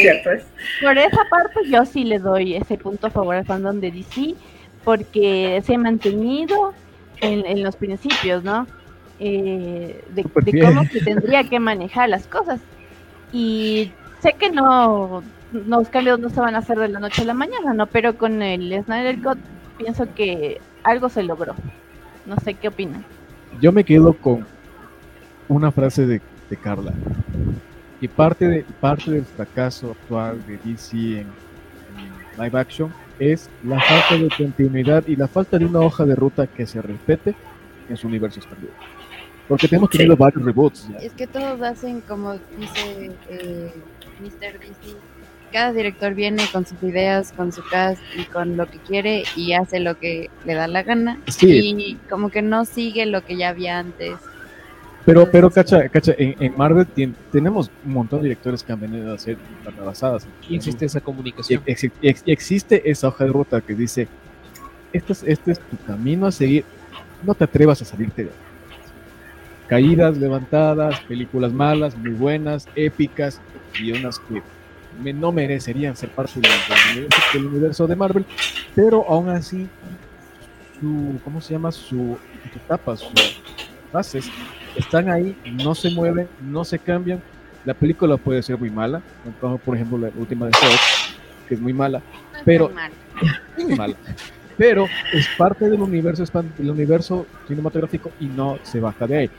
por 0.83 0.97
esa 0.99 1.25
parte 1.31 1.61
yo 1.71 1.85
sí 1.85 2.05
le 2.05 2.19
doy 2.19 2.55
ese 2.57 2.77
punto 2.79 3.07
a 3.07 3.11
favor 3.11 3.37
al 3.37 3.45
fandom 3.45 3.81
de 3.81 3.91
DC 3.91 4.35
porque 4.85 5.63
se 5.65 5.75
ha 5.75 5.79
mantenido 5.79 6.73
en, 7.21 7.45
en 7.47 7.63
los 7.63 7.77
principios, 7.77 8.45
¿no? 8.45 8.67
Eh, 9.19 10.05
de, 10.11 10.23
de 10.23 10.61
cómo 10.63 10.85
se 10.85 11.01
tendría 11.01 11.45
que 11.45 11.59
manejar 11.59 12.09
las 12.09 12.27
cosas. 12.27 12.61
Y 13.33 13.91
sé 14.23 14.35
que 14.39 14.51
no, 14.51 15.23
los 15.53 15.89
cambios 15.89 16.19
no 16.19 16.29
se 16.31 16.41
van 16.41 16.55
a 16.55 16.59
hacer 16.59 16.79
de 16.79 16.89
la 16.89 17.01
noche 17.01 17.23
a 17.23 17.27
la 17.27 17.35
mañana, 17.35 17.73
¿no? 17.73 17.87
Pero 17.87 18.17
con 18.17 18.43
el 18.43 18.83
Snyder 18.85 19.21
Cut 19.23 19.39
pienso 19.79 20.07
que 20.15 20.61
algo 20.83 21.09
se 21.09 21.23
logró. 21.23 21.55
No 22.27 22.37
sé 22.45 22.55
qué 22.55 22.69
opinan. 22.69 23.05
Yo 23.61 23.73
me 23.73 23.85
quedo 23.85 24.13
con 24.15 24.45
una 25.49 25.71
frase 25.71 26.07
de, 26.07 26.21
de 26.51 26.57
Carla. 26.57 26.93
Y 28.01 28.09
parte, 28.09 28.47
de, 28.49 28.65
parte 28.81 29.11
del 29.11 29.25
fracaso 29.25 29.93
actual 29.93 30.45
de 30.47 30.59
DC 30.59 30.97
en, 30.97 31.19
en 31.21 31.27
live 32.45 32.59
action 32.59 32.93
es 33.19 33.49
la 33.65 33.81
falta 33.81 34.17
de 34.19 34.29
continuidad 34.37 35.05
y 35.07 35.17
la 35.17 35.27
falta 35.29 35.59
de 35.59 35.65
una 35.65 35.81
hoja 35.81 36.05
de 36.05 36.15
ruta 36.15 36.47
que 36.47 36.67
se 36.67 36.83
respete 36.83 37.35
en 37.89 37.97
su 37.97 38.07
universo 38.09 38.41
expandido. 38.41 38.73
Porque 39.49 39.69
tenemos 39.69 39.89
Sí. 39.93 39.99
tenido 39.99 40.17
varios 40.17 40.45
reboots. 40.45 40.89
ya. 40.91 40.99
Es 40.99 41.13
que 41.15 41.27
todos 41.27 41.63
hacen 41.63 42.01
como 42.03 42.35
dice 42.59 43.13
eh, 43.31 43.73
Mr. 44.21 44.59
DC. 44.59 44.97
Cada 45.53 45.73
director 45.73 46.15
viene 46.15 46.43
con 46.53 46.67
sus 46.67 46.83
ideas, 46.83 47.33
con 47.33 47.53
su 47.53 47.63
cast 47.71 48.01
y 48.19 48.25
con 48.25 48.57
lo 48.57 48.67
que 48.71 48.79
quiere 48.79 49.25
y 49.37 49.53
hace 49.55 49.81
lo 49.81 49.99
que 49.99 50.29
le 50.45 50.55
da 50.55 50.67
la 50.69 50.83
gana. 50.83 51.19
Sí, 51.29 51.49
Y 51.79 51.95
como 52.11 52.31
que 52.31 52.43
no 52.43 52.65
sigue 52.65 53.07
lo 53.07 53.25
que 53.25 53.37
ya 53.37 53.51
había 53.51 53.79
antes. 53.79 54.15
pero, 55.05 55.31
pero 55.31 55.49
cacha, 55.51 55.89
cacha, 55.89 56.13
en, 56.19 56.35
en 56.43 56.57
Marvel 56.57 56.87
tien- 56.95 57.15
tenemos 57.31 57.71
un 57.85 57.93
montón 57.93 58.21
de 58.21 58.25
directores 58.25 58.63
que 58.63 58.73
han 58.73 58.81
venido 58.81 59.13
a 59.13 59.15
hacer 59.15 59.39
basadas. 59.85 60.27
Y 60.49 60.57
existe 60.57 60.85
esa 60.85 61.01
comunicación. 61.01 61.63
ex- 61.65 61.91
ex- 62.03 62.23
existe 62.27 62.91
esa 62.91 63.09
hoja 63.09 63.25
de 63.25 63.31
ruta 63.31 63.61
que 63.61 63.75
dice, 63.75 64.09
este 64.93 65.13
es, 65.13 65.23
este 65.23 65.53
es 65.53 65.61
tu 65.61 65.77
camino 65.87 66.27
a 66.27 66.33
seguir, 66.33 66.65
no 67.25 67.35
te 67.35 67.45
atrevas 67.45 67.81
a 67.81 67.85
salirte 67.85 68.25
de 68.25 68.31
ahí. 68.31 68.37
Caídas, 69.69 70.17
levantadas, 70.17 71.01
películas 71.01 71.53
malas, 71.53 71.97
muy 71.97 72.11
buenas, 72.13 72.69
épicas 72.77 73.41
y 73.81 73.91
unas 73.93 74.19
que 74.21 74.41
no 75.05 75.33
merecerían 75.33 75.97
ser 75.97 76.09
parte 76.11 76.41
del, 76.41 76.43
del 76.43 76.97
universo, 76.97 77.27
del 77.33 77.47
universo 77.47 77.87
de 77.87 77.97
Marvel, 77.97 78.25
pero 78.75 79.05
aún 79.09 79.29
así, 79.29 79.67
su, 80.81 81.19
¿cómo 81.25 81.41
se 81.41 81.55
llama? 81.55 81.73
Su, 81.73 82.19
su 82.53 82.59
etapa, 82.59 82.97
sus 82.97 83.11
bases 83.93 84.29
están 84.77 85.09
ahí, 85.09 85.37
no 85.53 85.75
se 85.75 85.91
mueven, 85.91 86.29
no 86.43 86.65
se 86.65 86.79
cambian. 86.79 87.21
La 87.65 87.75
película 87.75 88.17
puede 88.17 88.43
ser 88.43 88.59
muy 88.59 88.71
mala, 88.71 89.03
como 89.41 89.59
por 89.59 89.75
ejemplo 89.77 89.99
la 89.99 90.11
última 90.17 90.47
de 90.47 90.53
Thor, 90.53 90.71
que 91.49 91.55
es 91.55 91.61
muy 91.61 91.73
mala, 91.73 91.99
No 92.33 92.39
es 92.39 92.45
Pero- 92.45 92.71
mal. 92.71 92.93
muy 93.59 93.75
mala. 93.77 93.97
Pero 94.59 94.87
es 95.13 95.29
parte 95.37 95.69
del 95.69 95.83
universo, 95.83 96.25
del 96.57 96.71
universo 96.71 97.27
cinematográfico 97.47 98.11
y 98.19 98.25
no 98.25 98.59
se 98.63 98.81
baja 98.81 99.07
de 99.07 99.19
ahí. 99.19 99.31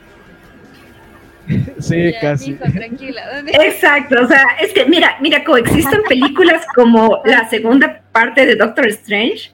sí, 1.78 2.12
Ya, 2.12 2.20
casi. 2.20 2.52
mijo, 2.52 2.64
tranquila. 2.64 3.42
Exacto, 3.64 4.22
o 4.22 4.26
sea, 4.26 4.42
es 4.60 4.72
que 4.72 4.84
mira, 4.86 5.16
mira, 5.20 5.44
coexisten 5.44 6.02
películas 6.08 6.66
como 6.74 7.22
la 7.24 7.48
segunda 7.48 8.02
parte 8.12 8.46
de 8.46 8.56
Doctor 8.56 8.86
Strange, 8.88 9.52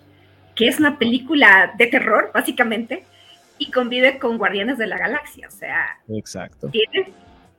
que 0.55 0.69
es 0.69 0.79
una 0.79 0.99
película 0.99 1.73
de 1.79 1.87
terror, 1.87 2.31
básicamente, 2.33 3.05
y 3.59 3.71
convive 3.71 4.19
con 4.19 4.39
Guardianes 4.39 4.79
de 4.79 4.87
la 4.87 4.99
Galaxia, 4.99 5.49
o 5.49 5.51
sea, 5.51 5.87
Exacto. 6.09 6.71
tienes, 6.71 7.09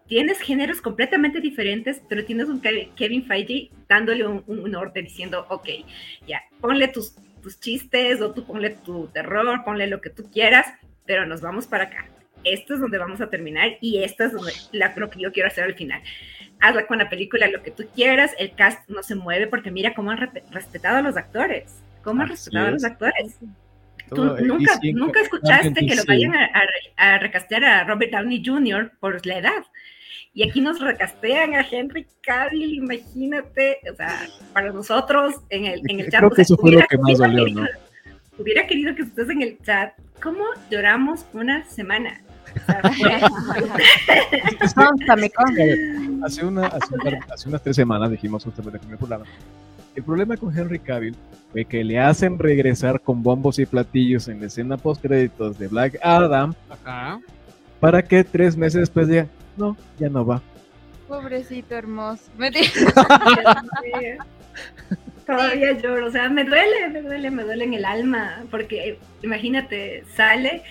tienes 0.08 0.40
géneros 0.40 0.82
completamente 0.82 1.40
diferentes, 1.42 2.02
pero 2.10 2.26
tienes 2.26 2.48
un 2.48 2.62
Ke- 2.62 2.90
Kevin 2.96 3.26
Feige 3.26 3.70
dándole 3.88 4.28
un, 4.28 4.44
un 4.48 4.72
norte 4.72 5.02
diciendo, 5.02 5.46
ok, 5.50 5.68
ya, 6.28 6.42
ponle 6.62 6.88
tus, 6.90 7.16
tus 7.42 7.60
chistes 7.60 8.22
o 8.22 8.32
tú 8.32 8.46
ponle 8.46 8.72
tu 8.72 9.08
terror, 9.08 9.64
ponle 9.64 9.88
lo 9.88 10.02
que 10.02 10.10
tú 10.10 10.30
quieras, 10.32 10.68
pero 11.06 11.26
nos 11.26 11.42
vamos 11.42 11.66
para 11.68 11.86
acá. 11.86 12.06
Esto 12.46 12.76
es 12.76 12.80
donde 12.80 12.98
vamos 12.98 13.20
a 13.22 13.30
terminar 13.30 13.72
y 13.82 14.04
esto 14.04 14.24
es 14.24 14.32
donde, 14.32 14.54
la- 14.72 14.94
lo 14.96 15.10
que 15.10 15.20
yo 15.20 15.32
quiero 15.32 15.48
hacer 15.48 15.64
al 15.66 15.74
final. 15.76 16.02
Hazla 16.62 16.88
con 16.88 17.00
la 17.00 17.10
película 17.10 17.48
lo 17.50 17.62
que 17.64 17.72
tú 17.72 17.84
quieras, 17.96 18.32
el 18.40 18.54
cast 18.56 18.88
no 18.90 19.04
se 19.04 19.16
mueve 19.16 19.48
porque 19.48 19.72
mira 19.72 19.94
cómo 19.94 20.12
han 20.12 20.18
re- 20.20 20.44
respetado 20.52 20.98
a 20.98 21.02
los 21.02 21.18
actores, 21.18 21.84
cómo 22.04 22.22
han 22.22 22.32
Así 22.32 22.50
respetado 22.52 22.68
a 22.68 22.72
los 22.72 22.84
es. 22.84 22.92
actores. 22.92 23.38
Tú 24.10 24.16
Todo, 24.16 24.38
eh, 24.38 24.42
nunca, 24.44 24.80
nunca 24.94 25.20
escuchaste 25.22 25.86
que 25.86 25.96
lo 25.96 26.04
vayan 26.08 26.36
a, 26.36 26.46
a- 26.98 27.16
a 27.16 27.20
recastear 27.20 27.66
a 27.66 27.84
Robert 27.86 28.12
Downey 28.12 28.42
Jr. 28.46 28.92
por 29.00 29.26
la 29.26 29.40
edad. 29.40 29.64
Y 30.34 30.48
aquí 30.48 30.62
nos 30.62 30.80
recastean 30.82 31.56
a 31.56 31.66
Henry 31.70 32.06
Cavill, 32.22 32.74
imagínate, 32.76 33.80
o 33.92 33.96
sea, 33.96 34.28
para 34.54 34.72
nosotros 34.72 35.36
en 35.50 35.66
el, 35.66 35.82
en 35.90 36.02
el 36.02 36.06
chat. 36.12 36.20
Creo 36.20 36.28
o 36.28 36.30
que 36.32 36.36
sea, 36.36 36.44
eso 36.44 36.58
fue 36.58 36.72
lo 36.72 36.78
hubiera- 36.78 36.88
que 36.88 36.98
más 36.98 37.54
¿no? 37.54 37.66
Hubiera 38.38 38.68
querido 38.68 38.94
que 38.96 39.04
estés 39.04 39.30
en 39.30 39.42
el 39.42 39.58
chat. 39.64 39.94
¿Cómo 40.22 40.44
lloramos 40.70 41.26
una 41.34 41.64
semana? 41.66 42.22
Consta, 44.76 45.16
me 45.16 45.30
consta. 45.36 45.64
Hace, 46.24 46.46
una, 46.46 46.68
hace, 46.68 46.94
un 46.94 47.00
par- 47.02 47.20
hace 47.34 47.50
unas 47.50 47.62
tres 47.62 47.76
semanas 47.76 48.10
dijimos 48.12 48.44
justamente 48.44 48.80
en 48.86 48.92
el 48.92 48.98
programa. 48.98 49.26
El 49.96 50.04
problema 50.04 50.36
con 50.38 50.58
Henry 50.58 50.80
Cavill 50.80 51.16
fue 51.52 51.64
que 51.66 51.84
le 51.84 52.00
hacen 52.00 52.38
regresar 52.40 53.00
con 53.00 53.24
bombos 53.24 53.60
y 53.60 53.66
platillos 53.66 54.28
en 54.28 54.42
la 54.42 54.48
escena 54.48 54.76
post 54.78 55.02
créditos 55.02 55.58
de 55.58 55.68
Black 55.70 55.98
Adam 56.04 56.54
Ajá. 56.70 57.20
para 57.80 58.02
que 58.02 58.24
tres 58.26 58.58
meses 58.58 58.82
después 58.82 59.08
digan, 59.08 59.30
no, 59.56 59.78
ya 59.98 60.10
no 60.10 60.26
va. 60.26 60.42
Pobrecito 61.08 61.76
hermoso. 61.76 62.24
Todavía 65.26 65.72
lloro, 65.80 66.08
o 66.08 66.12
sea, 66.12 66.30
me 66.30 66.44
duele, 66.44 66.90
me 66.92 67.02
duele, 67.02 67.32
me 67.32 67.44
duele 67.44 67.64
en 67.64 67.74
el 67.74 67.84
alma, 67.86 68.44
porque 68.52 69.00
imagínate, 69.24 70.04
sale 70.16 70.62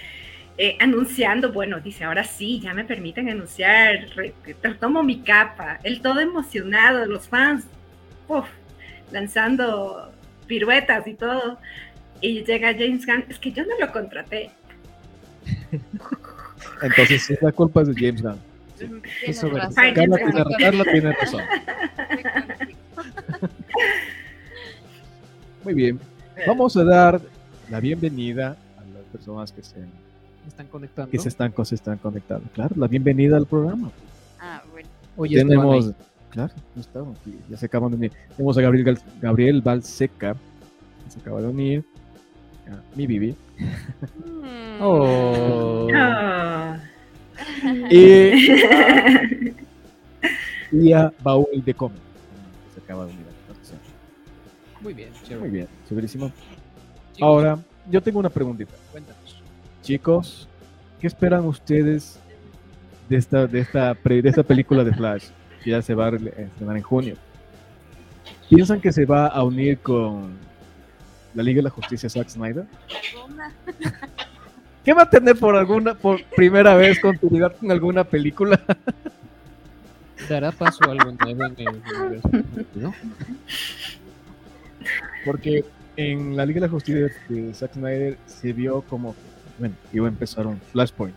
eh, 0.58 0.76
anunciando, 0.80 1.52
bueno, 1.52 1.80
dice, 1.80 2.04
ahora 2.04 2.24
sí, 2.24 2.60
ya 2.60 2.74
me 2.74 2.84
permiten 2.84 3.28
anunciar, 3.28 4.06
re- 4.14 4.34
tomo 4.80 5.02
mi 5.02 5.20
capa, 5.20 5.78
él 5.82 6.00
todo 6.00 6.20
emocionado, 6.20 7.06
los 7.06 7.28
fans, 7.28 7.64
uf, 8.28 8.46
lanzando 9.10 10.12
piruetas 10.46 11.06
y 11.06 11.14
todo, 11.14 11.58
y 12.20 12.44
llega 12.44 12.72
James 12.72 13.06
Gunn, 13.06 13.24
es 13.28 13.38
que 13.38 13.52
yo 13.52 13.64
no 13.64 13.72
lo 13.80 13.90
contraté. 13.92 14.50
Entonces, 16.82 17.22
sí, 17.24 17.34
la 17.40 17.52
culpa 17.52 17.82
es 17.82 17.88
de 17.88 17.94
James 17.94 18.22
Gunn. 18.22 18.38
Tienes 18.78 19.02
Eso 19.22 19.46
es 19.46 19.52
verdad. 19.52 19.68
razón. 19.68 19.84
Ay, 19.84 19.94
Carla 19.94 20.16
James 20.18 20.34
tiene, 20.34 20.44
Gunn. 20.44 20.54
Carla 20.58 20.84
tiene 20.84 21.12
razón. 21.12 21.42
Muy 25.64 25.74
bien. 25.74 26.00
Vamos 26.46 26.76
a 26.76 26.84
dar 26.84 27.20
la 27.70 27.80
bienvenida 27.80 28.56
a 28.76 28.80
las 28.92 29.04
personas 29.12 29.52
que 29.52 29.62
se, 29.62 29.76
Están 30.48 30.66
conectando. 30.68 31.10
que 31.10 31.18
se 31.18 31.28
están, 31.28 31.52
se 31.64 31.74
están 31.74 31.98
conectando. 31.98 32.48
Claro, 32.52 32.74
la 32.78 32.86
bienvenida 32.86 33.36
al 33.36 33.46
programa. 33.46 33.90
Ah, 34.40 34.62
bueno. 34.72 34.88
Oye, 35.16 35.36
Tenemos, 35.38 35.92
claro, 36.30 36.52
no 36.74 36.80
estaban 36.80 37.10
aquí, 37.20 37.34
ya 37.48 37.56
se 37.56 37.66
acaban 37.66 37.90
de 37.90 37.96
unir. 37.96 38.12
Tenemos 38.36 38.58
a 38.58 38.60
Gabriel, 38.60 38.84
Gal- 38.86 39.02
Gabriel 39.20 39.60
Balseca, 39.62 40.34
que 41.04 41.10
se 41.10 41.20
acaba 41.20 41.40
de 41.40 41.48
unir. 41.48 41.84
a 42.70 42.80
mi 42.96 43.06
Bibi. 43.06 43.34
Mm. 44.26 44.82
Oh. 44.82 45.88
Ah. 45.94 46.78
Y, 47.90 48.32
y 50.72 50.92
a 50.92 51.12
Baúl 51.22 51.62
de 51.64 51.74
Come, 51.74 51.94
que 51.94 52.74
se 52.74 52.84
acaba 52.84 53.06
de 53.06 53.12
unir. 53.12 53.24
Muy 54.80 54.92
bien, 54.92 55.08
chévere. 55.22 55.40
Muy 55.40 55.50
bien, 55.50 55.68
chéverísimo. 55.88 56.26
Chicos, 57.14 57.22
Ahora, 57.26 57.58
yo 57.90 58.02
tengo 58.02 58.18
una 58.18 58.28
preguntita. 58.28 58.72
cuéntanos. 58.92 59.42
Chicos, 59.84 60.48
¿qué 60.98 61.06
esperan 61.06 61.44
ustedes 61.44 62.18
de 63.10 63.16
esta, 63.16 63.46
de 63.46 63.60
esta, 63.60 63.94
pre- 63.94 64.22
de 64.22 64.30
esta 64.30 64.42
película 64.42 64.82
de 64.82 64.94
Flash? 64.94 65.26
Que 65.62 65.70
ya 65.72 65.82
se 65.82 65.94
va 65.94 66.06
a 66.06 66.16
estrenar 66.16 66.76
en 66.76 66.82
junio. 66.82 67.16
¿Piensan 68.48 68.80
que 68.80 68.92
se 68.92 69.04
va 69.04 69.26
a 69.26 69.44
unir 69.44 69.78
con 69.78 70.32
la 71.34 71.42
Liga 71.42 71.58
de 71.58 71.64
la 71.64 71.70
Justicia 71.70 72.08
Zack 72.08 72.30
Snyder? 72.30 72.64
¿Qué 74.82 74.94
va 74.94 75.02
a 75.02 75.10
tener 75.10 75.36
por 75.36 75.54
alguna, 75.54 75.94
por 75.94 76.24
primera 76.34 76.74
vez 76.76 76.98
continuidad 76.98 77.54
con 77.54 77.70
alguna 77.70 78.04
película? 78.04 78.58
¿Dará 80.30 80.50
paso 80.50 80.78
a 80.88 80.92
algo 80.92 81.12
nuevo 81.12 81.44
en 81.44 81.54
el 81.58 81.68
universo? 81.68 82.30
¿No? 82.74 82.94
Porque 85.26 85.62
en 85.96 86.36
la 86.36 86.46
Liga 86.46 86.60
de 86.60 86.66
la 86.68 86.72
Justicia 86.72 87.10
de 87.28 87.52
Zack 87.52 87.74
Snyder 87.74 88.16
se 88.26 88.54
vio 88.54 88.80
como, 88.82 89.14
bueno, 89.58 89.74
iba 89.92 90.06
a 90.06 90.10
empezar 90.10 90.46
un 90.46 90.60
Flashpoint. 90.72 91.16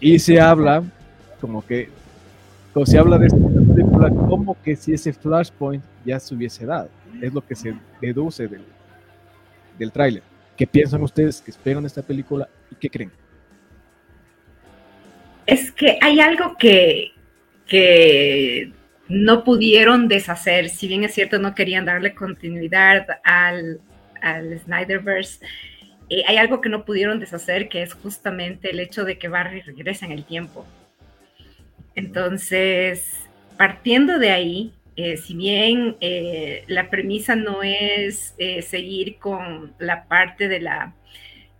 Y 0.00 0.18
se 0.18 0.40
habla 0.40 0.82
como 1.40 1.64
que, 1.64 1.88
como 2.72 2.86
se 2.86 2.98
habla 2.98 3.18
de 3.18 3.26
esta 3.26 3.38
película 3.38 4.10
como 4.10 4.60
que 4.62 4.76
si 4.76 4.92
ese 4.92 5.12
Flashpoint 5.12 5.82
ya 6.04 6.18
se 6.20 6.34
hubiese 6.34 6.66
dado. 6.66 6.88
Es 7.20 7.32
lo 7.32 7.44
que 7.44 7.54
se 7.54 7.74
deduce 8.00 8.46
del, 8.46 8.62
del 9.78 9.92
tráiler. 9.92 10.22
¿Qué 10.56 10.66
piensan 10.66 11.02
ustedes 11.02 11.40
que 11.40 11.50
esperan 11.50 11.82
de 11.82 11.86
esta 11.86 12.02
película 12.02 12.48
y 12.70 12.74
qué 12.74 12.90
creen? 12.90 13.12
Es 15.46 15.72
que 15.72 15.98
hay 16.02 16.20
algo 16.20 16.56
que, 16.58 17.12
que 17.66 18.72
no 19.08 19.44
pudieron 19.44 20.08
deshacer, 20.08 20.68
si 20.68 20.88
bien 20.88 21.04
es 21.04 21.14
cierto 21.14 21.38
no 21.38 21.54
querían 21.54 21.86
darle 21.86 22.14
continuidad 22.14 23.06
al, 23.24 23.80
al 24.20 24.58
Snyderverse, 24.60 25.40
eh, 26.10 26.22
hay 26.26 26.36
algo 26.36 26.60
que 26.60 26.68
no 26.68 26.84
pudieron 26.84 27.20
deshacer 27.20 27.68
que 27.68 27.82
es 27.82 27.94
justamente 27.94 28.70
el 28.70 28.80
hecho 28.80 29.04
de 29.04 29.18
que 29.18 29.28
Barry 29.28 29.60
regresa 29.62 30.06
en 30.06 30.12
el 30.12 30.24
tiempo. 30.24 30.66
Entonces, 31.94 33.12
partiendo 33.56 34.18
de 34.18 34.30
ahí, 34.30 34.72
eh, 34.96 35.16
si 35.16 35.34
bien 35.34 35.96
eh, 36.00 36.64
la 36.66 36.90
premisa 36.90 37.36
no 37.36 37.62
es 37.62 38.34
seguir 38.62 39.18
con 39.18 39.74
la 39.78 40.06
parte 40.08 40.48
de 40.48 40.60
la 40.60 40.94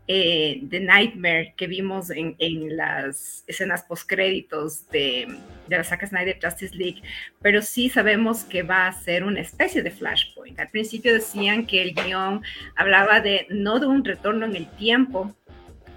de 0.07 0.81
Nightmare 0.81 1.53
que 1.55 1.67
vimos 1.67 2.09
en, 2.09 2.35
en 2.39 2.79
las 2.79 3.45
escenas 3.47 3.83
postcréditos 3.83 4.89
de, 4.89 5.29
de 5.69 5.77
la 5.79 5.85
Zack 5.85 6.07
Snyder 6.07 6.39
Justice 6.43 6.75
League, 6.75 7.03
pero 7.43 7.63
sí 7.63 7.89
sabemos 7.91 8.45
que 8.45 8.63
va 8.63 8.87
a 8.87 8.93
ser 8.93 9.25
una 9.25 9.41
especie 9.41 9.83
de 9.83 9.91
Flashpoint. 9.91 10.59
Al 10.59 10.69
principio 10.69 11.13
decían 11.13 11.67
que 11.67 11.83
el 11.83 11.95
guion 11.95 12.43
hablaba 12.77 13.21
de 13.21 13.47
no 13.51 13.79
de 13.79 13.87
un 13.87 14.05
retorno 14.05 14.47
en 14.47 14.57
el 14.57 14.67
tiempo, 14.77 15.35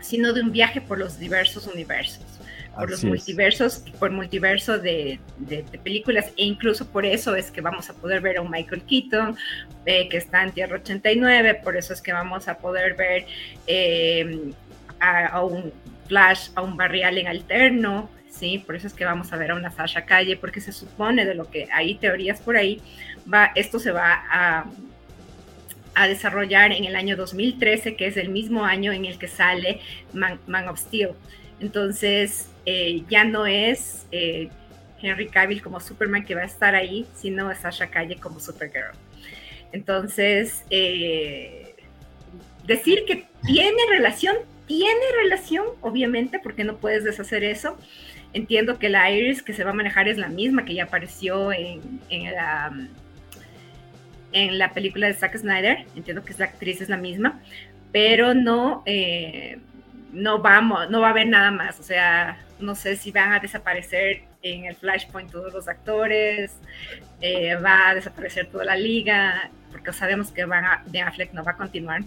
sino 0.02 0.34
de 0.34 0.42
un 0.42 0.52
viaje 0.52 0.82
por 0.82 0.98
los 0.98 1.20
diversos 1.20 1.68
universos 1.68 2.26
por 2.74 2.90
los 2.90 3.00
Así 3.00 3.08
es. 3.08 3.12
multiversos, 3.12 3.80
por 4.00 4.12
multiverso 4.12 4.80
de, 4.80 5.20
de- 5.40 5.62
de 5.64 5.78
películas, 5.78 6.28
e 6.38 6.46
incluso 6.46 6.88
por 6.90 7.06
eso 7.06 7.36
es 7.36 7.52
que 7.52 7.60
vamos 7.60 7.90
a 7.90 7.94
poder 7.94 8.22
ver 8.22 8.38
a 8.38 8.42
un 8.42 8.50
Michael 8.50 8.84
Keaton 8.84 9.36
eh, 9.86 10.08
que 10.08 10.16
está 10.16 10.42
en 10.42 10.52
Tierra 10.54 10.78
89, 10.78 11.56
por 11.66 11.76
eso 11.76 11.92
es 11.94 12.02
que 12.02 12.14
vamos 12.14 12.48
a 12.48 12.58
poder 12.60 12.94
ver 12.96 13.26
eh, 13.68 14.52
a, 15.02 15.28
a 15.28 15.44
un 15.44 15.74
Flash, 16.08 16.50
a 16.56 16.62
un 16.62 16.78
Barry 16.78 17.04
Allen 17.04 17.28
alterno, 17.28 18.10
¿sí? 18.32 18.64
Por 18.66 18.76
eso 18.76 18.88
es 18.88 18.94
que 18.94 19.06
vamos 19.06 19.32
a 19.32 19.38
ver 19.38 19.52
a 19.52 19.56
una 19.56 19.70
Sasha 19.70 20.06
Calle, 20.06 20.38
porque 20.38 20.62
se 20.62 20.72
supone 20.72 21.26
de 21.26 21.36
lo 21.36 21.52
que 21.52 21.68
hay 21.72 21.96
teorías 21.96 22.42
por 22.42 22.58
ahí, 22.58 22.82
va, 23.32 23.52
esto 23.54 23.78
se 23.78 23.92
va 23.92 24.24
a 25.94 26.08
desarrollar 26.08 26.72
en 26.72 26.86
el 26.86 26.96
año 26.96 27.16
2013, 27.16 27.96
que 27.96 28.08
es 28.08 28.18
el 28.18 28.30
mismo 28.30 28.66
año 28.66 28.92
en 28.92 29.06
el 29.06 29.18
que 29.20 29.28
sale 29.28 29.82
Man, 30.14 30.68
of 30.68 30.80
Steel. 30.80 31.12
Entonces, 31.60 32.50
eh, 32.66 33.04
ya 33.10 33.24
no 33.24 33.46
es 33.46 34.08
eh, 34.12 34.50
Henry 35.02 35.28
Cavill 35.28 35.62
como 35.62 35.80
Superman 35.80 36.26
que 36.26 36.34
va 36.34 36.42
a 36.42 36.46
estar 36.46 36.76
ahí, 36.76 37.06
sino 37.16 37.54
Sasha 37.56 37.88
Calle 37.88 38.16
como 38.16 38.40
Supergirl. 38.40 38.96
Entonces, 39.72 40.66
eh, 40.70 41.76
decir 42.66 43.04
que 43.06 43.28
tiene 43.46 43.78
relación, 43.90 44.36
tiene 44.68 45.02
relación, 45.24 45.66
obviamente, 45.82 46.40
porque 46.40 46.64
no 46.64 46.78
puedes 46.78 47.04
deshacer 47.04 47.44
eso. 47.44 47.78
Entiendo 48.34 48.80
que 48.80 48.90
la 48.90 49.12
Iris 49.12 49.42
que 49.44 49.54
se 49.54 49.64
va 49.64 49.72
a 49.72 49.74
manejar 49.74 50.08
es 50.08 50.18
la 50.18 50.30
misma 50.30 50.66
que 50.66 50.74
ya 50.74 50.84
apareció 50.84 51.52
en, 51.52 52.00
en 52.10 52.34
la 52.34 52.72
en 54.34 54.58
la 54.58 54.74
película 54.74 55.08
de 55.08 55.14
Zack 55.14 55.38
Snyder, 55.38 55.86
entiendo 55.96 56.24
que 56.24 56.34
la 56.38 56.46
actriz 56.46 56.82
es 56.82 56.90
la 56.90 56.98
misma, 56.98 57.40
pero 57.92 58.34
no, 58.34 58.84
eh, 58.86 59.60
no 60.14 60.40
vamos, 60.40 60.90
no 60.90 61.02
va 61.02 61.08
a 61.08 61.12
haber 61.12 61.28
nada 61.28 61.52
más, 61.52 61.80
o 61.80 61.84
sea, 61.84 62.38
no 62.60 62.76
sé 62.76 62.96
si 62.96 63.12
van 63.12 63.34
a 63.34 63.40
desaparecer 63.40 64.24
en 64.42 64.66
el 64.66 64.76
Flashpoint 64.76 65.32
todos 65.32 65.54
los 65.54 65.68
actores, 65.68 66.54
eh, 67.20 67.56
va 67.56 67.90
a 67.90 67.96
desaparecer 67.96 68.48
toda 68.48 68.66
la 68.66 68.76
liga, 68.76 69.52
porque 69.72 69.94
sabemos 69.94 70.32
que 70.32 70.46
van 70.46 70.66
a, 70.66 70.84
Ben 70.88 71.04
Affleck 71.04 71.34
no 71.34 71.44
va 71.44 71.52
a 71.52 71.58
continuar. 71.58 72.02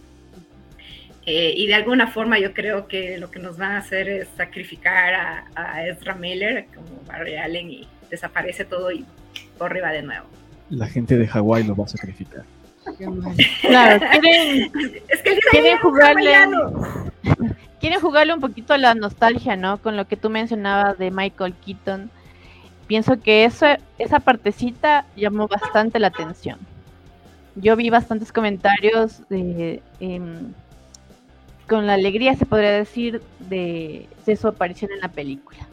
Eh, 1.26 1.54
y 1.56 1.66
de 1.66 1.74
alguna 1.74 2.08
forma 2.08 2.38
yo 2.38 2.52
creo 2.52 2.86
que 2.86 3.16
lo 3.18 3.30
que 3.30 3.38
nos 3.38 3.56
van 3.56 3.72
a 3.72 3.78
hacer 3.78 4.08
es 4.08 4.28
sacrificar 4.36 5.14
a, 5.14 5.44
a 5.54 5.86
Ezra 5.86 6.14
Miller 6.14 6.66
como 6.74 7.02
Barry 7.06 7.36
Allen 7.36 7.70
y 7.70 7.88
desaparece 8.10 8.64
todo 8.64 8.92
y 8.92 9.04
corre 9.58 9.80
va 9.80 9.90
de 9.90 10.02
nuevo. 10.02 10.26
La 10.70 10.86
gente 10.86 11.16
de 11.16 11.26
Hawái 11.26 11.64
lo 11.64 11.74
va 11.74 11.84
a 11.84 11.88
sacrificar. 11.88 12.44
Claro, 13.62 14.04
quieren, 14.20 14.72
Es 15.08 15.22
que 15.22 15.30
el 15.30 15.40
quieren 15.50 15.78
jugarle, 15.78 16.34
quieren 17.80 18.00
jugarle 18.00 18.34
un 18.34 18.40
poquito 18.40 18.74
a 18.74 18.78
la 18.78 18.94
nostalgia, 18.94 19.56
¿no? 19.56 19.78
Con 19.78 19.96
lo 19.96 20.06
que 20.06 20.16
tú 20.16 20.30
mencionabas 20.30 20.98
de 20.98 21.10
Michael 21.10 21.54
Keaton. 21.64 22.10
Pienso 22.86 23.20
que 23.20 23.44
eso, 23.44 23.66
esa 23.98 24.20
partecita 24.20 25.06
llamó 25.16 25.48
bastante 25.48 25.98
la 25.98 26.08
atención. 26.08 26.58
Yo 27.56 27.76
vi 27.76 27.88
bastantes 27.88 28.32
comentarios 28.32 29.26
de, 29.28 29.80
em, 30.00 30.52
con 31.68 31.86
la 31.86 31.94
alegría, 31.94 32.34
se 32.36 32.46
podría 32.46 32.72
decir, 32.72 33.22
de, 33.40 34.08
de 34.26 34.36
su 34.36 34.48
aparición 34.48 34.92
en 34.92 35.00
la 35.00 35.08
película. 35.08 35.66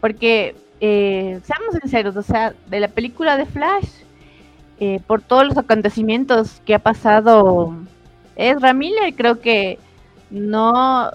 Porque, 0.00 0.54
eh, 0.80 1.40
seamos 1.44 1.76
sinceros, 1.80 2.16
o 2.16 2.22
sea, 2.22 2.54
de 2.68 2.80
la 2.80 2.88
película 2.88 3.36
de 3.36 3.46
Flash, 3.46 3.88
eh, 4.80 5.00
por 5.06 5.22
todos 5.22 5.46
los 5.46 5.56
acontecimientos 5.56 6.60
que 6.66 6.74
ha 6.74 6.78
pasado 6.80 7.74
Ezra 8.36 8.74
Miller, 8.74 9.14
creo 9.14 9.40
que 9.40 9.78
no, 10.30 11.10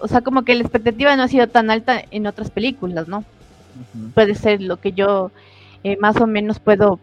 o 0.00 0.08
sea, 0.08 0.20
como 0.20 0.44
que 0.44 0.54
la 0.54 0.62
expectativa 0.62 1.14
no 1.16 1.22
ha 1.22 1.28
sido 1.28 1.46
tan 1.48 1.70
alta 1.70 2.02
en 2.10 2.26
otras 2.26 2.50
películas, 2.50 3.08
¿no? 3.08 3.24
Puede 4.14 4.34
ser 4.34 4.60
lo 4.60 4.78
que 4.78 4.92
yo 4.92 5.30
eh, 5.84 5.96
más 6.00 6.20
o 6.20 6.26
menos 6.26 6.58
puedo 6.58 6.98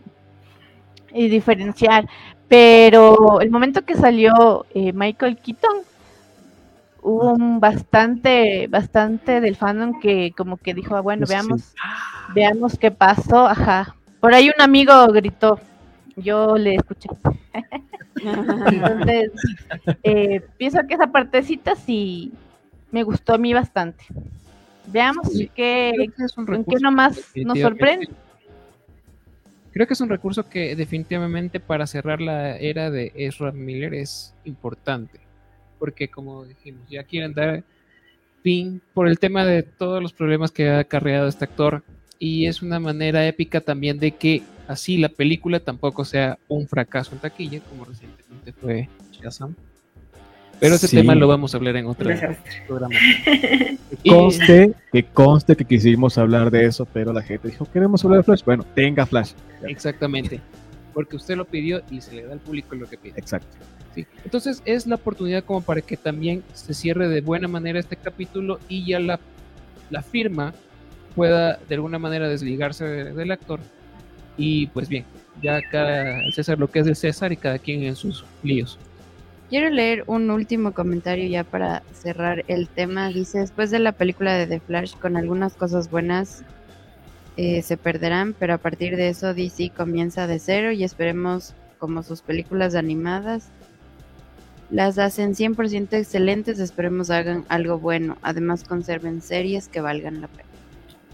eh, 1.14 1.30
diferenciar. 1.30 2.08
Pero 2.48 3.42
el 3.42 3.50
momento 3.50 3.84
que 3.84 3.96
salió 3.96 4.66
eh, 4.74 4.94
Michael 4.94 5.38
Keaton, 5.38 5.78
hubo 7.06 7.34
un 7.34 7.60
bastante, 7.60 8.68
bastante 8.68 9.40
del 9.40 9.56
fandom 9.56 10.00
que 10.00 10.34
como 10.36 10.58
que 10.58 10.74
dijo, 10.74 10.96
ah, 10.96 11.02
bueno, 11.02 11.28
sí, 11.28 11.34
veamos, 11.34 11.74
veamos 12.34 12.78
qué 12.80 12.90
pasó, 12.90 13.46
ajá. 13.46 13.96
Por 14.20 14.34
ahí 14.34 14.50
un 14.50 14.60
amigo 14.60 15.06
gritó, 15.14 15.60
yo 16.16 16.58
le 16.58 16.76
escuché. 16.76 17.10
Entonces, 18.16 19.32
eh, 20.02 20.42
pienso 20.58 20.80
que 20.88 20.96
esa 20.96 21.08
partecita 21.08 21.76
sí 21.76 22.34
me 22.92 23.04
gustó 23.04 23.36
a 23.36 23.38
mí 23.38 23.54
bastante. 23.54 24.04
Veamos 24.88 25.28
Sí, 25.32 25.50
qué, 25.54 25.94
que 26.18 26.24
es 26.24 26.36
un 26.38 26.46
con 26.48 26.66
qué 26.66 26.78
nomás 26.82 27.22
nos 27.36 27.60
sorprende. 27.60 28.10
Creo 29.74 29.86
que 29.86 29.94
es 29.94 30.02
un 30.02 30.10
recurso 30.10 30.50
que 30.50 30.76
definitivamente 30.76 31.60
para 31.60 31.86
cerrar 31.86 32.20
la 32.20 32.58
era 32.58 32.90
de 32.90 33.12
Ezra 33.14 33.52
Miller 33.52 33.94
es 33.94 34.34
importante. 34.44 35.25
Porque 35.80 36.08
como 36.08 36.46
dijimos, 36.46 36.82
ya 36.90 37.04
quieren 37.04 37.34
dar 37.34 37.64
fin 38.44 38.82
por 38.94 39.08
el 39.08 39.20
tema 39.20 39.44
de 39.46 39.64
todos 39.64 40.02
los 40.02 40.14
problemas 40.14 40.52
que 40.52 40.70
ha 40.70 40.80
acarreado 40.80 41.28
este 41.28 41.46
actor. 41.46 41.84
Y 42.20 42.46
es 42.48 42.62
una 42.62 42.80
manera 42.80 43.28
épica 43.28 43.60
también 43.62 44.00
de 44.00 44.12
que 44.12 44.42
así 44.68 44.98
la 44.98 45.10
película 45.10 45.60
tampoco 45.60 46.06
sea 46.06 46.38
un 46.48 46.68
fracaso 46.68 47.12
en 47.14 47.20
taquilla, 47.20 47.60
como 47.62 47.86
recientemente 47.86 48.54
fue 48.54 48.88
Shazam. 49.12 49.54
Pero 50.60 50.76
ese 50.76 50.88
Sí. 50.88 50.96
tema 50.96 51.14
lo 51.16 51.28
vamos 51.28 51.54
a 51.54 51.58
hablar 51.58 51.76
en 51.76 51.86
otro 51.88 52.10
programa. 52.68 52.96
Que 54.04 54.10
conste, 54.10 54.74
que 54.92 55.04
conste 55.04 55.56
que 55.56 55.66
quisimos 55.66 56.18
hablar 56.18 56.50
de 56.52 56.66
eso, 56.66 56.86
pero 56.86 57.14
la 57.14 57.22
gente 57.22 57.50
dijo, 57.50 57.70
queremos 57.72 58.04
hablar 58.04 58.20
de 58.20 58.24
Flash. 58.24 58.44
Bueno, 58.44 58.66
tenga 58.76 59.06
Flash. 59.06 59.34
Exactamente. 59.68 60.40
Porque 60.94 61.16
usted 61.16 61.36
lo 61.36 61.46
pidió 61.46 61.82
y 61.92 62.02
se 62.02 62.14
le 62.16 62.24
da 62.26 62.34
al 62.34 62.40
público 62.40 62.76
lo 62.76 62.88
que 62.88 62.98
pide. 62.98 63.20
Exacto. 63.20 63.48
Entonces 64.24 64.62
es 64.66 64.88
la 64.88 64.96
oportunidad 64.96 65.44
como 65.44 65.62
para 65.62 65.82
que 65.82 65.98
también 65.98 66.44
se 66.54 66.74
cierre 66.74 67.08
de 67.08 67.22
buena 67.22 67.48
manera 67.48 67.80
este 67.80 67.96
capítulo 67.96 68.60
y 68.68 68.86
ya 68.86 69.00
la, 69.00 69.20
firma 70.02 70.54
pueda 71.16 71.58
de 71.70 71.76
alguna 71.76 72.00
manera 72.00 72.28
desligarse 72.28 72.84
de- 72.86 73.14
del 73.14 73.32
actor. 73.32 73.60
Y 74.38 74.68
pues 74.68 74.90
bien, 74.90 75.06
ya 75.42 75.62
cada 75.62 76.20
César 76.34 76.60
lo 76.60 76.70
que 76.70 76.80
es 76.80 76.86
del 76.86 76.96
César 76.96 77.32
y 77.32 77.38
cada 77.38 77.60
quien 77.60 77.84
en 77.84 77.96
sus 77.96 78.26
líos. 78.44 78.78
Quiero 79.50 79.70
leer 79.70 80.04
un 80.08 80.32
último 80.32 80.74
comentario 80.74 81.30
ya 81.30 81.44
para 81.44 81.84
cerrar 81.94 82.44
el 82.48 82.68
tema. 82.68 83.10
Dice, 83.10 83.40
después 83.40 83.70
de 83.70 83.80
la 83.80 83.92
película 83.92 84.34
de 84.34 84.48
The 84.48 84.60
Flash, 84.60 84.96
con 84.96 85.18
algunas 85.18 85.54
cosas 85.54 85.92
buenas 85.92 86.44
eh, 87.38 87.62
se 87.62 87.78
perderán, 87.78 88.34
pero 88.38 88.54
a 88.54 88.58
partir 88.58 88.96
de 88.96 89.10
eso 89.10 89.34
DC 89.34 89.72
comienza 89.76 90.26
de 90.26 90.40
cero 90.40 90.72
y 90.72 90.84
esperemos 90.84 91.54
como 91.80 92.02
sus 92.02 92.22
películas 92.22 92.76
animadas 92.76 93.50
las 94.72 94.98
hacen 94.98 95.36
100% 95.36 95.94
excelentes, 95.94 96.60
esperemos 96.60 97.10
hagan 97.10 97.46
algo 97.50 97.80
bueno. 97.80 98.18
Además 98.22 98.64
conserven 98.64 99.22
series 99.22 99.68
que 99.68 99.82
valgan 99.82 100.22
la 100.22 100.28
pena. 100.28 100.50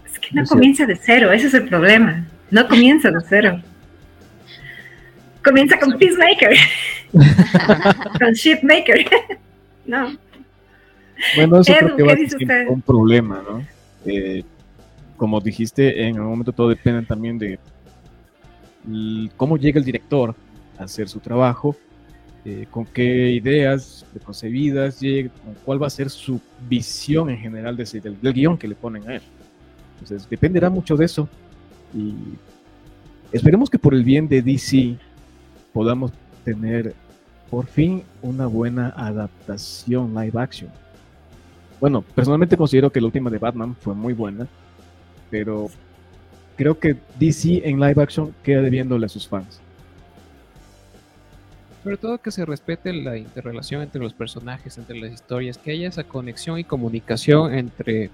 Es 0.06 0.18
que 0.18 0.28
no 0.32 0.44
comienza 0.44 0.86
de 0.86 0.96
cero, 0.96 1.32
ese 1.32 1.48
es 1.48 1.54
el 1.54 1.68
problema. 1.68 2.26
No 2.50 2.66
comienza 2.68 3.10
de 3.10 3.18
cero. 3.28 3.60
Comienza 5.44 5.78
con 5.78 5.98
Peacemaker. 5.98 6.56
con 8.18 8.32
Shipmaker. 8.32 9.06
no. 9.86 10.16
Bueno, 11.36 11.60
eso 11.60 11.72
Edu, 11.72 11.78
creo 11.78 11.96
que 11.96 11.96
¿qué 11.96 12.02
va 12.02 12.12
a 12.12 12.56
ser 12.58 12.68
un 12.68 12.82
problema, 12.82 13.42
¿no? 13.48 13.64
Eh, 14.06 14.42
como 15.16 15.40
dijiste, 15.40 16.08
en 16.08 16.16
algún 16.16 16.30
momento 16.30 16.52
todo 16.52 16.68
depende 16.68 17.06
también 17.06 17.38
de 17.38 17.58
cómo 19.36 19.56
llega 19.56 19.78
el 19.78 19.84
director 19.84 20.34
a 20.78 20.84
hacer 20.84 21.08
su 21.08 21.20
trabajo, 21.20 21.76
eh, 22.44 22.66
con 22.70 22.84
qué 22.84 23.30
ideas 23.30 24.04
preconcebidas 24.12 25.00
llega, 25.00 25.30
con 25.44 25.54
cuál 25.64 25.82
va 25.82 25.86
a 25.86 25.90
ser 25.90 26.10
su 26.10 26.40
visión 26.68 27.30
en 27.30 27.38
general 27.38 27.76
de 27.76 27.84
ese- 27.84 28.00
del, 28.00 28.20
del 28.20 28.32
guion 28.32 28.58
que 28.58 28.66
le 28.68 28.74
ponen 28.74 29.08
a 29.08 29.14
él. 29.16 29.22
Entonces, 30.00 30.28
dependerá 30.28 30.68
mucho 30.68 30.96
de 30.96 31.04
eso. 31.04 31.28
Y 31.94 32.14
esperemos 33.32 33.70
que 33.70 33.78
por 33.78 33.94
el 33.94 34.02
bien 34.02 34.26
de 34.28 34.42
DC 34.42 34.96
podamos 35.72 36.10
tener 36.44 36.94
por 37.50 37.66
fin 37.66 38.02
una 38.22 38.46
buena 38.46 38.92
adaptación 38.96 40.12
live 40.14 40.40
action. 40.40 40.70
Bueno, 41.80 42.02
personalmente 42.14 42.56
considero 42.56 42.90
que 42.90 43.00
la 43.00 43.06
última 43.06 43.30
de 43.30 43.38
Batman 43.38 43.76
fue 43.80 43.94
muy 43.94 44.12
buena, 44.14 44.46
pero 45.30 45.68
creo 46.56 46.78
que 46.78 46.96
DC 47.18 47.62
en 47.68 47.78
live 47.80 48.02
action 48.02 48.34
queda 48.42 48.62
debiéndole 48.62 49.06
a 49.06 49.08
sus 49.08 49.26
fans. 49.28 49.60
Sobre 51.82 51.96
todo 51.96 52.18
que 52.18 52.30
se 52.30 52.44
respete 52.44 52.92
la 52.92 53.16
interrelación 53.16 53.82
entre 53.82 54.00
los 54.00 54.14
personajes, 54.14 54.78
entre 54.78 55.00
las 55.00 55.12
historias, 55.12 55.58
que 55.58 55.72
haya 55.72 55.88
esa 55.88 56.04
conexión 56.04 56.58
y 56.58 56.64
comunicación 56.64 57.54
entre 57.54 58.10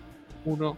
uno, 0.46 0.76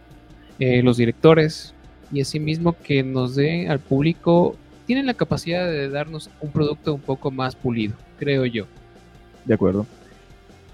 eh, 0.59 0.83
los 0.83 0.97
directores 0.97 1.73
y 2.11 2.19
asimismo 2.19 2.75
que 2.83 3.01
nos 3.03 3.35
den 3.35 3.71
al 3.71 3.79
público, 3.79 4.57
tienen 4.85 5.05
la 5.05 5.13
capacidad 5.13 5.65
de 5.65 5.89
darnos 5.89 6.29
un 6.41 6.51
producto 6.51 6.93
un 6.93 6.99
poco 6.99 7.31
más 7.31 7.55
pulido, 7.55 7.95
creo 8.19 8.45
yo. 8.45 8.65
De 9.45 9.53
acuerdo. 9.53 9.85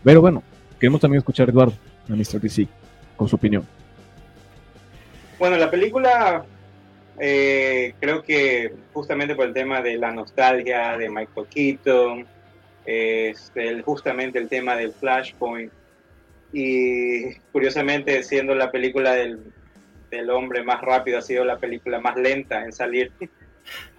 Pero 0.03 0.19
bueno, 0.21 0.41
queremos 0.79 0.99
también 0.99 1.19
escuchar 1.19 1.47
a 1.47 1.51
Eduardo, 1.51 1.75
a 2.09 2.13
Mr. 2.13 2.41
DC, 2.41 2.67
con 3.15 3.27
su 3.27 3.35
opinión. 3.35 3.63
Bueno, 5.37 5.55
la 5.57 5.69
película 5.69 6.43
eh, 7.19 7.93
creo 7.99 8.21
que 8.23 8.71
justamente 8.93 9.35
por 9.35 9.45
el 9.47 9.53
tema 9.53 9.81
de 9.81 9.97
la 9.97 10.11
nostalgia 10.11 10.97
de 10.97 11.09
Michael 11.09 11.47
Keaton, 11.49 12.25
este, 12.85 13.67
el- 13.67 13.81
justamente 13.81 14.39
el 14.39 14.47
tema 14.49 14.75
del 14.75 14.93
Flashpoint. 14.93 15.71
Y 16.53 17.35
curiosamente 17.51 18.23
siendo 18.23 18.55
la 18.55 18.71
película 18.71 19.13
del, 19.13 19.39
del 20.09 20.29
hombre 20.29 20.63
más 20.63 20.81
rápido 20.81 21.17
ha 21.17 21.21
sido 21.21 21.43
la 21.43 21.57
película 21.57 21.99
más 21.99 22.15
lenta 22.15 22.63
en 22.63 22.71
salir. 22.71 23.11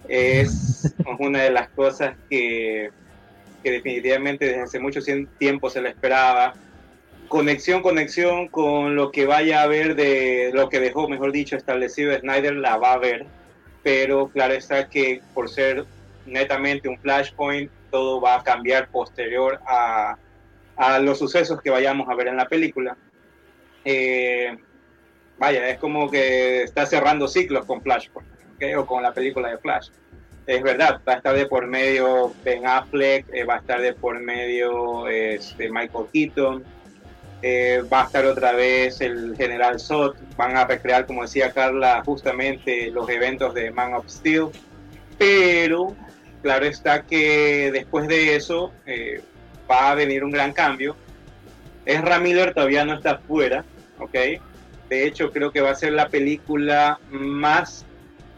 Es 0.07 0.95
una 1.19 1.43
de 1.43 1.51
las 1.51 1.69
cosas 1.69 2.15
que, 2.29 2.89
que 3.63 3.71
definitivamente 3.71 4.45
desde 4.45 4.61
hace 4.61 4.79
mucho 4.79 4.99
tiempo 5.37 5.69
se 5.69 5.81
le 5.81 5.89
esperaba 5.89 6.53
conexión, 7.29 7.81
conexión 7.81 8.47
con 8.49 8.95
lo 8.95 9.11
que 9.11 9.25
vaya 9.25 9.61
a 9.61 9.67
ver 9.67 9.95
de 9.95 10.51
lo 10.53 10.67
que 10.67 10.79
dejó, 10.79 11.07
mejor 11.07 11.31
dicho, 11.31 11.55
establecido 11.55 12.17
Snyder, 12.19 12.55
la 12.55 12.77
va 12.77 12.93
a 12.93 12.97
ver. 12.97 13.25
Pero 13.83 14.27
claro 14.27 14.53
está 14.53 14.89
que 14.89 15.21
por 15.33 15.49
ser 15.49 15.85
netamente 16.25 16.89
un 16.89 16.99
flashpoint, 16.99 17.71
todo 17.89 18.19
va 18.19 18.35
a 18.35 18.43
cambiar 18.43 18.89
posterior 18.89 19.59
a, 19.65 20.17
a 20.75 20.99
los 20.99 21.19
sucesos 21.19 21.61
que 21.61 21.69
vayamos 21.69 22.09
a 22.09 22.15
ver 22.15 22.27
en 22.27 22.37
la 22.37 22.47
película. 22.47 22.97
Eh, 23.85 24.57
vaya, 25.37 25.69
es 25.69 25.77
como 25.77 26.09
que 26.09 26.63
está 26.63 26.85
cerrando 26.85 27.27
ciclos 27.27 27.65
con 27.65 27.81
Flashpoint, 27.81 28.29
¿ok? 28.55 28.63
o 28.77 28.85
con 28.85 29.03
la 29.03 29.13
película 29.13 29.49
de 29.49 29.57
Flash. 29.57 29.89
Es 30.45 30.63
verdad, 30.63 31.01
va 31.07 31.13
a 31.13 31.15
estar 31.17 31.35
de 31.35 31.45
por 31.45 31.67
medio 31.67 32.33
Ben 32.43 32.65
Affleck, 32.65 33.25
eh, 33.33 33.43
va 33.43 33.55
a 33.55 33.57
estar 33.59 33.81
de 33.81 33.93
por 33.93 34.19
medio 34.19 35.07
este, 35.07 35.69
Michael 35.69 36.05
Keaton, 36.11 36.63
eh, 37.41 37.83
va 37.91 38.01
a 38.01 38.05
estar 38.05 38.25
otra 38.25 38.51
vez 38.51 38.99
el 38.99 39.35
General 39.37 39.79
Zod, 39.79 40.15
van 40.35 40.57
a 40.57 40.65
recrear, 40.65 41.05
como 41.05 41.21
decía 41.21 41.51
Carla, 41.53 42.03
justamente 42.05 42.91
los 42.91 43.09
eventos 43.09 43.53
de 43.53 43.71
Man 43.71 43.93
of 43.93 44.09
Steel, 44.09 44.47
pero 45.17 45.95
claro 46.41 46.65
está 46.65 47.03
que 47.03 47.71
después 47.71 48.07
de 48.07 48.35
eso 48.35 48.73
eh, 48.85 49.21
va 49.69 49.91
a 49.91 49.95
venir 49.95 50.23
un 50.23 50.31
gran 50.31 50.51
cambio. 50.51 50.97
Ezra 51.85 52.19
Miller 52.19 52.53
todavía 52.53 52.83
no 52.83 52.95
está 52.95 53.19
fuera, 53.19 53.63
¿ok? 53.99 54.15
De 54.89 55.07
hecho, 55.07 55.31
creo 55.31 55.51
que 55.51 55.61
va 55.61 55.71
a 55.71 55.75
ser 55.75 55.93
la 55.93 56.09
película 56.09 56.99
más 57.09 57.85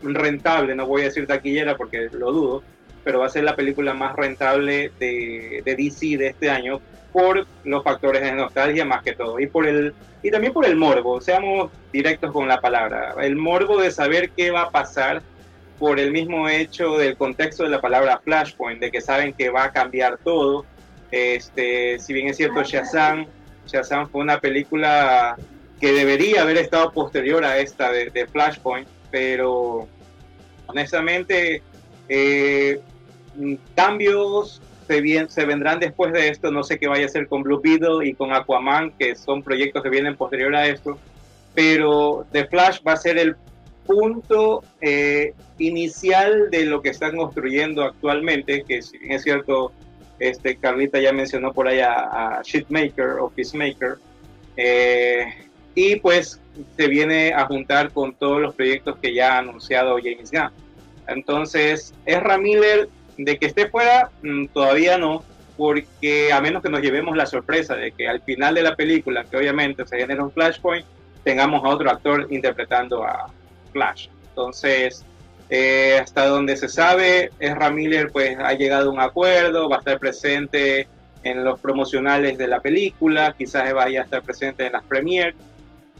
rentable, 0.03 0.75
no 0.75 0.85
voy 0.85 1.01
a 1.01 1.05
decir 1.05 1.25
taquillera 1.25 1.75
porque 1.75 2.09
lo 2.11 2.31
dudo, 2.31 2.63
pero 3.03 3.19
va 3.19 3.25
a 3.25 3.29
ser 3.29 3.45
la 3.45 3.55
película 3.55 3.93
más 3.95 4.15
rentable 4.15 4.91
de, 4.99 5.63
de 5.65 5.75
DC 5.75 6.17
de 6.17 6.27
este 6.27 6.49
año 6.51 6.81
por 7.11 7.45
los 7.63 7.83
factores 7.83 8.21
de 8.21 8.31
nostalgia 8.31 8.85
más 8.85 9.03
que 9.03 9.13
todo 9.13 9.39
y 9.39 9.47
por 9.47 9.67
el 9.67 9.93
y 10.23 10.29
también 10.29 10.53
por 10.53 10.65
el 10.65 10.75
morbo, 10.75 11.19
seamos 11.19 11.71
directos 11.91 12.31
con 12.31 12.47
la 12.47 12.61
palabra, 12.61 13.15
el 13.21 13.35
morbo 13.35 13.81
de 13.81 13.91
saber 13.91 14.29
qué 14.31 14.51
va 14.51 14.63
a 14.63 14.69
pasar 14.69 15.21
por 15.79 15.99
el 15.99 16.11
mismo 16.11 16.47
hecho 16.47 16.97
del 16.97 17.17
contexto 17.17 17.63
de 17.63 17.69
la 17.69 17.81
palabra 17.81 18.21
Flashpoint, 18.23 18.79
de 18.79 18.91
que 18.91 19.01
saben 19.01 19.33
que 19.33 19.49
va 19.49 19.63
a 19.63 19.71
cambiar 19.71 20.19
todo. 20.23 20.63
Este, 21.09 21.97
si 21.97 22.13
bien 22.13 22.27
es 22.27 22.37
cierto 22.37 22.61
Shazam, 22.61 23.25
Shazam 23.65 24.07
fue 24.07 24.21
una 24.21 24.39
película 24.39 25.35
que 25.79 25.91
debería 25.91 26.43
haber 26.43 26.57
estado 26.57 26.91
posterior 26.91 27.43
a 27.43 27.57
esta 27.57 27.91
de, 27.91 28.11
de 28.11 28.27
Flashpoint, 28.27 28.87
pero 29.09 29.87
honestamente 30.67 31.63
eh, 32.07 32.79
cambios 33.73 34.61
se, 34.91 34.99
bien, 34.99 35.29
se 35.29 35.45
vendrán 35.45 35.79
después 35.79 36.11
de 36.11 36.27
esto. 36.27 36.51
No 36.51 36.63
sé 36.63 36.77
qué 36.77 36.87
vaya 36.87 37.03
a 37.03 37.05
hacer 37.05 37.27
con 37.27 37.43
Blue 37.43 37.61
Beetle 37.61 38.05
y 38.05 38.13
con 38.13 38.33
Aquaman, 38.33 38.91
que 38.99 39.15
son 39.15 39.41
proyectos 39.41 39.81
que 39.81 39.89
vienen 39.89 40.17
posterior 40.17 40.53
a 40.53 40.67
esto. 40.67 40.97
Pero 41.55 42.25
The 42.33 42.45
Flash 42.47 42.81
va 42.85 42.93
a 42.93 42.97
ser 42.97 43.17
el 43.17 43.37
punto 43.85 44.63
eh, 44.81 45.33
inicial 45.59 46.49
de 46.51 46.65
lo 46.65 46.81
que 46.81 46.89
están 46.89 47.15
construyendo 47.15 47.83
actualmente, 47.83 48.63
que 48.67 48.79
es 48.79 49.23
cierto, 49.23 49.71
este, 50.19 50.57
Carlita 50.57 50.99
ya 50.99 51.13
mencionó 51.13 51.53
por 51.53 51.69
allá 51.69 51.93
a 51.93 52.41
Shitmaker 52.43 53.19
o 53.21 53.29
Peacemaker. 53.29 53.95
Eh, 54.57 55.25
y 55.73 55.95
pues 55.97 56.41
se 56.75 56.87
viene 56.87 57.33
a 57.33 57.45
juntar 57.45 57.91
con 57.91 58.13
todos 58.13 58.41
los 58.41 58.55
proyectos 58.55 58.97
que 58.97 59.13
ya 59.13 59.35
ha 59.35 59.37
anunciado 59.39 59.97
James 60.03 60.31
Gunn. 60.31 60.51
Entonces, 61.07 61.93
Ezra 62.05 62.37
Miller, 62.37 62.89
de 63.17 63.37
que 63.37 63.45
esté 63.45 63.69
fuera, 63.69 64.09
mm, 64.21 64.47
todavía 64.47 64.97
no, 64.97 65.23
porque 65.57 66.31
a 66.33 66.41
menos 66.41 66.63
que 66.63 66.69
nos 66.69 66.81
llevemos 66.81 67.15
la 67.15 67.25
sorpresa 67.25 67.75
de 67.75 67.91
que 67.91 68.07
al 68.07 68.21
final 68.21 68.55
de 68.55 68.63
la 68.63 68.75
película, 68.75 69.23
que 69.25 69.37
obviamente 69.37 69.85
se 69.85 69.97
genera 69.97 70.23
un 70.23 70.31
flashpoint, 70.31 70.85
tengamos 71.23 71.63
a 71.63 71.69
otro 71.69 71.89
actor 71.89 72.27
interpretando 72.29 73.03
a 73.03 73.27
Flash. 73.71 74.07
Entonces, 74.29 75.05
eh, 75.49 75.99
hasta 76.01 76.25
donde 76.27 76.55
se 76.55 76.69
sabe, 76.69 77.31
Ezra 77.39 77.69
Miller 77.69 78.09
pues 78.11 78.37
ha 78.39 78.53
llegado 78.53 78.89
a 78.89 78.93
un 78.93 78.99
acuerdo, 78.99 79.69
va 79.69 79.77
a 79.77 79.79
estar 79.79 79.99
presente 79.99 80.87
en 81.23 81.43
los 81.43 81.59
promocionales 81.59 82.37
de 82.37 82.47
la 82.47 82.59
película, 82.59 83.35
quizás 83.37 83.71
vaya 83.73 84.01
a 84.01 84.03
estar 84.05 84.23
presente 84.23 84.65
en 84.65 84.73
las 84.73 84.83
premiere 84.83 85.35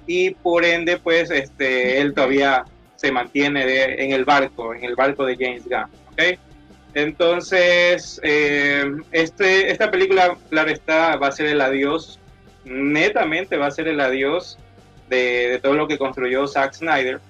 y 0.08 0.32
por 0.32 0.66
ende 0.66 0.98
pues 0.98 1.30
este 1.30 2.02
él 2.02 2.14
todavía 2.14 2.66
se 2.96 3.12
mantiene 3.12 4.04
en 4.04 4.12
el 4.12 4.26
barco, 4.26 4.74
en 4.74 4.84
el 4.84 4.96
barco 4.96 5.26
de 5.26 5.36
James 5.36 5.66
Gunn. 5.66 5.90
¿ok? 6.12 6.40
Entonces, 6.94 8.20
eh, 8.24 8.84
este, 9.12 9.72
esta 9.72 9.90
película, 9.90 10.38
claro 10.50 10.72
está, 10.72 11.16
va 11.16 11.28
a 11.28 11.32
ser 11.32 11.48
el 11.48 11.62
adiós, 11.62 12.20
netamente 12.66 13.58
va 13.58 13.68
a 13.68 13.72
ser 13.72 13.88
el 13.88 14.00
adiós 14.00 14.58
de, 15.10 15.60
todo 15.62 15.74
lo 15.74 15.88
que 15.88 15.98
construyó 15.98 16.48
Zack 16.48 16.74
Snyder. 16.74 17.22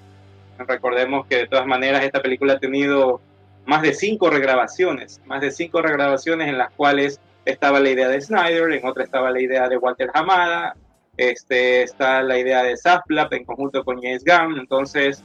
Recordemos 0.57 1.27
que 1.27 1.37
de 1.37 1.47
todas 1.47 1.65
maneras 1.65 2.03
esta 2.03 2.21
película 2.21 2.53
ha 2.53 2.59
tenido 2.59 3.21
más 3.65 3.81
de 3.83 3.93
cinco 3.93 4.29
regrabaciones, 4.29 5.21
más 5.25 5.41
de 5.41 5.51
cinco 5.51 5.81
regrabaciones 5.81 6.47
en 6.47 6.57
las 6.57 6.71
cuales 6.71 7.19
estaba 7.45 7.79
la 7.79 7.89
idea 7.89 8.07
de 8.07 8.21
Snyder, 8.21 8.71
en 8.71 8.85
otra 8.85 9.03
estaba 9.03 9.31
la 9.31 9.41
idea 9.41 9.67
de 9.69 9.77
Walter 9.77 10.09
Hamada, 10.13 10.75
este, 11.17 11.83
está 11.83 12.21
la 12.21 12.37
idea 12.37 12.63
de 12.63 12.77
Zaplap 12.77 13.33
en 13.33 13.45
conjunto 13.45 13.83
con 13.83 14.01
James 14.01 14.23
Gunn, 14.23 14.59
entonces 14.59 15.23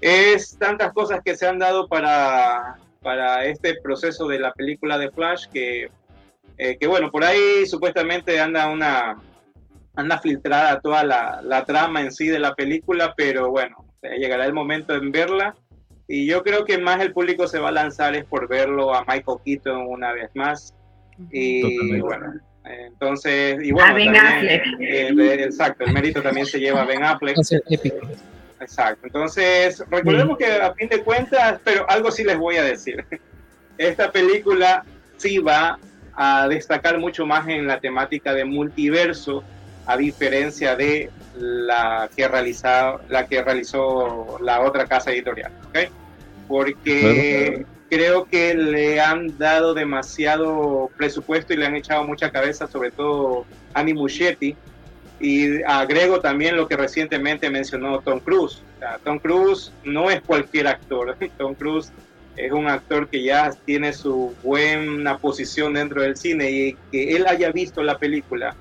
es 0.00 0.56
tantas 0.58 0.92
cosas 0.92 1.20
que 1.22 1.36
se 1.36 1.46
han 1.46 1.58
dado 1.58 1.86
para, 1.88 2.78
para 3.02 3.46
este 3.46 3.74
proceso 3.82 4.28
de 4.28 4.38
la 4.38 4.52
película 4.52 4.98
de 4.98 5.10
Flash 5.10 5.46
que, 5.52 5.90
eh, 6.58 6.76
que 6.78 6.86
bueno, 6.86 7.10
por 7.10 7.24
ahí 7.24 7.66
supuestamente 7.66 8.38
anda 8.40 8.68
una 8.68 9.16
anda 9.96 10.18
filtrada 10.18 10.80
toda 10.80 11.02
la, 11.04 11.40
la 11.42 11.64
trama 11.64 12.00
en 12.00 12.12
sí 12.12 12.28
de 12.28 12.38
la 12.38 12.54
película, 12.54 13.12
pero 13.16 13.50
bueno, 13.50 13.84
eh, 14.02 14.18
llegará 14.18 14.44
el 14.46 14.52
momento 14.52 14.94
en 14.94 15.10
verla 15.10 15.54
y 16.06 16.26
yo 16.26 16.42
creo 16.42 16.64
que 16.64 16.78
más 16.78 17.00
el 17.00 17.12
público 17.12 17.46
se 17.48 17.58
va 17.58 17.68
a 17.68 17.72
lanzar 17.72 18.14
es 18.14 18.24
por 18.24 18.48
verlo 18.48 18.94
a 18.94 19.04
Michael 19.06 19.38
Keaton 19.44 19.86
una 19.88 20.12
vez 20.12 20.30
más 20.34 20.74
y 21.30 21.62
Totalmente. 21.62 22.00
bueno, 22.02 22.32
entonces 22.64 23.58
y 23.62 23.72
bueno, 23.72 23.90
A 23.90 23.94
Ben 23.94 24.12
también, 24.12 24.26
Affleck. 24.36 24.80
eh, 24.80 25.44
exacto, 25.44 25.84
el 25.84 25.92
mérito 25.92 26.22
también 26.22 26.46
se 26.46 26.58
lleva 26.60 26.82
a 26.82 26.86
Ben 26.86 27.02
Affleck. 27.02 27.36
A. 28.60 28.64
Exacto. 28.64 29.06
Entonces, 29.06 29.82
recordemos 29.90 30.38
que 30.38 30.46
a 30.46 30.72
fin 30.74 30.88
de 30.88 31.02
cuentas, 31.02 31.60
pero 31.64 31.88
algo 31.88 32.10
sí 32.10 32.24
les 32.24 32.38
voy 32.38 32.56
a 32.56 32.62
decir. 32.62 33.04
Esta 33.78 34.12
película 34.12 34.84
sí 35.16 35.38
va 35.38 35.78
a 36.14 36.48
destacar 36.48 36.98
mucho 36.98 37.26
más 37.26 37.48
en 37.48 37.66
la 37.66 37.80
temática 37.80 38.34
de 38.34 38.44
multiverso, 38.44 39.42
a 39.86 39.96
diferencia 39.96 40.76
de 40.76 41.10
la 41.36 42.10
que 42.14 42.28
realizó, 42.28 43.00
la 43.08 43.26
que 43.26 43.42
realizó 43.42 44.38
la 44.42 44.60
otra 44.60 44.86
casa 44.86 45.10
editorial. 45.10 45.52
¿ok? 45.68 45.78
Porque 46.46 47.64
creo 47.88 48.24
que 48.24 48.54
le 48.54 49.00
han 49.00 49.36
dado 49.38 49.74
demasiado 49.74 50.90
presupuesto 50.96 51.52
y 51.52 51.56
le 51.56 51.66
han 51.66 51.76
echado 51.76 52.04
mucha 52.04 52.30
cabeza, 52.30 52.66
sobre 52.66 52.90
todo 52.90 53.46
Annie 53.74 53.94
Muschietti, 53.94 54.56
y 55.20 55.62
agrego 55.64 56.20
también 56.20 56.56
lo 56.56 56.66
que 56.66 56.76
recientemente 56.76 57.50
mencionó 57.50 58.00
Tom 58.00 58.20
Cruise. 58.20 58.62
Tom 59.04 59.18
Cruise 59.18 59.70
no 59.84 60.10
es 60.10 60.22
cualquier 60.22 60.66
actor. 60.66 61.16
Tom 61.38 61.54
Cruise 61.54 61.92
es 62.36 62.50
un 62.52 62.68
actor 62.68 63.08
que 63.08 63.22
ya 63.22 63.50
tiene 63.66 63.92
su 63.92 64.34
buena 64.42 65.18
posición 65.18 65.74
dentro 65.74 66.02
del 66.02 66.16
cine 66.16 66.50
y 66.50 66.76
que 66.90 67.16
él 67.16 67.26
haya 67.26 67.52
visto 67.52 67.82
la 67.82 67.98
película 67.98 68.56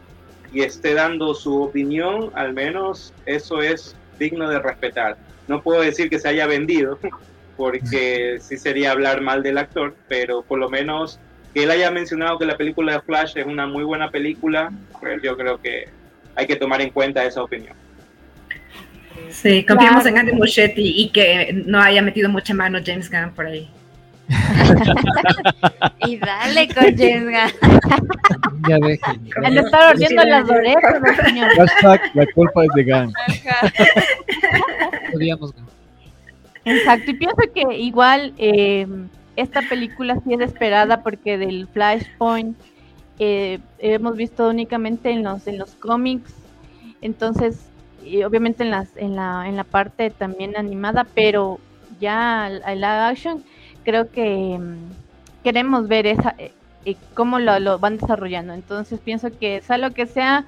y 0.52 0.62
esté 0.62 0.94
dando 0.94 1.34
su 1.34 1.62
opinión, 1.62 2.32
al 2.34 2.54
menos 2.54 3.14
eso 3.26 3.62
es 3.62 3.96
digno 4.18 4.50
de 4.50 4.60
respetar. 4.60 5.18
No 5.48 5.62
puedo 5.62 5.82
decir 5.82 6.10
que 6.10 6.20
se 6.20 6.28
haya 6.28 6.46
vendido, 6.46 7.00
porque 7.58 8.38
sí 8.42 8.58
sería 8.58 8.92
hablar 8.92 9.22
mal 9.22 9.44
del 9.44 9.58
actor, 9.58 9.96
pero 10.08 10.42
por 10.42 10.60
lo 10.60 10.70
menos 10.70 11.20
que 11.54 11.64
él 11.64 11.72
haya 11.72 11.90
mencionado 11.92 12.38
que 12.38 12.46
la 12.46 12.58
película 12.58 12.94
de 12.94 13.02
Flash 13.02 13.38
es 13.38 13.46
una 13.46 13.66
muy 13.66 13.84
buena 13.84 14.12
película, 14.12 14.72
pues 15.00 15.22
yo 15.22 15.38
creo 15.38 15.60
que 15.60 15.90
hay 16.36 16.48
que 16.48 16.56
tomar 16.56 16.82
en 16.82 16.90
cuenta 16.90 17.24
esa 17.24 17.44
opinión. 17.44 17.74
Sí, 19.30 19.64
confiamos 19.66 20.04
Claro. 20.04 20.18
en 20.18 20.22
Andy 20.22 20.32
Muschietti 20.34 21.02
y 21.02 21.10
que 21.10 21.52
no 21.66 21.80
haya 21.82 22.02
metido 22.02 22.30
mucha 22.30 22.54
mano 22.54 22.80
James 22.84 23.10
Gunn 23.12 23.32
por 23.36 23.46
ahí. 23.48 23.70
Y 26.08 26.18
dale 26.18 26.68
con 26.68 26.86
James 26.98 27.26
Gunn. 27.26 27.80
Ya 28.68 28.78
dejen. 28.78 29.30
Han 29.44 29.56
de 29.56 29.62
estar 29.62 29.96
oliendo 29.96 30.24
las 30.24 30.50
orejas, 30.50 31.02
¿no, 31.02 31.24
señor. 31.26 31.50
Hashtag, 31.58 32.02
la 32.14 32.26
culpa 32.34 32.64
es 32.66 32.70
de 32.76 32.84
Gang. 32.84 33.12
Odiamos, 35.16 35.54
güey. 35.54 35.66
Exacto, 36.66 37.12
y 37.12 37.14
pienso 37.16 37.38
que 37.54 37.62
igual 37.78 38.34
eh, 38.38 38.86
esta 39.38 39.62
película 39.64 40.18
sí 40.26 40.34
es 40.34 40.42
esperada 40.42 41.02
porque 41.02 41.38
del 41.38 41.68
Flashpoint 41.74 42.58
eh, 43.20 43.60
hemos 43.80 44.16
visto 44.16 44.48
únicamente 44.50 45.12
en 45.12 45.24
los 45.24 45.46
en 45.48 45.58
los 45.60 45.76
cómics, 45.76 46.34
entonces 47.02 47.70
y 48.04 48.24
obviamente 48.24 48.64
en 48.64 48.72
las 48.72 48.96
en 48.98 49.16
la 49.16 49.48
en 49.48 49.56
la 49.58 49.64
parte 49.64 50.10
también 50.10 50.56
animada, 50.58 51.06
pero 51.14 51.60
ya 52.00 52.48
el 52.48 52.82
live 52.82 52.88
action 52.88 53.44
creo 53.84 54.10
que 54.10 54.58
mm, 54.60 55.44
queremos 55.44 55.88
ver 55.88 56.08
esa 56.08 56.36
eh, 56.38 56.54
eh, 56.86 56.96
cómo 57.14 57.40
lo, 57.40 57.60
lo 57.60 57.78
van 57.78 57.98
desarrollando, 57.98 58.54
entonces 58.54 59.00
pienso 59.00 59.30
que 59.38 59.62
sea 59.62 59.78
lo 59.78 59.92
que 59.92 60.06
sea 60.06 60.46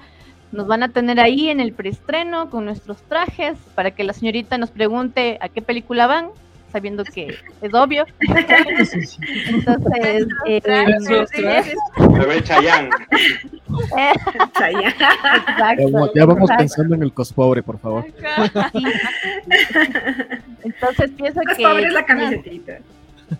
nos 0.52 0.66
van 0.66 0.82
a 0.82 0.88
tener 0.88 1.18
ahí 1.18 1.48
en 1.48 1.60
el 1.60 1.72
preestreno 1.72 2.50
con 2.50 2.66
nuestros 2.66 2.98
trajes 3.02 3.58
para 3.74 3.90
que 3.90 4.04
la 4.04 4.12
señorita 4.12 4.58
nos 4.58 4.70
pregunte 4.70 5.38
a 5.40 5.48
qué 5.48 5.62
película 5.62 6.06
van, 6.06 6.28
sabiendo 6.72 7.04
que 7.04 7.36
es 7.60 7.74
obvio. 7.74 8.06
Entonces, 8.20 9.18
eh, 10.46 10.62
exacto, 15.36 15.90
vamos, 15.90 16.10
ya 16.14 16.24
vamos 16.24 16.42
exacto. 16.42 16.58
pensando 16.58 16.94
en 16.94 17.02
el 17.02 17.12
cospobre, 17.12 17.62
por 17.62 17.78
favor. 17.78 18.06
Sí. 18.72 18.84
Entonces 20.64 21.10
pienso 21.16 21.40
que 21.56 21.86
es 21.86 21.92
la 21.92 22.04
camisetita. 22.04 22.78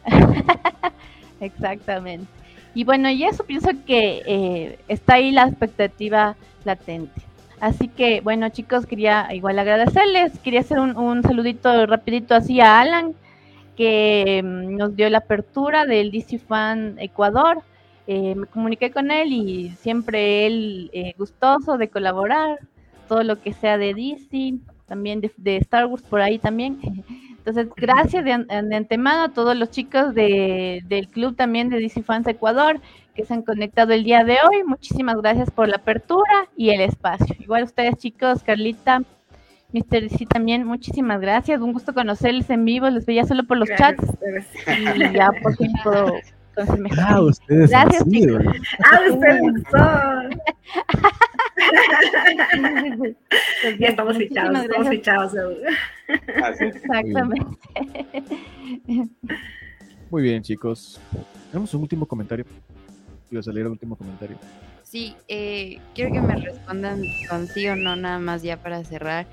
Exactamente. 1.40 2.26
Y 2.74 2.84
bueno, 2.84 3.10
y 3.10 3.24
eso 3.24 3.44
pienso 3.44 3.70
que 3.86 4.22
eh, 4.26 4.78
está 4.88 5.14
ahí 5.14 5.30
la 5.30 5.44
expectativa 5.44 6.36
latente. 6.64 7.20
Así 7.62 7.86
que, 7.86 8.20
bueno, 8.22 8.48
chicos, 8.48 8.86
quería 8.86 9.32
igual 9.32 9.56
agradecerles. 9.56 10.36
Quería 10.40 10.58
hacer 10.58 10.80
un, 10.80 10.96
un 10.96 11.22
saludito 11.22 11.86
rapidito 11.86 12.34
así 12.34 12.60
a 12.60 12.80
Alan, 12.80 13.14
que 13.76 14.42
mm, 14.42 14.76
nos 14.76 14.96
dio 14.96 15.08
la 15.08 15.18
apertura 15.18 15.86
del 15.86 16.10
DC 16.10 16.40
Fan 16.40 16.96
Ecuador. 16.98 17.62
Eh, 18.08 18.34
me 18.34 18.46
comuniqué 18.46 18.90
con 18.90 19.12
él 19.12 19.32
y 19.32 19.70
siempre 19.78 20.44
él 20.44 20.90
eh, 20.92 21.14
gustoso 21.16 21.78
de 21.78 21.88
colaborar, 21.88 22.58
todo 23.06 23.22
lo 23.22 23.40
que 23.40 23.52
sea 23.52 23.78
de 23.78 23.94
DC, 23.94 24.54
también 24.88 25.20
de, 25.20 25.56
Star 25.58 25.86
Wars 25.86 26.02
por 26.02 26.20
ahí 26.20 26.40
también. 26.40 26.80
Entonces, 27.38 27.68
gracias 27.76 28.24
de, 28.24 28.44
de 28.44 28.74
antemano 28.74 29.22
a 29.22 29.28
todos 29.28 29.56
los 29.56 29.70
chicos 29.70 30.16
de, 30.16 30.82
del 30.88 31.06
club 31.06 31.36
también 31.36 31.68
de 31.68 31.78
DC 31.78 32.02
Fans 32.02 32.26
Ecuador 32.26 32.80
que 33.14 33.24
se 33.24 33.34
han 33.34 33.42
conectado 33.42 33.92
el 33.92 34.04
día 34.04 34.24
de 34.24 34.36
hoy. 34.48 34.64
Muchísimas 34.64 35.16
gracias 35.16 35.50
por 35.50 35.68
la 35.68 35.76
apertura 35.76 36.48
y 36.56 36.70
el 36.70 36.80
espacio. 36.80 37.36
Igual 37.38 37.64
ustedes 37.64 37.96
chicos, 37.96 38.42
Carlita, 38.42 39.02
Mr. 39.72 40.02
DC 40.02 40.26
también, 40.26 40.64
muchísimas 40.64 41.20
gracias. 41.20 41.60
Un 41.60 41.72
gusto 41.72 41.94
conocerles 41.94 42.48
en 42.50 42.64
vivo, 42.64 42.88
les 42.90 43.06
veía 43.06 43.24
solo 43.24 43.44
por 43.44 43.56
los 43.56 43.68
Gracias 43.68 44.06
chats 44.06 44.18
y 44.66 45.12
ya 45.12 45.30
por 45.42 45.56
fin 45.56 45.72
puedo 45.82 46.14
conocerme. 46.54 46.90
Ah, 46.98 47.20
ustedes 47.20 47.70
Gracias, 47.70 48.04
sido. 48.04 48.38
Ah, 48.84 49.00
ustedes 49.10 49.62
son. 49.70 50.30
Ya 53.78 53.88
estamos 53.88 54.16
fichados, 54.16 54.62
estamos 54.62 54.88
fichados. 54.88 55.34
Exactamente. 56.60 57.46
Muy 60.10 60.22
bien, 60.22 60.42
chicos. 60.42 61.00
Tenemos 61.50 61.72
un 61.74 61.82
último 61.82 62.06
comentario. 62.06 62.44
Salir 63.40 63.62
el 63.62 63.68
último 63.68 63.96
comentario. 63.96 64.36
Sí, 64.82 65.14
eh, 65.28 65.78
quiero 65.94 66.12
que 66.12 66.20
me 66.20 66.36
respondan 66.36 67.02
con 67.30 67.46
sí 67.46 67.66
o 67.68 67.76
no, 67.76 67.96
nada 67.96 68.18
más 68.18 68.42
ya 68.42 68.58
para 68.58 68.84
cerrar. 68.84 69.26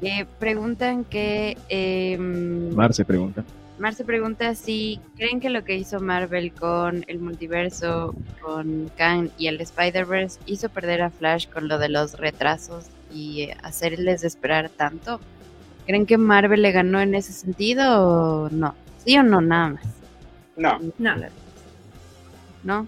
Eh, 0.00 0.26
preguntan 0.40 1.04
que. 1.04 1.56
Eh, 1.68 2.18
Marce 2.18 3.04
pregunta. 3.04 3.44
Marce 3.78 4.04
pregunta 4.04 4.54
si 4.54 5.00
creen 5.16 5.40
que 5.40 5.50
lo 5.50 5.64
que 5.64 5.76
hizo 5.76 6.00
Marvel 6.00 6.52
con 6.52 7.04
el 7.08 7.18
multiverso, 7.18 8.14
con 8.40 8.90
Kang 8.96 9.30
y 9.36 9.48
el 9.48 9.60
Spider-Verse 9.60 10.40
hizo 10.46 10.68
perder 10.68 11.02
a 11.02 11.10
Flash 11.10 11.48
con 11.48 11.68
lo 11.68 11.78
de 11.78 11.88
los 11.88 12.18
retrasos 12.18 12.86
y 13.12 13.42
eh, 13.42 13.56
hacerles 13.62 14.24
esperar 14.24 14.68
tanto. 14.68 15.20
¿Creen 15.86 16.06
que 16.06 16.18
Marvel 16.18 16.62
le 16.62 16.72
ganó 16.72 17.00
en 17.00 17.14
ese 17.14 17.32
sentido 17.32 18.46
o 18.46 18.50
no? 18.50 18.74
¿Sí 19.04 19.16
o 19.18 19.22
no? 19.22 19.40
Nada 19.40 19.70
más. 19.70 19.84
No, 20.56 20.78
No, 20.98 21.16
¿No? 22.62 22.86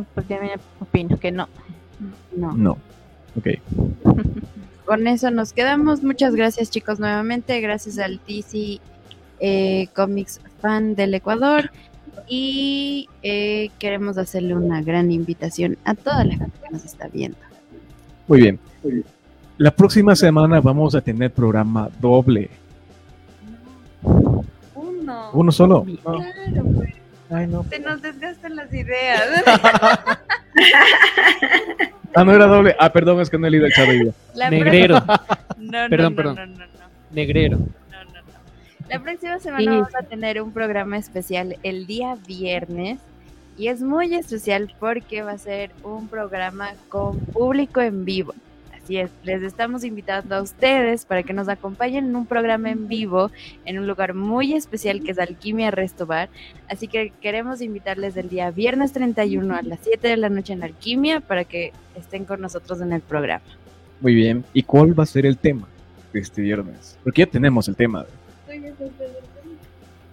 También 0.00 0.60
opino 0.80 1.18
que 1.18 1.30
no. 1.30 1.48
No. 2.34 2.52
No. 2.52 2.78
Ok. 3.36 3.48
Con 4.86 5.06
eso 5.06 5.30
nos 5.30 5.52
quedamos. 5.52 6.02
Muchas 6.02 6.34
gracias, 6.34 6.70
chicos, 6.70 6.98
nuevamente. 6.98 7.60
Gracias 7.60 7.98
al 7.98 8.20
DC 8.26 8.80
eh, 9.40 9.88
Comics 9.94 10.40
Fan 10.60 10.94
del 10.94 11.14
Ecuador. 11.14 11.70
Y 12.26 13.08
eh, 13.22 13.70
queremos 13.78 14.16
hacerle 14.16 14.54
una 14.54 14.82
gran 14.82 15.10
invitación 15.10 15.76
a 15.84 15.94
toda 15.94 16.24
la 16.24 16.36
gente 16.36 16.58
que 16.62 16.70
nos 16.70 16.84
está 16.84 17.08
viendo. 17.08 17.38
Muy 18.28 18.40
bien. 18.40 18.58
La 19.58 19.70
próxima 19.70 20.16
semana 20.16 20.60
vamos 20.60 20.94
a 20.94 21.00
tener 21.00 21.30
programa 21.32 21.90
doble. 22.00 22.50
¿Uno 25.32 25.52
solo? 25.52 25.84
No. 25.86 26.16
Claro, 26.16 26.64
pues, 26.76 26.94
Ay, 27.32 27.46
no. 27.46 27.64
se 27.64 27.78
nos 27.78 28.02
desgastan 28.02 28.56
las 28.56 28.72
ideas. 28.72 29.22
Ah, 32.14 32.24
no 32.24 32.34
era 32.34 32.46
doble. 32.46 32.76
Ah, 32.78 32.92
perdón, 32.92 33.20
es 33.22 33.30
que 33.30 33.38
no 33.38 33.46
he 33.46 33.50
leído 33.50 33.66
el. 33.66 34.14
La 34.34 34.50
Negrero, 34.50 35.02
pro- 35.04 35.16
No, 35.58 35.82
no, 35.84 35.88
Perdón, 35.88 36.12
no, 36.12 36.16
perdón. 36.16 36.36
no, 36.36 36.46
no, 36.46 36.56
no. 36.66 36.72
negrero. 37.10 37.58
La 38.90 39.00
próxima 39.00 39.38
semana 39.38 39.62
Sí. 39.62 39.66
vamos 39.68 39.94
a 39.94 40.02
tener 40.02 40.42
un 40.42 40.52
programa 40.52 40.98
especial 40.98 41.56
el 41.62 41.86
día 41.86 42.18
viernes 42.26 42.98
y 43.56 43.68
es 43.68 43.80
muy 43.80 44.14
especial 44.14 44.74
porque 44.78 45.22
va 45.22 45.32
a 45.32 45.38
ser 45.38 45.70
un 45.82 46.08
programa 46.08 46.72
con 46.90 47.18
público 47.18 47.80
en 47.80 48.04
vivo. 48.04 48.34
Así 48.82 48.96
es, 48.96 49.10
les 49.22 49.42
estamos 49.42 49.84
invitando 49.84 50.34
a 50.34 50.42
ustedes 50.42 51.04
para 51.04 51.22
que 51.22 51.32
nos 51.32 51.48
acompañen 51.48 52.06
en 52.06 52.16
un 52.16 52.26
programa 52.26 52.68
en 52.70 52.88
vivo 52.88 53.30
en 53.64 53.78
un 53.78 53.86
lugar 53.86 54.12
muy 54.12 54.54
especial 54.54 55.02
que 55.04 55.12
es 55.12 55.20
Alquimia 55.20 55.70
Resto 55.70 56.04
Bar. 56.04 56.30
Así 56.68 56.88
que 56.88 57.12
queremos 57.20 57.60
invitarles 57.60 58.16
el 58.16 58.28
día 58.28 58.50
viernes 58.50 58.92
31 58.92 59.54
a 59.54 59.62
las 59.62 59.78
7 59.84 60.08
de 60.08 60.16
la 60.16 60.28
noche 60.30 60.54
en 60.54 60.64
Alquimia 60.64 61.20
para 61.20 61.44
que 61.44 61.72
estén 61.94 62.24
con 62.24 62.40
nosotros 62.40 62.80
en 62.80 62.92
el 62.92 63.02
programa. 63.02 63.44
Muy 64.00 64.14
bien. 64.14 64.44
¿Y 64.52 64.64
cuál 64.64 64.98
va 64.98 65.04
a 65.04 65.06
ser 65.06 65.26
el 65.26 65.38
tema 65.38 65.68
de 66.12 66.18
este 66.18 66.42
viernes? 66.42 66.98
Porque 67.04 67.22
ya 67.22 67.26
tenemos 67.26 67.68
el 67.68 67.76
tema. 67.76 68.04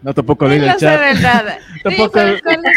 No, 0.01 0.13
tampoco 0.13 0.47
leí 0.47 0.59
el 0.59 0.75
chat. 0.77 0.99
Tampoco, 1.83 2.11
¿Cuál 2.13 2.27
es 2.29 2.33
el 2.35 2.41
tema? 2.41 2.69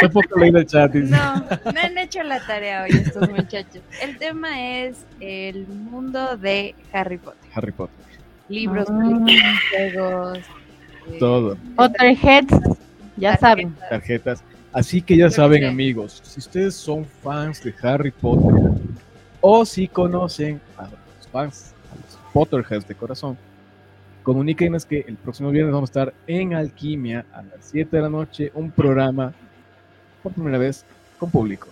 tampoco 0.00 0.38
leí 0.40 0.50
el 0.54 0.66
chat. 0.66 0.94
No, 0.94 1.34
no 1.36 1.80
han 1.80 1.98
hecho 1.98 2.22
la 2.22 2.38
tarea 2.46 2.82
hoy 2.82 2.90
estos 2.90 3.28
muchachos. 3.30 3.80
El 4.02 4.18
tema 4.18 4.60
es 4.82 4.96
el 5.20 5.66
mundo 5.66 6.36
de 6.36 6.74
Harry 6.92 7.16
Potter. 7.18 7.50
Harry 7.54 7.72
Potter. 7.72 7.94
Libros, 8.48 8.86
Ah. 8.90 8.98
películas, 8.98 9.60
juegos. 9.70 10.38
eh, 10.38 11.16
Todo. 11.18 11.56
Potterheads, 11.76 12.54
ya 13.16 13.36
saben. 13.38 13.74
Tarjetas. 13.88 14.42
Así 14.72 15.00
que 15.00 15.16
ya 15.16 15.30
saben, 15.30 15.64
amigos, 15.64 16.20
si 16.24 16.40
ustedes 16.40 16.74
son 16.74 17.06
fans 17.22 17.62
de 17.64 17.74
Harry 17.82 18.10
Potter 18.10 18.72
o 19.40 19.64
si 19.64 19.88
conocen 19.88 20.60
a 20.76 20.82
los 20.82 21.28
fans, 21.32 21.72
a 21.90 21.94
los 21.96 22.18
Potterheads 22.34 22.86
de 22.86 22.94
corazón, 22.94 23.38
comuníquenos 24.26 24.84
que 24.84 25.04
el 25.06 25.14
próximo 25.14 25.52
viernes 25.52 25.72
vamos 25.72 25.88
a 25.88 25.92
estar 25.92 26.14
en 26.26 26.52
Alquimia 26.52 27.24
a 27.32 27.42
las 27.42 27.60
7 27.60 27.96
de 27.96 28.02
la 28.02 28.08
noche, 28.08 28.50
un 28.54 28.72
programa 28.72 29.32
por 30.20 30.32
primera 30.32 30.58
vez 30.58 30.84
con 31.16 31.30
público. 31.30 31.68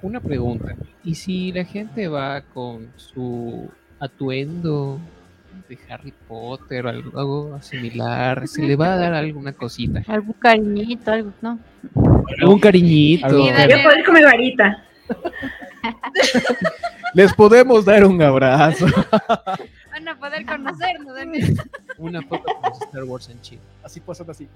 Una 0.00 0.20
pregunta. 0.20 0.74
¿Y 1.04 1.14
si 1.14 1.52
la 1.52 1.66
gente 1.66 2.08
va 2.08 2.40
con 2.40 2.88
su 2.96 3.68
atuendo 4.00 4.98
de 5.68 5.78
Harry 5.90 6.14
Potter 6.26 6.86
o 6.86 6.88
algo, 6.88 7.58
similar, 7.60 8.48
se 8.48 8.62
le 8.62 8.74
va 8.74 8.94
a 8.94 8.96
dar 8.96 9.12
alguna 9.12 9.52
cosita? 9.52 10.02
Algún 10.08 10.32
cariñito, 10.38 11.12
algo, 11.12 11.32
¿no? 11.42 11.58
Algún 12.40 12.58
cariñito. 12.58 13.26
Algo. 13.26 13.44
Sí, 13.44 13.50
dale. 13.50 13.76
Yo 13.76 13.82
puedo 13.82 13.98
ir 13.98 14.04
con 14.06 14.14
mi 14.14 14.22
varita. 14.22 14.82
Les 17.12 17.34
podemos 17.34 17.84
dar 17.84 18.06
un 18.06 18.22
abrazo. 18.22 18.86
Poder 20.22 20.46
conocernos. 20.46 21.16
Una 21.98 22.22
foto 22.22 22.44
con 22.62 22.72
Star 22.82 23.02
Wars 23.04 23.28
en 23.28 23.40
Chile. 23.40 23.60
Así 23.82 23.98
pasan 24.00 24.30
así. 24.30 24.46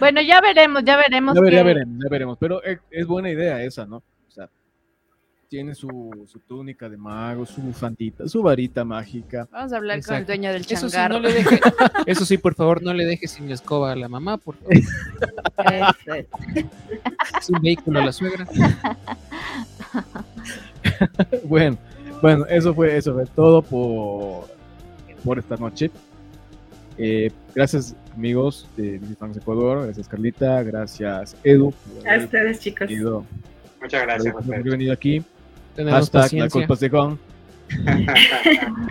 Bueno, 0.00 0.22
ya 0.22 0.40
veremos, 0.40 0.82
ya 0.82 0.96
veremos. 0.96 1.34
Ya, 1.34 1.40
ver- 1.42 1.52
ya 1.52 1.62
veremos, 1.62 1.98
ya 2.02 2.08
veremos. 2.10 2.38
Pero 2.40 2.62
es, 2.62 2.78
es 2.90 3.06
buena 3.06 3.28
idea 3.30 3.62
esa, 3.62 3.84
¿no? 3.84 3.96
O 3.96 4.30
sea, 4.30 4.48
tiene 5.50 5.74
su, 5.74 6.24
su 6.26 6.38
túnica 6.40 6.88
de 6.88 6.96
mago, 6.96 7.44
su 7.44 7.60
bufandita, 7.60 8.26
su 8.28 8.42
varita 8.42 8.82
mágica. 8.82 9.46
Vamos 9.52 9.74
a 9.74 9.76
hablar 9.76 10.02
con 10.02 10.16
el 10.16 10.24
dueño 10.26 10.52
del 10.52 10.62
Eso 10.62 10.88
sí, 10.88 10.94
changarro. 10.94 11.14
no 11.16 11.20
le 11.28 11.34
deje, 11.34 11.60
eso 12.06 12.24
sí, 12.24 12.38
por 12.38 12.54
favor, 12.54 12.82
no 12.82 12.94
le 12.94 13.04
deje 13.04 13.28
sin 13.28 13.46
la 13.48 13.54
escoba 13.56 13.92
a 13.92 13.96
la 13.96 14.08
mamá, 14.08 14.38
por 14.38 14.56
favor. 14.56 14.72
Es. 14.74 16.26
Sin 17.42 17.60
vehículo 17.60 18.00
a 18.00 18.06
la 18.06 18.12
suegra. 18.12 18.46
Bueno, 21.44 21.78
bueno, 22.20 22.46
eso 22.46 22.74
fue, 22.74 22.96
eso 22.96 23.14
fue 23.14 23.26
todo 23.26 23.62
por, 23.62 24.48
por 25.24 25.38
esta 25.38 25.56
noche. 25.56 25.90
Eh, 26.96 27.30
gracias, 27.54 27.94
amigos 28.14 28.68
de 28.76 28.98
Visitamos 28.98 29.36
Ecuador. 29.36 29.84
Gracias, 29.84 30.08
Carlita. 30.08 30.62
Gracias, 30.62 31.36
Edu. 31.44 31.72
A 32.10 32.16
ustedes, 32.16 32.60
chicos. 32.60 32.88
venido, 32.88 33.24
Muchas 33.80 34.02
gracias, 34.02 34.34
por 34.34 34.42
haber 34.44 34.62
venido 34.62 34.92
aquí. 34.92 35.22
Tenemos 35.76 36.00
Hashtag 36.00 36.14
la 36.14 36.22
paciencia. 36.22 36.50
culpa 36.50 36.74
es 36.74 36.80
de 36.80 36.88
Gon. 36.88 37.18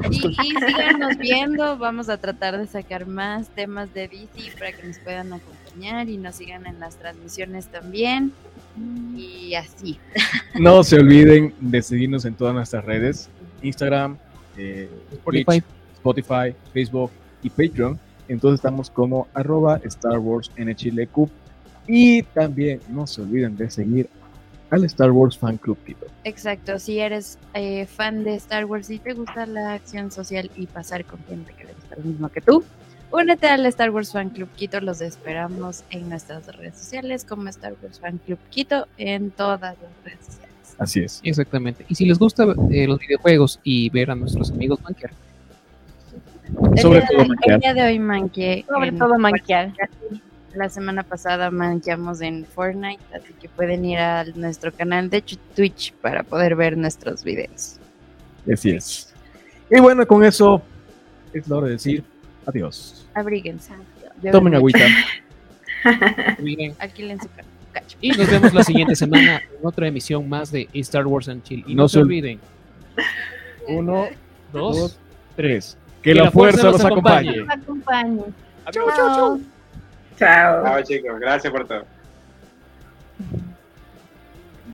Y, 0.10 0.28
y 0.28 0.34
síganos 0.34 1.18
viendo, 1.18 1.78
vamos 1.78 2.10
a 2.10 2.18
tratar 2.18 2.58
de 2.58 2.68
sacar 2.68 3.08
más 3.08 3.50
temas 3.50 3.94
de 3.94 4.08
bici 4.08 4.52
para 4.58 4.72
que 4.72 4.88
nos 4.88 5.00
puedan 5.00 5.34
acompañar 5.34 5.57
y 5.82 6.18
nos 6.18 6.36
sigan 6.36 6.66
en 6.66 6.80
las 6.80 6.98
transmisiones 6.98 7.68
también. 7.68 8.32
Y 9.16 9.56
así. 9.56 10.00
No 10.60 10.84
se 10.84 11.00
olviden 11.00 11.54
de 11.60 11.82
seguirnos 11.82 12.26
en 12.26 12.36
todas 12.36 12.54
nuestras 12.54 12.86
redes: 12.86 13.30
Instagram, 13.62 14.18
eh, 14.58 14.90
Spotify. 15.12 15.46
Twitch, 15.46 15.64
Spotify, 15.96 16.56
Facebook 16.74 17.12
y 17.44 17.50
Patreon. 17.50 18.00
Entonces 18.28 18.60
estamos 18.60 18.90
como 18.90 19.28
arroba 19.34 19.80
Star 19.84 20.20
Wars 20.20 20.52
NHLQ. 20.58 21.30
Y 21.88 22.24
también 22.24 22.82
no 22.90 23.08
se 23.08 23.22
olviden 23.22 23.56
de 23.56 23.70
seguir 23.70 24.10
al 24.70 24.84
Star 24.86 25.12
Wars 25.12 25.38
Fan 25.38 25.58
Club 25.58 25.78
Quito. 25.86 26.06
Exacto, 26.24 26.78
si 26.80 27.00
eres 27.00 27.38
eh, 27.54 27.86
fan 27.86 28.24
de 28.24 28.36
Star 28.36 28.66
Wars 28.66 28.90
y 28.90 29.00
te 29.00 29.14
gusta 29.14 29.46
la 29.46 29.74
acción 29.74 30.12
social 30.12 30.52
y 30.56 30.68
pasar 30.68 31.06
con 31.06 31.24
gente 31.26 31.54
que 31.54 31.66
le 31.66 31.74
gusta 31.74 31.96
lo 31.96 32.04
mismo 32.04 32.30
que 32.30 32.42
tú, 32.42 32.64
únete 33.12 33.48
al 33.48 33.66
Star 33.68 33.90
Wars 33.92 34.12
Fan 34.12 34.30
Club 34.30 34.50
Quito. 34.56 34.80
Los 34.82 35.02
esperamos 35.02 35.84
en 35.90 36.10
nuestras 36.10 36.46
redes 36.56 36.76
sociales 36.76 37.26
como 37.26 37.48
Star 37.50 37.74
Wars 37.82 38.00
Fan 38.00 38.20
Club 38.26 38.40
Quito 38.50 38.88
en 38.98 39.32
todas 39.32 39.62
las 39.62 39.76
redes 40.04 40.20
sociales. 40.26 40.48
Así 40.80 41.00
es. 41.02 41.20
Exactamente. 41.24 41.86
Y 41.90 41.96
si 41.96 42.06
les 42.06 42.20
gusta 42.20 42.44
eh, 42.72 42.88
los 42.88 43.00
videojuegos 43.00 43.60
y 43.64 43.90
ver 43.90 44.12
a 44.12 44.16
nuestros 44.16 44.52
amigos 44.52 44.80
manquear, 44.84 45.12
El 46.74 46.78
Sobre 46.80 47.02
todo 47.02 47.22
el 47.24 47.28
manquear. 47.30 47.60
día 47.60 47.74
de 47.74 47.82
hoy 47.84 48.00
manqué. 48.00 48.66
Sobre 48.68 48.92
todo 48.92 49.18
manquear. 49.18 49.74
La 50.54 50.70
semana 50.70 51.04
pasada 51.04 51.52
manqueamos 51.52 52.22
en 52.22 52.44
Fortnite, 52.46 53.04
así 53.14 53.32
que 53.40 53.48
pueden 53.50 53.86
ir 53.86 54.00
a 54.00 54.24
nuestro 54.24 54.72
canal 54.72 55.08
de 55.10 55.24
Ch- 55.24 55.38
Twitch 55.56 55.94
para 55.96 56.24
poder 56.24 56.56
ver 56.56 56.78
nuestros 56.78 57.24
videos. 57.24 57.76
Así 58.52 58.72
es. 58.72 59.14
Y 59.70 59.80
bueno, 59.82 60.08
con 60.08 60.24
eso 60.24 60.62
es 61.34 61.48
la 61.48 61.58
hora 61.58 61.68
de 61.68 61.74
decir 61.74 62.04
adiós. 62.46 62.97
Abríguense. 63.18 63.74
Tomen 64.32 64.56
agüita. 64.56 64.80
miren. 66.40 66.74
Alquilen 66.80 67.20
su 67.20 67.28
ca- 67.30 67.44
cacho. 67.72 67.98
Y 68.02 68.10
nos 68.12 68.30
vemos 68.30 68.54
la 68.54 68.64
siguiente 68.64 68.96
semana 68.96 69.38
en 69.38 69.66
otra 69.66 69.88
emisión 69.88 70.28
más 70.30 70.52
de 70.52 70.68
Star 70.74 71.06
Wars 71.08 71.30
and 71.30 71.44
Chill. 71.44 71.64
Y 71.68 71.76
no, 71.76 71.84
No 71.84 71.88
se 71.90 71.94
se 71.94 72.00
ol- 72.00 72.04
olviden, 72.04 72.40
Uno, 73.68 74.08
dos, 74.54 74.78
dos, 74.78 75.00
tres. 75.36 75.78
Que, 76.02 76.14
la, 76.16 76.32
fuerza, 76.32 76.70
los 76.72 76.84
acompañe. 76.86 77.46
Acompañen. 77.50 78.26
Adiós. 78.66 78.86
Chao. 78.96 79.40
Chao. 80.18 80.64
Chao, 80.64 80.84
chicos. 80.84 81.20
Gracias 81.20 81.52
por 81.52 81.68
todo. 81.68 81.86